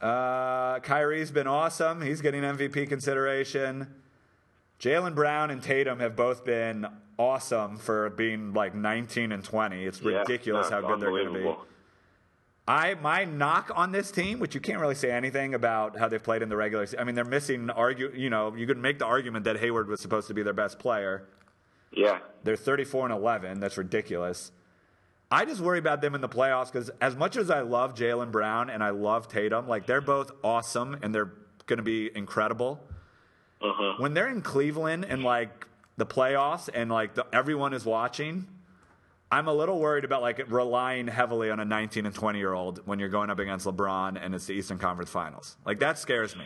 Uh, 0.00 0.78
Kyrie's 0.80 1.30
been 1.30 1.46
awesome. 1.46 2.02
He's 2.02 2.20
getting 2.20 2.42
MVP 2.42 2.88
consideration. 2.88 3.94
Jaylen 4.80 5.14
Brown 5.14 5.50
and 5.50 5.62
Tatum 5.62 6.00
have 6.00 6.14
both 6.16 6.44
been 6.44 6.86
awesome 7.18 7.78
for 7.78 8.10
being 8.10 8.52
like 8.52 8.74
19 8.74 9.32
and 9.32 9.42
20. 9.42 9.84
It's 9.84 10.02
ridiculous 10.02 10.68
how 10.68 10.82
good 10.82 11.00
they're 11.00 11.10
going 11.10 11.32
to 11.32 11.32
be. 11.32 11.54
I 12.68 12.94
my 12.94 13.24
knock 13.24 13.70
on 13.76 13.92
this 13.92 14.10
team, 14.10 14.40
which 14.40 14.54
you 14.54 14.60
can't 14.60 14.80
really 14.80 14.96
say 14.96 15.12
anything 15.12 15.54
about 15.54 15.96
how 15.96 16.08
they've 16.08 16.22
played 16.22 16.42
in 16.42 16.48
the 16.48 16.56
regular. 16.56 16.84
season. 16.84 16.98
I 16.98 17.04
mean, 17.04 17.14
they're 17.14 17.24
missing 17.24 17.70
argue. 17.70 18.12
You 18.12 18.28
know, 18.28 18.54
you 18.56 18.66
could 18.66 18.78
make 18.78 18.98
the 18.98 19.06
argument 19.06 19.44
that 19.44 19.58
Hayward 19.58 19.88
was 19.88 20.00
supposed 20.00 20.26
to 20.28 20.34
be 20.34 20.42
their 20.42 20.52
best 20.52 20.78
player. 20.78 21.28
Yeah. 21.92 22.18
They're 22.42 22.56
34 22.56 23.06
and 23.06 23.14
11. 23.14 23.60
That's 23.60 23.78
ridiculous. 23.78 24.50
I 25.30 25.44
just 25.44 25.60
worry 25.60 25.78
about 25.78 26.00
them 26.00 26.14
in 26.14 26.20
the 26.20 26.28
playoffs 26.28 26.72
because 26.72 26.90
as 27.00 27.16
much 27.16 27.36
as 27.36 27.50
I 27.50 27.60
love 27.60 27.94
Jaylen 27.94 28.30
Brown 28.30 28.70
and 28.70 28.82
I 28.82 28.90
love 28.90 29.28
Tatum, 29.28 29.66
like 29.66 29.86
they're 29.86 30.00
both 30.00 30.30
awesome 30.44 30.98
and 31.02 31.14
they're 31.14 31.32
going 31.66 31.78
to 31.78 31.82
be 31.82 32.10
incredible. 32.14 32.80
Uh-huh. 33.60 33.94
When 33.98 34.14
they're 34.14 34.28
in 34.28 34.42
Cleveland 34.42 35.04
and 35.08 35.24
like 35.24 35.66
the 35.96 36.06
playoffs 36.06 36.68
and 36.72 36.90
like 36.90 37.14
the, 37.14 37.26
everyone 37.32 37.72
is 37.72 37.84
watching, 37.84 38.46
I'm 39.30 39.48
a 39.48 39.54
little 39.54 39.80
worried 39.80 40.04
about 40.04 40.22
like 40.22 40.48
relying 40.48 41.08
heavily 41.08 41.50
on 41.50 41.58
a 41.58 41.64
19 41.64 42.06
and 42.06 42.14
20 42.14 42.38
year 42.38 42.52
old 42.52 42.86
when 42.86 43.00
you're 43.00 43.08
going 43.08 43.28
up 43.28 43.40
against 43.40 43.66
LeBron 43.66 44.22
and 44.22 44.32
it's 44.32 44.46
the 44.46 44.52
Eastern 44.52 44.78
Conference 44.78 45.10
Finals. 45.10 45.56
Like 45.64 45.80
that 45.80 45.98
scares 45.98 46.36
me. 46.36 46.44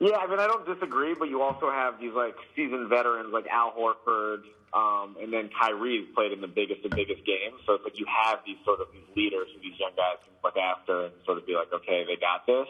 Yeah, 0.00 0.16
I 0.16 0.26
mean, 0.26 0.38
I 0.38 0.46
don't 0.46 0.66
disagree, 0.66 1.14
but 1.14 1.28
you 1.28 1.42
also 1.42 1.70
have 1.70 2.00
these 2.00 2.12
like 2.12 2.34
seasoned 2.56 2.88
veterans 2.88 3.32
like 3.32 3.46
Al 3.46 3.72
Horford, 3.72 4.42
um, 4.72 5.16
and 5.22 5.32
then 5.32 5.50
Kyrie's 5.50 6.08
played 6.14 6.32
in 6.32 6.40
the 6.40 6.48
biggest 6.48 6.84
of 6.84 6.90
biggest 6.90 7.24
games. 7.24 7.60
So 7.64 7.74
it's 7.74 7.84
like 7.84 7.98
you 7.98 8.06
have 8.06 8.40
these 8.44 8.58
sort 8.64 8.80
of 8.80 8.88
these 8.92 9.06
leaders 9.16 9.48
who 9.54 9.60
these 9.60 9.78
young 9.78 9.92
guys 9.96 10.18
can 10.24 10.34
look 10.42 10.56
after 10.56 11.06
and 11.06 11.12
sort 11.24 11.38
of 11.38 11.46
be 11.46 11.54
like, 11.54 11.72
okay, 11.72 12.04
they 12.04 12.16
got 12.16 12.46
this. 12.46 12.66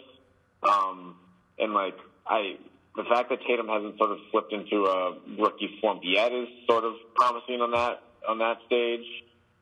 Um, 0.63 1.17
and 1.59 1.73
like 1.73 1.97
I, 2.27 2.57
the 2.97 3.05
fact 3.05 3.31
that 3.31 3.41
Tatum 3.49 3.69
hasn't 3.69 3.97
sort 3.99 4.11
of 4.13 4.19
slipped 4.31 4.53
into 4.53 4.85
a 4.85 5.17
rookie 5.39 5.79
slump 5.81 6.03
yet 6.05 6.33
is 6.33 6.49
sort 6.69 6.85
of 6.85 6.95
promising 7.17 7.61
on 7.61 7.71
that 7.73 8.03
on 8.29 8.39
that 8.39 8.59
stage. 8.67 9.07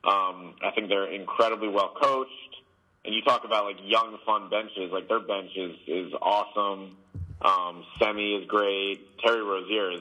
Um, 0.05 0.55
I 0.63 0.73
think 0.75 0.89
they're 0.89 1.13
incredibly 1.13 1.69
well 1.69 1.95
coached. 2.01 2.31
And 3.05 3.15
you 3.15 3.23
talk 3.23 3.45
about 3.45 3.65
like 3.65 3.77
young, 3.85 4.19
fun 4.27 4.49
benches. 4.51 4.91
Like 4.93 5.09
their 5.09 5.21
bench 5.21 5.51
is 5.57 5.77
is 5.87 6.13
awesome. 6.21 6.97
Um, 7.45 7.85
Semi 7.99 8.35
is 8.37 8.47
great. 8.47 9.19
Terry 9.19 9.43
Rozier 9.43 9.91
is 9.93 10.01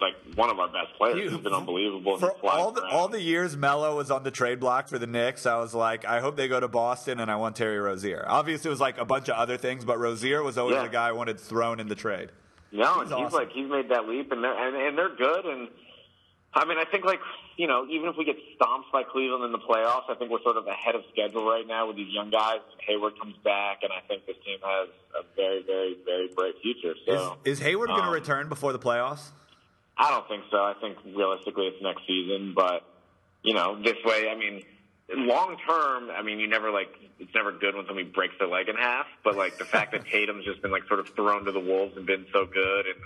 like 0.00 0.14
one 0.34 0.50
of 0.50 0.58
our 0.58 0.68
best 0.68 0.94
players. 0.98 1.30
He's 1.32 1.40
been 1.40 1.52
unbelievable. 1.52 2.18
For 2.18 2.32
all 2.46 2.72
the, 2.72 2.82
around. 2.82 2.92
all 2.92 3.08
the 3.08 3.20
years 3.20 3.56
Melo 3.56 3.96
was 3.96 4.10
on 4.10 4.24
the 4.24 4.30
trade 4.30 4.60
block 4.60 4.88
for 4.88 4.98
the 4.98 5.06
Knicks, 5.06 5.46
I 5.46 5.56
was 5.58 5.74
like, 5.74 6.04
I 6.04 6.20
hope 6.20 6.36
they 6.36 6.48
go 6.48 6.58
to 6.60 6.68
Boston 6.68 7.20
and 7.20 7.30
I 7.30 7.36
want 7.36 7.56
Terry 7.56 7.78
Rozier. 7.78 8.24
Obviously, 8.28 8.68
it 8.68 8.72
was 8.72 8.80
like 8.80 8.98
a 8.98 9.04
bunch 9.04 9.28
of 9.28 9.36
other 9.36 9.56
things, 9.56 9.84
but 9.84 9.98
Rozier 9.98 10.42
was 10.42 10.58
always 10.58 10.74
Yeah. 10.76 10.82
the 10.84 10.88
guy 10.88 11.08
I 11.08 11.12
wanted 11.12 11.38
thrown 11.40 11.80
in 11.80 11.88
the 11.88 11.94
trade. 11.94 12.30
No, 12.72 13.00
and 13.00 13.08
He's 13.08 13.08
he's 13.08 13.12
awesome. 13.26 13.38
like 13.38 13.52
he's 13.52 13.68
made 13.70 13.88
that 13.90 14.06
leap, 14.08 14.30
and 14.32 14.42
they're 14.44 14.54
and, 14.66 14.76
and 14.76 14.96
they're 14.98 15.14
good. 15.16 15.44
And 15.44 15.68
I 16.54 16.64
mean, 16.64 16.78
I 16.78 16.84
think 16.90 17.04
like 17.04 17.20
you 17.60 17.66
know, 17.66 17.86
even 17.90 18.08
if 18.08 18.16
we 18.16 18.24
get 18.24 18.36
stomped 18.56 18.90
by 18.90 19.02
Cleveland 19.02 19.44
in 19.44 19.52
the 19.52 19.58
playoffs, 19.58 20.08
I 20.08 20.14
think 20.14 20.30
we're 20.30 20.40
sort 20.40 20.56
of 20.56 20.66
ahead 20.66 20.94
of 20.94 21.02
schedule 21.12 21.44
right 21.44 21.66
now 21.66 21.86
with 21.88 21.96
these 21.96 22.10
young 22.10 22.30
guys. 22.30 22.60
Hayward 22.86 23.20
comes 23.20 23.36
back, 23.44 23.80
and 23.82 23.92
I 23.92 24.00
think 24.08 24.24
this 24.24 24.36
team 24.42 24.56
has 24.64 24.88
a 25.14 25.36
very, 25.36 25.62
very, 25.62 25.94
very 26.06 26.28
bright 26.28 26.54
future. 26.62 26.94
So 27.06 27.36
Is, 27.44 27.58
is 27.58 27.62
Hayward 27.62 27.88
going 27.88 28.00
to 28.00 28.06
um, 28.06 28.14
return 28.14 28.48
before 28.48 28.72
the 28.72 28.78
playoffs? 28.78 29.28
I 29.98 30.10
don't 30.10 30.26
think 30.26 30.44
so. 30.50 30.56
I 30.56 30.72
think 30.80 30.96
realistically 31.14 31.66
it's 31.66 31.82
next 31.82 32.06
season, 32.06 32.54
but 32.56 32.82
you 33.42 33.52
know, 33.52 33.78
this 33.82 33.96
way, 34.06 34.30
I 34.30 34.38
mean, 34.38 34.64
long 35.14 35.58
term, 35.68 36.10
I 36.10 36.22
mean, 36.22 36.40
you 36.40 36.48
never 36.48 36.70
like 36.70 36.94
it's 37.18 37.34
never 37.34 37.52
good 37.52 37.76
when 37.76 37.84
somebody 37.84 38.08
breaks 38.08 38.36
their 38.38 38.48
leg 38.48 38.70
in 38.70 38.76
half, 38.76 39.04
but 39.22 39.36
like 39.36 39.58
the 39.58 39.66
fact 39.66 39.92
that 39.92 40.06
Tatum's 40.10 40.46
just 40.46 40.62
been 40.62 40.70
like 40.70 40.88
sort 40.88 41.00
of 41.00 41.10
thrown 41.10 41.44
to 41.44 41.52
the 41.52 41.60
wolves 41.60 41.94
and 41.98 42.06
been 42.06 42.24
so 42.32 42.46
good, 42.46 42.86
and 42.86 42.96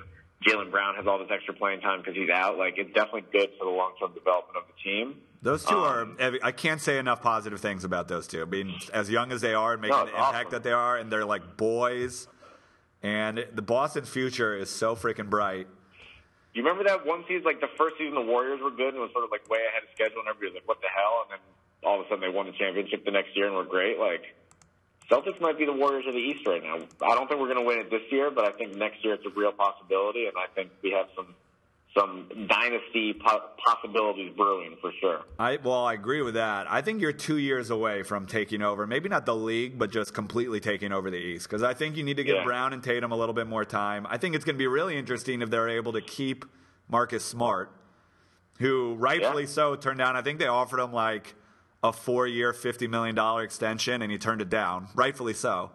Jaylen 0.46 0.70
Brown 0.70 0.94
has 0.96 1.06
all 1.06 1.18
this 1.18 1.28
extra 1.30 1.54
playing 1.54 1.80
time 1.80 2.00
because 2.00 2.14
he's 2.14 2.30
out, 2.30 2.58
like 2.58 2.74
it's 2.76 2.92
definitely 2.92 3.24
good 3.32 3.50
for 3.58 3.64
the 3.64 3.70
long 3.70 3.92
term 3.98 4.12
development 4.14 4.56
of 4.56 4.64
the 4.66 4.82
team. 4.82 5.16
Those 5.42 5.64
two 5.64 5.76
um, 5.76 6.16
are. 6.20 6.32
I 6.42 6.52
can't 6.52 6.80
say 6.80 6.98
enough 6.98 7.22
positive 7.22 7.60
things 7.60 7.84
about 7.84 8.08
those 8.08 8.26
two. 8.26 8.42
I 8.42 8.44
mean, 8.44 8.74
as 8.92 9.10
young 9.10 9.32
as 9.32 9.40
they 9.40 9.54
are, 9.54 9.74
and 9.74 9.82
making 9.82 9.96
No, 9.96 10.04
the 10.04 10.10
impact 10.10 10.34
awesome. 10.34 10.50
that 10.52 10.62
they 10.62 10.72
are, 10.72 10.96
and 10.96 11.10
they're 11.10 11.24
like 11.24 11.56
boys. 11.56 12.28
And 13.02 13.44
the 13.52 13.60
Boston 13.62 14.04
future 14.04 14.56
is 14.56 14.70
so 14.70 14.96
freaking 14.96 15.28
bright. 15.28 15.66
You 16.54 16.62
remember 16.62 16.84
that 16.84 17.04
one 17.04 17.24
season, 17.28 17.44
like 17.44 17.60
the 17.60 17.68
first 17.76 17.96
season, 17.98 18.14
the 18.14 18.22
Warriors 18.22 18.60
were 18.62 18.70
good 18.70 18.94
and 18.94 18.96
it 18.96 19.00
was 19.00 19.12
sort 19.12 19.24
of 19.24 19.30
like 19.30 19.48
way 19.50 19.58
ahead 19.68 19.82
of 19.82 19.90
schedule, 19.94 20.20
and 20.20 20.28
everybody 20.28 20.52
was 20.52 20.62
like, 20.62 20.68
"What 20.68 20.80
the 20.80 20.88
hell?" 20.88 21.26
And 21.28 21.36
then 21.36 21.42
all 21.84 22.00
of 22.00 22.06
a 22.06 22.08
sudden 22.08 22.20
they 22.20 22.32
won 22.32 22.46
the 22.46 22.56
championship 22.56 23.04
the 23.04 23.10
next 23.10 23.36
year 23.36 23.46
and 23.46 23.56
were 23.56 23.64
great. 23.68 23.98
Like 23.98 24.24
Celtics 25.10 25.40
might 25.40 25.58
be 25.58 25.66
the 25.66 25.72
Warriors 25.72 26.06
of 26.06 26.14
the 26.14 26.18
East 26.20 26.46
right 26.46 26.62
now. 26.62 26.76
I 27.02 27.14
don't 27.14 27.28
think 27.28 27.40
we're 27.40 27.52
going 27.52 27.58
to 27.58 27.64
win 27.64 27.78
it 27.78 27.90
this 27.90 28.02
year, 28.10 28.30
but 28.30 28.44
I 28.46 28.52
think 28.52 28.74
next 28.76 29.04
year 29.04 29.14
it's 29.14 29.26
a 29.26 29.30
real 29.38 29.52
possibility, 29.52 30.26
and 30.26 30.34
I 30.36 30.46
think 30.54 30.70
we 30.82 30.90
have 30.92 31.06
some 31.16 31.34
some 31.96 32.28
dynasty 32.48 33.12
po- 33.12 33.50
possibilities 33.64 34.32
brewing 34.36 34.74
for 34.80 34.90
sure. 35.00 35.20
I 35.38 35.58
well, 35.62 35.84
I 35.84 35.92
agree 35.94 36.22
with 36.22 36.34
that. 36.34 36.66
I 36.68 36.80
think 36.82 37.00
you're 37.00 37.12
two 37.12 37.36
years 37.38 37.70
away 37.70 38.02
from 38.02 38.26
taking 38.26 38.62
over, 38.62 38.84
maybe 38.84 39.08
not 39.08 39.26
the 39.26 39.36
league, 39.36 39.78
but 39.78 39.92
just 39.92 40.12
completely 40.12 40.58
taking 40.58 40.90
over 40.92 41.08
the 41.08 41.18
East. 41.18 41.46
Because 41.48 41.62
I 41.62 41.72
think 41.72 41.96
you 41.96 42.02
need 42.02 42.16
to 42.16 42.24
give 42.24 42.34
Yeah. 42.36 42.44
Brown 42.44 42.72
and 42.72 42.82
Tatum 42.82 43.12
a 43.12 43.16
little 43.16 43.32
bit 43.34 43.46
more 43.46 43.64
time. 43.64 44.08
I 44.10 44.16
think 44.18 44.34
it's 44.34 44.44
going 44.44 44.56
to 44.56 44.58
be 44.58 44.66
really 44.66 44.96
interesting 44.96 45.40
if 45.40 45.50
they're 45.50 45.68
able 45.68 45.92
to 45.92 46.00
keep 46.00 46.44
Marcus 46.88 47.24
Smart, 47.24 47.70
who 48.58 48.94
rightfully 48.98 49.44
Yeah. 49.44 49.48
so 49.50 49.76
turned 49.76 49.98
down. 49.98 50.16
I 50.16 50.22
think 50.22 50.40
they 50.40 50.48
offered 50.48 50.80
him 50.80 50.92
like 50.92 51.34
a 51.84 51.92
four-year, 51.92 52.54
fifty 52.54 52.88
million 52.88 53.14
dollar 53.14 53.42
extension, 53.42 54.00
and 54.00 54.10
he 54.10 54.16
turned 54.16 54.40
it 54.40 54.48
down. 54.48 54.88
Rightfully 54.94 55.34
so. 55.34 55.70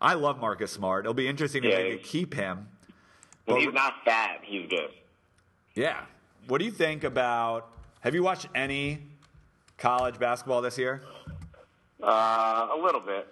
I 0.00 0.14
love 0.14 0.40
Marcus 0.40 0.72
Smart. 0.72 1.04
It'll 1.04 1.14
be 1.14 1.28
interesting 1.28 1.62
if 1.62 1.70
they 1.72 1.98
keep 1.98 2.34
him. 2.34 2.68
But- 3.44 3.60
he's 3.60 3.72
not 3.72 3.94
fat, 4.04 4.40
he's 4.42 4.68
good. 4.68 4.90
Yeah. 5.74 6.00
What 6.48 6.58
do 6.58 6.64
you 6.64 6.70
think 6.70 7.04
about? 7.04 7.68
Have 8.00 8.14
you 8.14 8.22
watched 8.22 8.46
any 8.54 9.02
college 9.76 10.18
basketball 10.18 10.62
this 10.62 10.78
year? 10.78 11.02
Uh, 12.02 12.68
a 12.72 12.78
little 12.82 13.00
bit. 13.00 13.28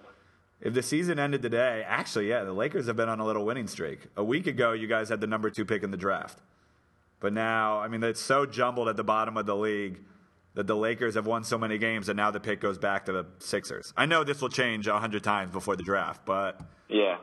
If 0.60 0.74
the 0.74 0.82
season 0.82 1.18
ended 1.18 1.42
today, 1.42 1.84
actually, 1.86 2.28
yeah, 2.28 2.44
the 2.44 2.52
Lakers 2.52 2.86
have 2.86 2.96
been 2.96 3.08
on 3.08 3.18
a 3.20 3.24
little 3.24 3.44
winning 3.44 3.66
streak. 3.66 4.00
A 4.16 4.24
week 4.24 4.46
ago, 4.46 4.72
you 4.72 4.86
guys 4.86 5.08
had 5.08 5.20
the 5.20 5.26
number 5.26 5.48
two 5.50 5.64
pick 5.64 5.82
in 5.82 5.90
the 5.90 5.96
draft. 5.96 6.38
But 7.20 7.32
now, 7.32 7.78
I 7.80 7.88
mean, 7.88 8.02
it's 8.02 8.20
so 8.20 8.44
jumbled 8.46 8.88
at 8.88 8.96
the 8.96 9.04
bottom 9.04 9.36
of 9.36 9.46
the 9.46 9.56
league 9.56 10.00
that 10.54 10.66
the 10.66 10.76
Lakers 10.76 11.14
have 11.14 11.26
won 11.26 11.44
so 11.44 11.58
many 11.58 11.78
games, 11.78 12.08
and 12.08 12.16
now 12.16 12.30
the 12.30 12.40
pick 12.40 12.60
goes 12.60 12.78
back 12.78 13.06
to 13.06 13.12
the 13.12 13.26
Sixers. 13.38 13.92
I 13.96 14.06
know 14.06 14.24
this 14.24 14.40
will 14.40 14.48
change 14.48 14.86
a 14.86 14.98
hundred 14.98 15.24
times 15.24 15.52
before 15.52 15.76
the 15.76 15.82
draft, 15.82 16.24
but 16.24 16.60
Yeah. 16.88 17.18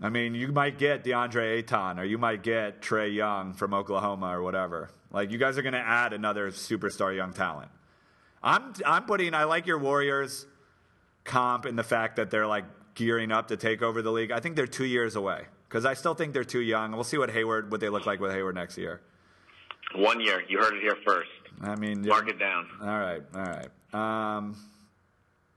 I 0.00 0.08
mean, 0.08 0.34
you 0.34 0.48
might 0.48 0.78
get 0.78 1.04
DeAndre 1.04 1.58
Ayton, 1.58 1.98
or 1.98 2.04
you 2.04 2.18
might 2.18 2.42
get 2.42 2.82
Trae 2.82 3.14
Young 3.14 3.54
from 3.54 3.72
Oklahoma, 3.72 4.36
or 4.36 4.42
whatever. 4.42 4.90
Like, 5.12 5.30
you 5.30 5.38
guys 5.38 5.56
are 5.58 5.62
going 5.62 5.74
to 5.74 5.78
add 5.78 6.12
another 6.12 6.50
superstar 6.50 7.14
young 7.14 7.32
talent. 7.32 7.70
I'm, 8.42 8.72
I'm 8.84 9.04
putting. 9.04 9.32
I 9.34 9.44
like 9.44 9.66
your 9.66 9.78
Warriors 9.78 10.46
comp 11.24 11.66
in 11.66 11.76
the 11.76 11.84
fact 11.84 12.16
that 12.16 12.30
they're 12.30 12.48
like 12.48 12.64
gearing 12.94 13.30
up 13.30 13.48
to 13.48 13.56
take 13.56 13.80
over 13.80 14.02
the 14.02 14.10
league. 14.10 14.32
I 14.32 14.40
think 14.40 14.56
they're 14.56 14.66
two 14.66 14.86
years 14.86 15.14
away 15.14 15.42
because 15.68 15.84
I 15.84 15.94
still 15.94 16.14
think 16.14 16.32
they're 16.32 16.42
too 16.42 16.60
young. 16.60 16.90
We'll 16.92 17.04
see 17.04 17.18
what 17.18 17.30
Hayward, 17.30 17.70
what 17.70 17.80
they 17.80 17.88
look 17.88 18.04
like 18.04 18.18
with 18.18 18.32
Hayward 18.32 18.56
next 18.56 18.76
year. 18.76 19.00
One 19.94 20.20
year. 20.20 20.42
You 20.48 20.58
heard 20.58 20.74
it 20.74 20.82
here 20.82 20.96
first. 21.06 21.30
I 21.60 21.76
mean, 21.76 22.02
Mark 22.02 22.28
it 22.28 22.38
down. 22.38 22.68
All 22.80 22.86
right, 22.98 23.22
all 23.34 23.40
right. 23.42 23.68
Um, 24.36 24.56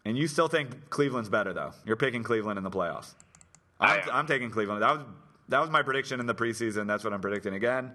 And 0.06 0.18
you 0.18 0.28
still 0.28 0.48
think 0.48 0.90
Cleveland's 0.90 1.30
better, 1.30 1.54
though. 1.54 1.72
You're 1.86 1.96
picking 1.96 2.22
Cleveland 2.24 2.58
in 2.58 2.64
the 2.64 2.70
playoffs. 2.72 3.14
I 3.80 4.00
I'm. 4.00 4.10
I'm 4.12 4.28
taking 4.28 4.52
Cleveland. 4.52 4.82
That 4.82 4.98
was 4.98 5.06
that 5.50 5.60
was 5.62 5.70
my 5.70 5.82
prediction 5.82 6.20
in 6.20 6.26
the 6.26 6.36
preseason. 6.36 6.88
That's 6.88 7.04
what 7.04 7.14
I'm 7.14 7.22
predicting 7.22 7.54
again. 7.54 7.92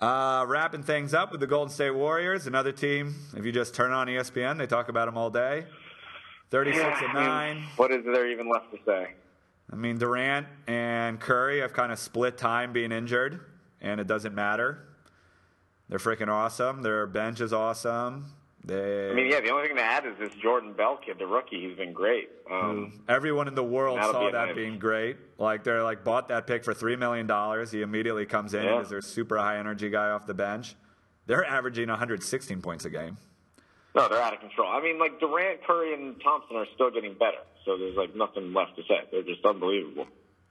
Uh, 0.00 0.44
wrapping 0.46 0.82
things 0.82 1.12
up 1.12 1.32
with 1.32 1.40
the 1.40 1.46
Golden 1.46 1.72
State 1.74 1.90
Warriors, 1.90 2.46
another 2.46 2.70
team. 2.70 3.16
If 3.36 3.44
you 3.44 3.50
just 3.50 3.74
turn 3.74 3.90
on 3.92 4.06
ESPN, 4.06 4.56
they 4.58 4.66
talk 4.66 4.88
about 4.88 5.06
them 5.06 5.16
all 5.18 5.28
day. 5.30 5.64
36 6.50 6.78
Yeah, 6.78 6.98
and 7.04 7.18
I 7.18 7.20
mean, 7.20 7.28
nine. 7.28 7.64
What 7.76 7.90
is 7.90 8.04
there 8.04 8.28
even 8.30 8.48
left 8.48 8.70
to 8.72 8.78
say? 8.86 9.08
I 9.70 9.76
mean, 9.76 9.98
Durant 9.98 10.46
and 10.66 11.18
Curry 11.20 11.60
have 11.60 11.72
kind 11.72 11.90
of 11.92 11.98
split 11.98 12.38
time 12.38 12.72
being 12.72 12.92
injured, 12.92 13.40
and 13.80 14.00
it 14.00 14.06
doesn't 14.06 14.34
matter. 14.34 14.87
They're 15.88 15.98
freaking 15.98 16.28
awesome. 16.28 16.82
Their 16.82 17.06
bench 17.06 17.40
is 17.40 17.52
awesome. 17.52 18.26
They, 18.64 19.10
I 19.10 19.14
mean, 19.14 19.30
yeah, 19.30 19.40
the 19.40 19.50
only 19.50 19.68
thing 19.68 19.76
to 19.76 19.82
add 19.82 20.04
is 20.04 20.12
this 20.18 20.30
Jordan 20.42 20.74
Bell 20.74 20.98
kid, 21.02 21.16
the 21.18 21.26
rookie. 21.26 21.66
He's 21.66 21.76
been 21.76 21.92
great. 21.94 22.28
Um, 22.50 23.00
everyone 23.08 23.48
in 23.48 23.54
the 23.54 23.64
world 23.64 23.98
saw 24.02 24.26
be 24.26 24.32
that 24.32 24.54
being 24.54 24.78
great. 24.78 25.16
Like 25.38 25.64
they're 25.64 25.82
like 25.82 26.04
bought 26.04 26.28
that 26.28 26.46
pick 26.46 26.64
for 26.64 26.74
three 26.74 26.96
million 26.96 27.26
dollars. 27.26 27.70
He 27.70 27.80
immediately 27.80 28.26
comes 28.26 28.52
in 28.52 28.64
Yeah. 28.64 28.80
as 28.80 28.90
their 28.90 29.00
super 29.00 29.38
high 29.38 29.58
energy 29.58 29.88
guy 29.88 30.10
off 30.10 30.26
the 30.26 30.34
bench. 30.34 30.74
They're 31.26 31.44
averaging 31.44 31.88
116 31.88 32.60
points 32.60 32.84
a 32.84 32.90
game. 32.90 33.16
no, 33.94 34.08
they're 34.08 34.20
out 34.20 34.34
of 34.34 34.40
control. 34.40 34.68
I 34.70 34.82
mean, 34.82 34.98
like 34.98 35.18
Durant, 35.20 35.64
Curry, 35.66 35.94
and 35.94 36.20
Thompson 36.22 36.56
are 36.56 36.66
still 36.74 36.90
getting 36.90 37.14
better. 37.14 37.38
So 37.64 37.78
there's 37.78 37.96
like 37.96 38.14
nothing 38.14 38.52
left 38.52 38.76
to 38.76 38.82
say. 38.82 39.00
They're 39.10 39.22
just 39.22 39.44
unbelievable. 39.46 40.06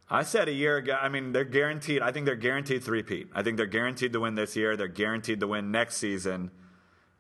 I 0.10 0.24
said 0.24 0.48
a 0.48 0.54
year 0.54 0.78
ago. 0.78 0.98
I 1.00 1.10
mean, 1.10 1.34
they're 1.34 1.44
guaranteed. 1.44 2.02
I 2.02 2.12
think 2.12 2.26
they're 2.26 2.36
guaranteed 2.36 2.84
three-peat. 2.84 3.30
I 3.34 3.44
think 3.44 3.58
they're 3.58 3.66
guaranteed 3.66 4.14
to 4.14 4.22
win 4.22 4.36
this 4.36 4.56
year. 4.56 4.78
They're 4.78 4.88
guaranteed 4.88 5.42
to 5.42 5.48
win 5.48 5.72
next 5.72 5.98
season, 5.98 6.52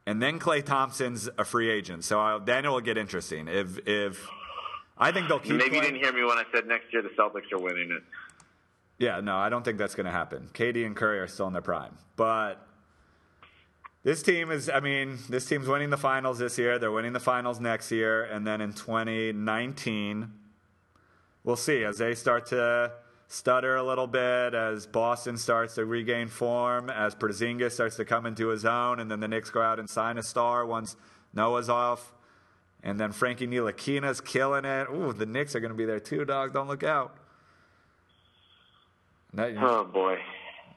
and 0.06 0.22
then 0.22 0.40
Klay 0.40 0.64
Thompson's 0.64 1.30
a 1.38 1.44
free 1.44 1.70
agent. 1.70 2.06
So 2.06 2.20
I, 2.20 2.40
then 2.40 2.66
it 2.66 2.70
will 2.70 2.82
get 2.82 2.98
interesting. 2.98 3.48
If 3.50 3.86
if 3.86 4.26
I 4.98 5.12
think 5.12 5.28
they'll 5.28 5.40
keep. 5.40 5.56
Maybe 5.56 5.76
you 5.76 5.82
didn't 5.82 6.00
hear 6.00 6.14
me 6.14 6.24
when 6.24 6.38
I 6.38 6.44
said 6.54 6.66
next 6.66 6.92
year 6.94 7.02
the 7.02 7.10
Celtics 7.10 7.52
are 7.52 7.60
winning 7.60 7.92
it. 7.92 8.04
Yeah, 9.00 9.20
no, 9.20 9.36
I 9.36 9.50
don't 9.50 9.64
think 9.64 9.78
that's 9.78 9.94
going 9.94 10.06
to 10.06 10.12
happen. 10.12 10.50
KD 10.54 10.86
and 10.86 10.96
Curry 10.96 11.20
are 11.20 11.28
still 11.28 11.46
in 11.48 11.54
their 11.54 11.62
prime, 11.62 11.98
but 12.16 12.66
this 14.04 14.24
team 14.24 14.50
is. 14.50 14.70
I 14.70 14.80
mean, 14.80 15.20
this 15.30 15.46
team's 15.46 15.68
winning 15.68 15.90
the 15.90 15.98
finals 15.98 16.40
this 16.40 16.58
year. 16.58 16.80
They're 16.80 16.92
winning 16.92 17.14
the 17.14 17.20
finals 17.20 17.60
next 17.60 17.92
year, 17.92 18.24
and 18.24 18.48
then 18.48 18.62
in 18.62 18.74
2019, 18.74 20.32
we'll 21.48 21.56
see 21.56 21.86
as 21.86 21.98
they 21.98 22.14
start 22.14 22.46
to 22.46 22.92
stutter 23.30 23.78
a 23.78 23.84
little 23.84 24.06
bit, 24.06 24.54
as 24.54 24.86
Boston 24.86 25.38
starts 25.38 25.76
to 25.76 25.86
regain 25.86 26.28
form, 26.28 26.90
as 26.90 27.16
Porzingis 27.16 27.72
starts 27.72 27.96
to 27.96 28.06
come 28.06 28.26
into 28.26 28.50
his 28.50 28.66
own, 28.66 29.00
and 29.00 29.10
then 29.10 29.22
the 29.22 29.30
Knicks 29.30 29.50
go 29.50 29.62
out 29.62 29.80
and 29.80 29.90
sign 29.90 30.18
a 30.18 30.24
star 30.24 30.66
once 30.66 30.98
Noah's 31.34 31.70
off. 31.70 32.14
And 32.84 33.00
then 33.00 33.12
Frankie 33.12 33.48
Ntilikina's 33.48 34.22
killing 34.22 34.66
it. 34.66 34.88
Ooh, 34.90 35.14
the 35.14 35.26
Knicks 35.26 35.56
are 35.56 35.60
going 35.62 35.72
to 35.72 35.78
be 35.78 35.86
there 35.86 36.00
too, 36.02 36.26
dog. 36.26 36.54
Don't 36.54 36.68
look 36.68 36.84
out. 36.84 37.16
Oh 39.38 39.84
boy. 39.86 40.20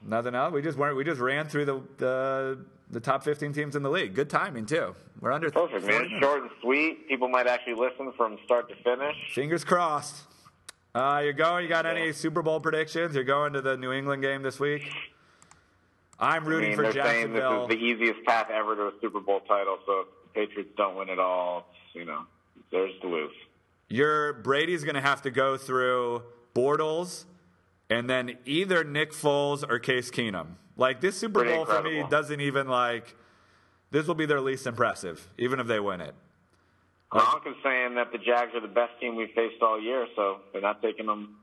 Nothing 0.01 0.35
else. 0.35 0.53
We 0.53 0.61
just 0.61 0.77
weren't. 0.77 0.95
We 0.95 1.03
just 1.03 1.19
ran 1.19 1.47
through 1.47 1.65
the 1.65 1.81
the, 1.97 2.65
the 2.89 2.99
top 2.99 3.23
15 3.23 3.53
teams 3.53 3.75
in 3.75 3.83
the 3.83 3.89
league. 3.89 4.13
Good 4.13 4.29
timing 4.29 4.65
too. 4.65 4.95
We're 5.19 5.31
under 5.31 5.51
Perfect, 5.51 5.83
40 5.83 6.09
man. 6.09 6.21
Short 6.21 6.41
and 6.41 6.51
sweet. 6.61 7.07
People 7.07 7.29
might 7.29 7.47
actually 7.47 7.75
listen 7.75 8.11
from 8.17 8.37
start 8.45 8.67
to 8.69 8.75
finish. 8.83 9.15
Fingers 9.33 9.63
crossed. 9.63 10.27
Uh, 10.93 11.21
you're 11.23 11.33
going. 11.33 11.63
You 11.63 11.69
got 11.69 11.85
any 11.85 12.11
Super 12.11 12.41
Bowl 12.41 12.59
predictions? 12.59 13.15
You're 13.15 13.23
going 13.23 13.53
to 13.53 13.61
the 13.61 13.77
New 13.77 13.91
England 13.91 14.21
game 14.21 14.41
this 14.41 14.59
week. 14.59 14.83
I'm 16.19 16.43
I 16.43 16.47
rooting 16.47 16.69
mean, 16.69 16.75
for 16.75 16.83
they're 16.83 17.03
saying 17.03 17.33
this 17.33 17.43
is 17.43 17.67
the 17.67 17.75
easiest 17.75 18.23
path 18.25 18.49
ever 18.51 18.75
to 18.75 18.81
a 18.83 18.91
Super 19.01 19.19
Bowl 19.19 19.39
title. 19.41 19.77
So 19.85 20.01
if 20.01 20.07
the 20.33 20.39
Patriots 20.39 20.71
don't 20.77 20.95
win 20.95 21.09
it 21.09 21.17
all, 21.17 21.65
you 21.93 22.05
know, 22.05 22.23
there's 22.71 22.91
to 23.01 23.07
lose. 23.07 23.31
Your 23.87 24.33
Brady's 24.33 24.83
going 24.83 24.95
to 24.95 25.01
have 25.01 25.21
to 25.23 25.31
go 25.31 25.57
through 25.57 26.23
Bortles, 26.53 27.25
and 27.89 28.09
then 28.09 28.37
either 28.45 28.83
Nick 28.83 29.13
Foles 29.13 29.67
or 29.67 29.79
Case 29.79 30.11
Keenum. 30.11 30.55
Like 30.77 31.01
this 31.01 31.17
Super 31.17 31.41
Pretty 31.41 31.55
Bowl 31.55 31.65
for 31.65 31.81
me 31.81 32.03
doesn't 32.09 32.41
even 32.41 32.67
like. 32.67 33.15
This 33.91 34.07
will 34.07 34.15
be 34.15 34.25
their 34.25 34.39
least 34.39 34.67
impressive, 34.67 35.27
even 35.37 35.59
if 35.59 35.67
they 35.67 35.79
win 35.79 35.99
it. 36.01 36.15
Gronk 37.11 37.45
is 37.47 37.55
saying 37.63 37.95
that 37.95 38.11
the 38.11 38.17
Jags 38.17 38.53
are 38.55 38.61
the 38.61 38.67
best 38.67 38.93
team 38.99 39.15
we've 39.15 39.31
faced 39.35 39.61
all 39.61 39.79
year, 39.81 40.07
so 40.15 40.37
they're 40.53 40.61
not 40.61 40.81
taking 40.81 41.05
them, 41.05 41.35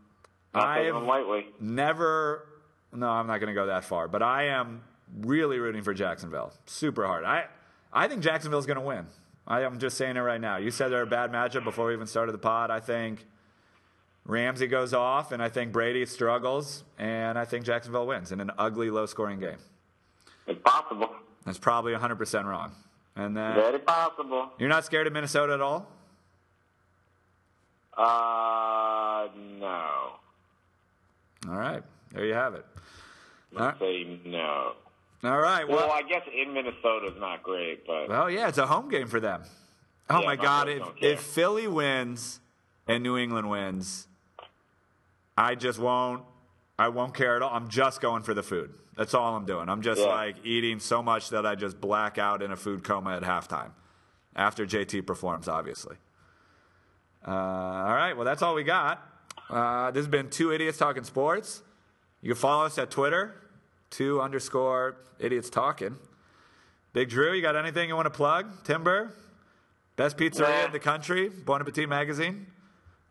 not 0.55 0.77
taking 0.77 0.95
them 0.95 1.07
lightly. 1.07 1.47
never 1.61 2.47
no 2.91 3.07
i'm 3.07 3.27
not 3.27 3.39
going 3.39 3.49
to 3.49 3.55
go 3.55 3.67
that 3.67 3.85
far 3.85 4.09
but 4.09 4.23
i 4.23 4.45
am 4.45 4.81
really 5.21 5.59
rooting 5.59 5.83
for 5.83 5.93
jacksonville 5.93 6.55
super 6.65 7.07
hard. 7.07 7.23
I 7.23 7.45
i 7.93 8.09
think 8.09 8.23
jacksonville's 8.23 8.65
going 8.65 8.79
to 8.79 8.83
win. 8.85 9.05
I, 9.47 9.63
i'm 9.65 9.79
just 9.79 9.99
saying 9.99 10.17
it 10.17 10.21
right 10.21 10.41
now. 10.41 10.57
You 10.57 10.71
said 10.71 10.89
they're 10.89 11.03
a 11.03 11.07
bad 11.07 11.31
matchup 11.33 11.65
before 11.65 11.89
we 11.89 11.93
even 11.93 12.07
started 12.07 12.33
the 12.33 12.39
pod. 12.39 12.71
I 12.71 12.81
think 12.81 13.27
ramsey 14.25 14.67
goes 14.67 14.93
off 14.95 15.33
and 15.33 15.43
i 15.43 15.49
think 15.49 15.73
brady 15.73 16.05
struggles 16.05 16.85
and 16.99 17.39
i 17.39 17.45
think 17.47 17.65
jacksonville 17.65 18.07
wins 18.07 18.31
in 18.31 18.41
an 18.41 18.51
ugly 18.59 18.91
low 18.91 19.05
scoring 19.07 19.41
game. 19.41 19.57
It's 20.47 20.61
possible. 20.63 21.11
that's 21.45 21.59
probably 21.59 21.93
100% 21.93 22.45
wrong 22.45 22.73
and 23.19 23.37
then 23.37 23.55
Very 23.55 23.79
possible. 23.81 24.49
you're 24.59 24.69
not 24.71 24.85
scared 24.87 25.07
of 25.07 25.13
minnesota 25.13 25.53
at 25.53 25.61
all 25.61 25.87
Uh, 27.97 29.29
no. 29.59 30.13
all 31.49 31.55
right 31.57 31.83
there 32.13 32.25
you 32.25 32.35
have 32.35 32.55
it 32.55 32.65
Let's 33.53 33.79
say 33.81 34.21
no. 34.25 34.75
all 35.25 35.39
right 35.39 35.67
well, 35.67 35.79
Well, 35.89 35.91
I 35.93 36.03
guess 36.03 36.23
in 36.35 36.53
Minnesota 36.53 37.07
is 37.07 37.19
not 37.21 37.43
great, 37.43 37.87
but 37.87 38.09
Well, 38.09 38.31
yeah, 38.31 38.49
it's 38.49 38.59
a 38.59 38.67
home 38.67 38.89
game 38.91 39.09
for 39.09 39.21
them. 39.21 39.43
Oh 40.11 40.21
Yeah, 40.21 40.27
my 40.27 40.37
my 40.37 40.43
God! 40.43 40.69
If, 40.69 40.83
if 41.01 41.21
Philly 41.21 41.67
wins 41.67 42.41
and 42.87 43.03
New 43.03 43.17
England 43.19 43.49
wins, 43.51 44.07
I 45.37 45.55
just 45.55 45.79
won't. 45.79 46.23
I 46.79 46.89
won't 46.89 47.15
care 47.15 47.37
at 47.37 47.43
all. 47.43 47.53
I'm 47.53 47.69
just 47.69 48.01
going 48.01 48.23
for 48.23 48.35
the 48.35 48.43
food. 48.43 48.73
That's 48.97 49.15
all 49.15 49.35
I'm 49.37 49.45
doing. 49.47 49.69
I'm 49.69 49.83
just 49.83 50.01
Yeah. 50.01 50.07
like 50.09 50.37
eating 50.45 50.79
so 50.81 51.03
much 51.03 51.31
that 51.31 51.45
I 51.45 51.55
just 51.55 51.81
black 51.81 52.19
out 52.19 52.43
in 52.43 52.53
a 52.53 52.57
food 52.57 52.85
coma 52.85 53.17
at 53.17 53.23
halftime, 53.23 53.71
after 54.37 54.65
JT 54.67 55.03
performs, 55.03 55.49
obviously. 55.49 55.97
Uh, 57.27 57.31
all 57.33 57.95
right. 57.95 58.13
Well, 58.15 58.25
that's 58.25 58.43
all 58.43 58.55
we 58.55 58.63
got. 58.65 59.03
Uh, 59.51 59.91
this 59.91 60.01
has 60.01 60.09
been 60.09 60.31
two 60.31 60.53
idiots 60.53 60.79
talking 60.79 61.05
sports. 61.05 61.63
You 62.23 62.33
can 62.33 62.41
follow 62.41 62.65
us 62.67 62.79
at 62.79 62.91
Twitter, 62.91 63.35
two 63.91 64.21
underscore 64.21 64.97
idiots 65.19 65.51
talking. 65.51 65.97
Big 66.93 67.09
Drew, 67.11 67.33
you 67.33 67.43
got 67.43 67.57
anything 67.57 67.89
you 67.89 67.97
want 67.97 68.07
to 68.07 68.11
plug? 68.11 68.65
Timber, 68.65 69.13
best 69.97 70.17
pizzeria 70.17 70.61
Nah. 70.61 70.67
in 70.67 70.73
the 70.73 70.79
country, 70.81 71.29
Bon 71.29 71.61
Appetit 71.61 71.89
magazine. 71.89 72.47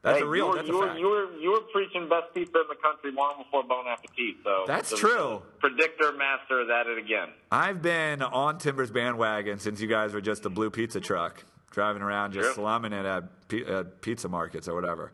That's 0.08 0.20
hey, 0.20 0.24
a 0.24 0.28
real. 0.28 0.45
You 0.45 0.49
were, 0.51 0.55
that's 0.55 0.68
you, 0.70 0.76
a 0.76 0.80
were, 0.80 0.88
fact. 0.88 0.99
you 0.99 1.08
were 1.10 1.38
you 1.38 1.51
were 1.51 1.60
preaching 1.74 2.08
best 2.08 2.34
pizza 2.34 2.60
in 2.62 2.68
the 2.70 2.76
country 2.82 3.12
long 3.12 3.43
before 3.43 3.64
Bon 3.64 3.86
Appetit. 3.88 4.36
So 4.43 4.64
That's 4.66 4.97
true. 4.97 5.41
Predictor 5.60 6.14
master 6.14 6.62
is 6.62 6.70
at 6.70 6.88
it 6.88 6.97
again. 6.97 7.28
I've 7.51 7.82
been 7.82 8.22
on 8.22 8.58
Timber's 8.58 8.89
bandwagon 8.89 9.60
since 9.60 9.82
you 9.82 9.88
guys 9.88 10.14
were 10.14 10.22
just 10.22 10.45
a 10.45 10.49
blue 10.49 10.70
pizza 10.70 11.01
truck 11.01 11.43
driving 11.72 12.01
around, 12.01 12.32
just 12.32 12.55
slumming 12.55 12.93
it 12.93 13.05
at, 13.05 13.49
pi- 13.49 13.66
at 13.68 14.01
pizza 14.01 14.30
markets 14.30 14.68
or 14.70 14.76
whatever. 14.76 15.12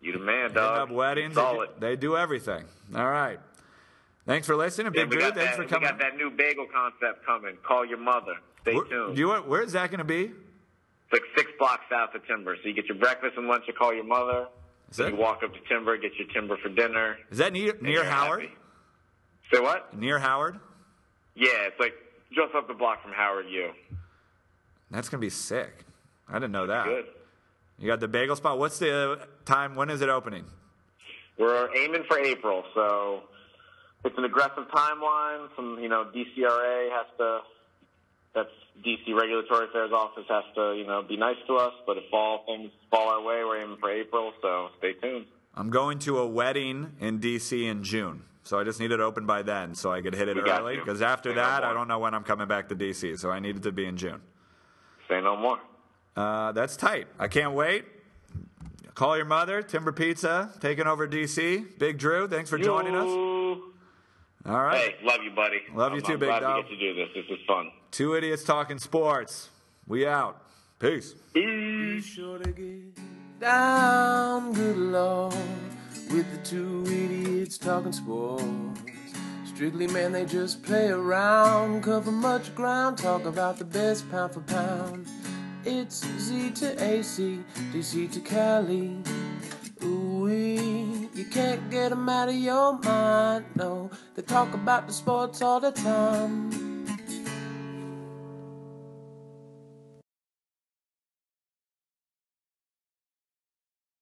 You 0.00 0.12
the 0.12 0.18
man, 0.20 0.42
Hitting 0.42 0.54
dog. 0.54 0.78
up 0.78 0.90
weddings, 0.90 1.36
You 1.36 1.42
they 1.42 1.52
do, 1.52 1.66
they 1.80 1.96
do 1.96 2.16
everything. 2.16 2.64
All 2.96 3.08
right. 3.08 3.38
Thanks 4.26 4.46
for 4.46 4.56
listening, 4.56 4.92
Yeah, 4.94 5.04
Big 5.04 5.10
Drew. 5.10 5.20
Thanks 5.20 5.36
that, 5.36 5.56
for 5.56 5.62
we 5.62 5.68
got 5.68 5.98
that 5.98 6.16
new 6.16 6.30
bagel 6.30 6.66
concept 6.72 7.24
coming. 7.26 7.56
Call 7.62 7.84
your 7.84 7.98
mother. 7.98 8.34
Stay 8.62 8.74
Where, 8.74 8.84
tuned. 8.84 9.16
do 9.16 9.20
you, 9.20 9.30
where's 9.32 9.72
that 9.72 9.90
going 9.90 9.98
to 9.98 10.04
be? 10.04 10.32
It's 11.10 11.20
like 11.20 11.30
six 11.36 11.50
blocks 11.58 11.84
south 11.90 12.14
of 12.14 12.26
Timber. 12.26 12.56
So 12.62 12.68
you 12.68 12.74
get 12.74 12.86
your 12.86 12.98
breakfast 12.98 13.34
and 13.36 13.46
lunch, 13.46 13.64
you 13.66 13.72
call 13.72 13.94
your 13.94 14.04
mother. 14.04 14.48
Is 14.90 14.98
that, 14.98 15.10
you 15.10 15.16
walk 15.16 15.42
up 15.42 15.52
to 15.52 15.60
Timber, 15.68 15.96
get 15.96 16.12
your 16.18 16.28
Timber 16.28 16.56
for 16.62 16.68
dinner. 16.68 17.16
is 17.30 17.38
that 17.38 17.52
near, 17.52 17.74
near 17.80 18.04
Howard? 18.04 18.42
happy. 18.42 18.54
Say 19.52 19.60
what? 19.60 19.96
Near 19.98 20.18
Howard? 20.18 20.58
Yeah, 21.34 21.66
it's 21.66 21.78
like 21.80 21.94
just 22.30 22.54
up 22.54 22.68
the 22.68 22.74
block 22.74 23.02
from 23.02 23.12
Howard 23.12 23.46
U. 23.48 23.70
That's 24.90 25.08
going 25.08 25.20
to 25.20 25.24
be 25.24 25.30
sick. 25.30 25.84
I 26.28 26.34
didn't 26.34 26.52
know 26.52 26.66
that. 26.66 26.84
Good. 26.84 27.04
You 27.78 27.86
got 27.86 28.00
the 28.00 28.08
bagel 28.08 28.36
spot. 28.36 28.58
What's 28.58 28.78
the 28.78 29.12
uh, 29.12 29.24
time? 29.44 29.74
When 29.74 29.88
is 29.88 30.02
it 30.02 30.08
opening? 30.08 30.44
We're 31.38 31.74
aiming 31.76 32.02
for 32.08 32.18
April, 32.18 32.64
so 32.74 33.22
it's 34.04 34.18
an 34.18 34.24
aggressive 34.24 34.64
timeline. 34.74 35.48
Some, 35.54 35.78
you 35.80 35.88
know, 35.88 36.06
DCRA 36.14 36.90
has 36.90 37.06
to. 37.18 37.38
That's 38.34 38.48
DC 38.84 39.14
Regulatory 39.14 39.66
Affairs 39.68 39.90
Office 39.92 40.24
has 40.28 40.44
to, 40.54 40.74
you 40.76 40.86
know, 40.86 41.02
be 41.02 41.16
nice 41.16 41.36
to 41.46 41.56
us. 41.56 41.72
But 41.86 41.96
if 41.96 42.04
all 42.12 42.44
things 42.46 42.70
fall 42.90 43.08
our 43.08 43.20
way, 43.20 43.42
we're 43.44 43.62
aiming 43.62 43.78
for 43.78 43.90
April. 43.90 44.32
So 44.42 44.68
stay 44.78 44.92
tuned. 44.94 45.26
I'm 45.54 45.70
going 45.70 45.98
to 46.00 46.18
a 46.18 46.26
wedding 46.26 46.92
in 47.00 47.18
D.C. 47.18 47.66
in 47.66 47.82
June. 47.82 48.22
So 48.44 48.58
I 48.58 48.64
just 48.64 48.80
need 48.80 48.92
it 48.92 49.00
open 49.00 49.26
by 49.26 49.42
then 49.42 49.74
so 49.74 49.92
I 49.92 50.00
could 50.00 50.14
hit 50.14 50.28
it 50.28 50.36
We 50.36 50.50
early. 50.50 50.76
Because 50.76 51.02
after 51.02 51.30
Say 51.30 51.36
no 51.36 51.42
that, 51.42 51.64
I 51.64 51.72
don't 51.72 51.88
know 51.88 51.98
when 51.98 52.14
I'm 52.14 52.24
coming 52.24 52.48
back 52.48 52.68
to 52.68 52.74
D.C. 52.74 53.16
So 53.16 53.30
I 53.30 53.40
need 53.40 53.56
it 53.56 53.62
to 53.64 53.72
be 53.72 53.84
in 53.84 53.96
June. 53.96 54.20
Say 55.08 55.20
no 55.20 55.36
more. 55.36 55.58
Uh, 56.16 56.52
that's 56.52 56.76
tight. 56.76 57.08
I 57.18 57.28
can't 57.28 57.54
wait. 57.54 57.84
Call 58.94 59.16
your 59.16 59.26
mother, 59.26 59.62
Timber 59.62 59.92
Pizza, 59.92 60.52
taking 60.60 60.86
over 60.86 61.06
D.C. 61.06 61.64
Big 61.78 61.98
Drew, 61.98 62.26
thanks 62.26 62.50
for 62.50 62.58
joining 62.58 62.96
us. 62.96 63.37
You- 64.44 64.52
All 64.52 64.62
right. 64.62 64.78
Hey, 64.78 64.94
love 65.06 65.22
you, 65.22 65.30
buddy. 65.30 65.58
Love 65.74 65.92
you 65.92 65.98
I'm- 65.98 66.02
too, 66.06 66.12
I'm 66.14 66.18
big 66.20 66.28
glad 66.28 66.40
dog. 66.40 66.56
we 66.56 66.62
get 66.62 66.68
to 66.70 66.78
do 66.78 66.94
this. 66.94 67.08
This 67.14 67.38
is 67.38 67.44
fun. 67.46 67.70
Two 67.90 68.14
idiots 68.14 68.44
talking 68.44 68.78
sports. 68.78 69.50
We 69.86 70.06
out. 70.06 70.42
Peace. 70.78 71.14
Be 71.34 72.00
sure 72.00 72.38
to 72.38 72.50
get 72.52 72.98
down, 73.40 74.52
good 74.52 74.76
lord, 74.76 75.34
with 76.10 76.30
the 76.30 76.38
two 76.48 76.84
idiots 76.86 77.58
talking 77.58 77.92
sports. 77.92 78.44
Strictly, 79.44 79.88
man, 79.88 80.12
they 80.12 80.24
just 80.24 80.62
play 80.62 80.88
around, 80.88 81.82
cover 81.82 82.12
much 82.12 82.54
ground, 82.54 82.96
talk 82.98 83.24
about 83.24 83.58
the 83.58 83.64
best 83.64 84.08
pound 84.10 84.34
for 84.34 84.40
pound. 84.42 85.06
It's 85.64 86.06
Z 86.20 86.52
to 86.52 86.80
AC, 86.82 87.40
DC 87.72 88.06
to 88.12 88.20
Cali. 88.20 88.96
Can't 91.30 91.70
get 91.70 91.92
'em 91.92 92.08
out 92.08 92.30
of 92.30 92.34
your 92.34 92.78
mind, 92.78 93.44
no. 93.54 93.90
They 94.14 94.22
talk 94.22 94.54
about 94.54 94.86
the 94.86 94.92
sports 94.94 95.42
all 95.42 95.60
the 95.60 95.72
time. 95.72 96.67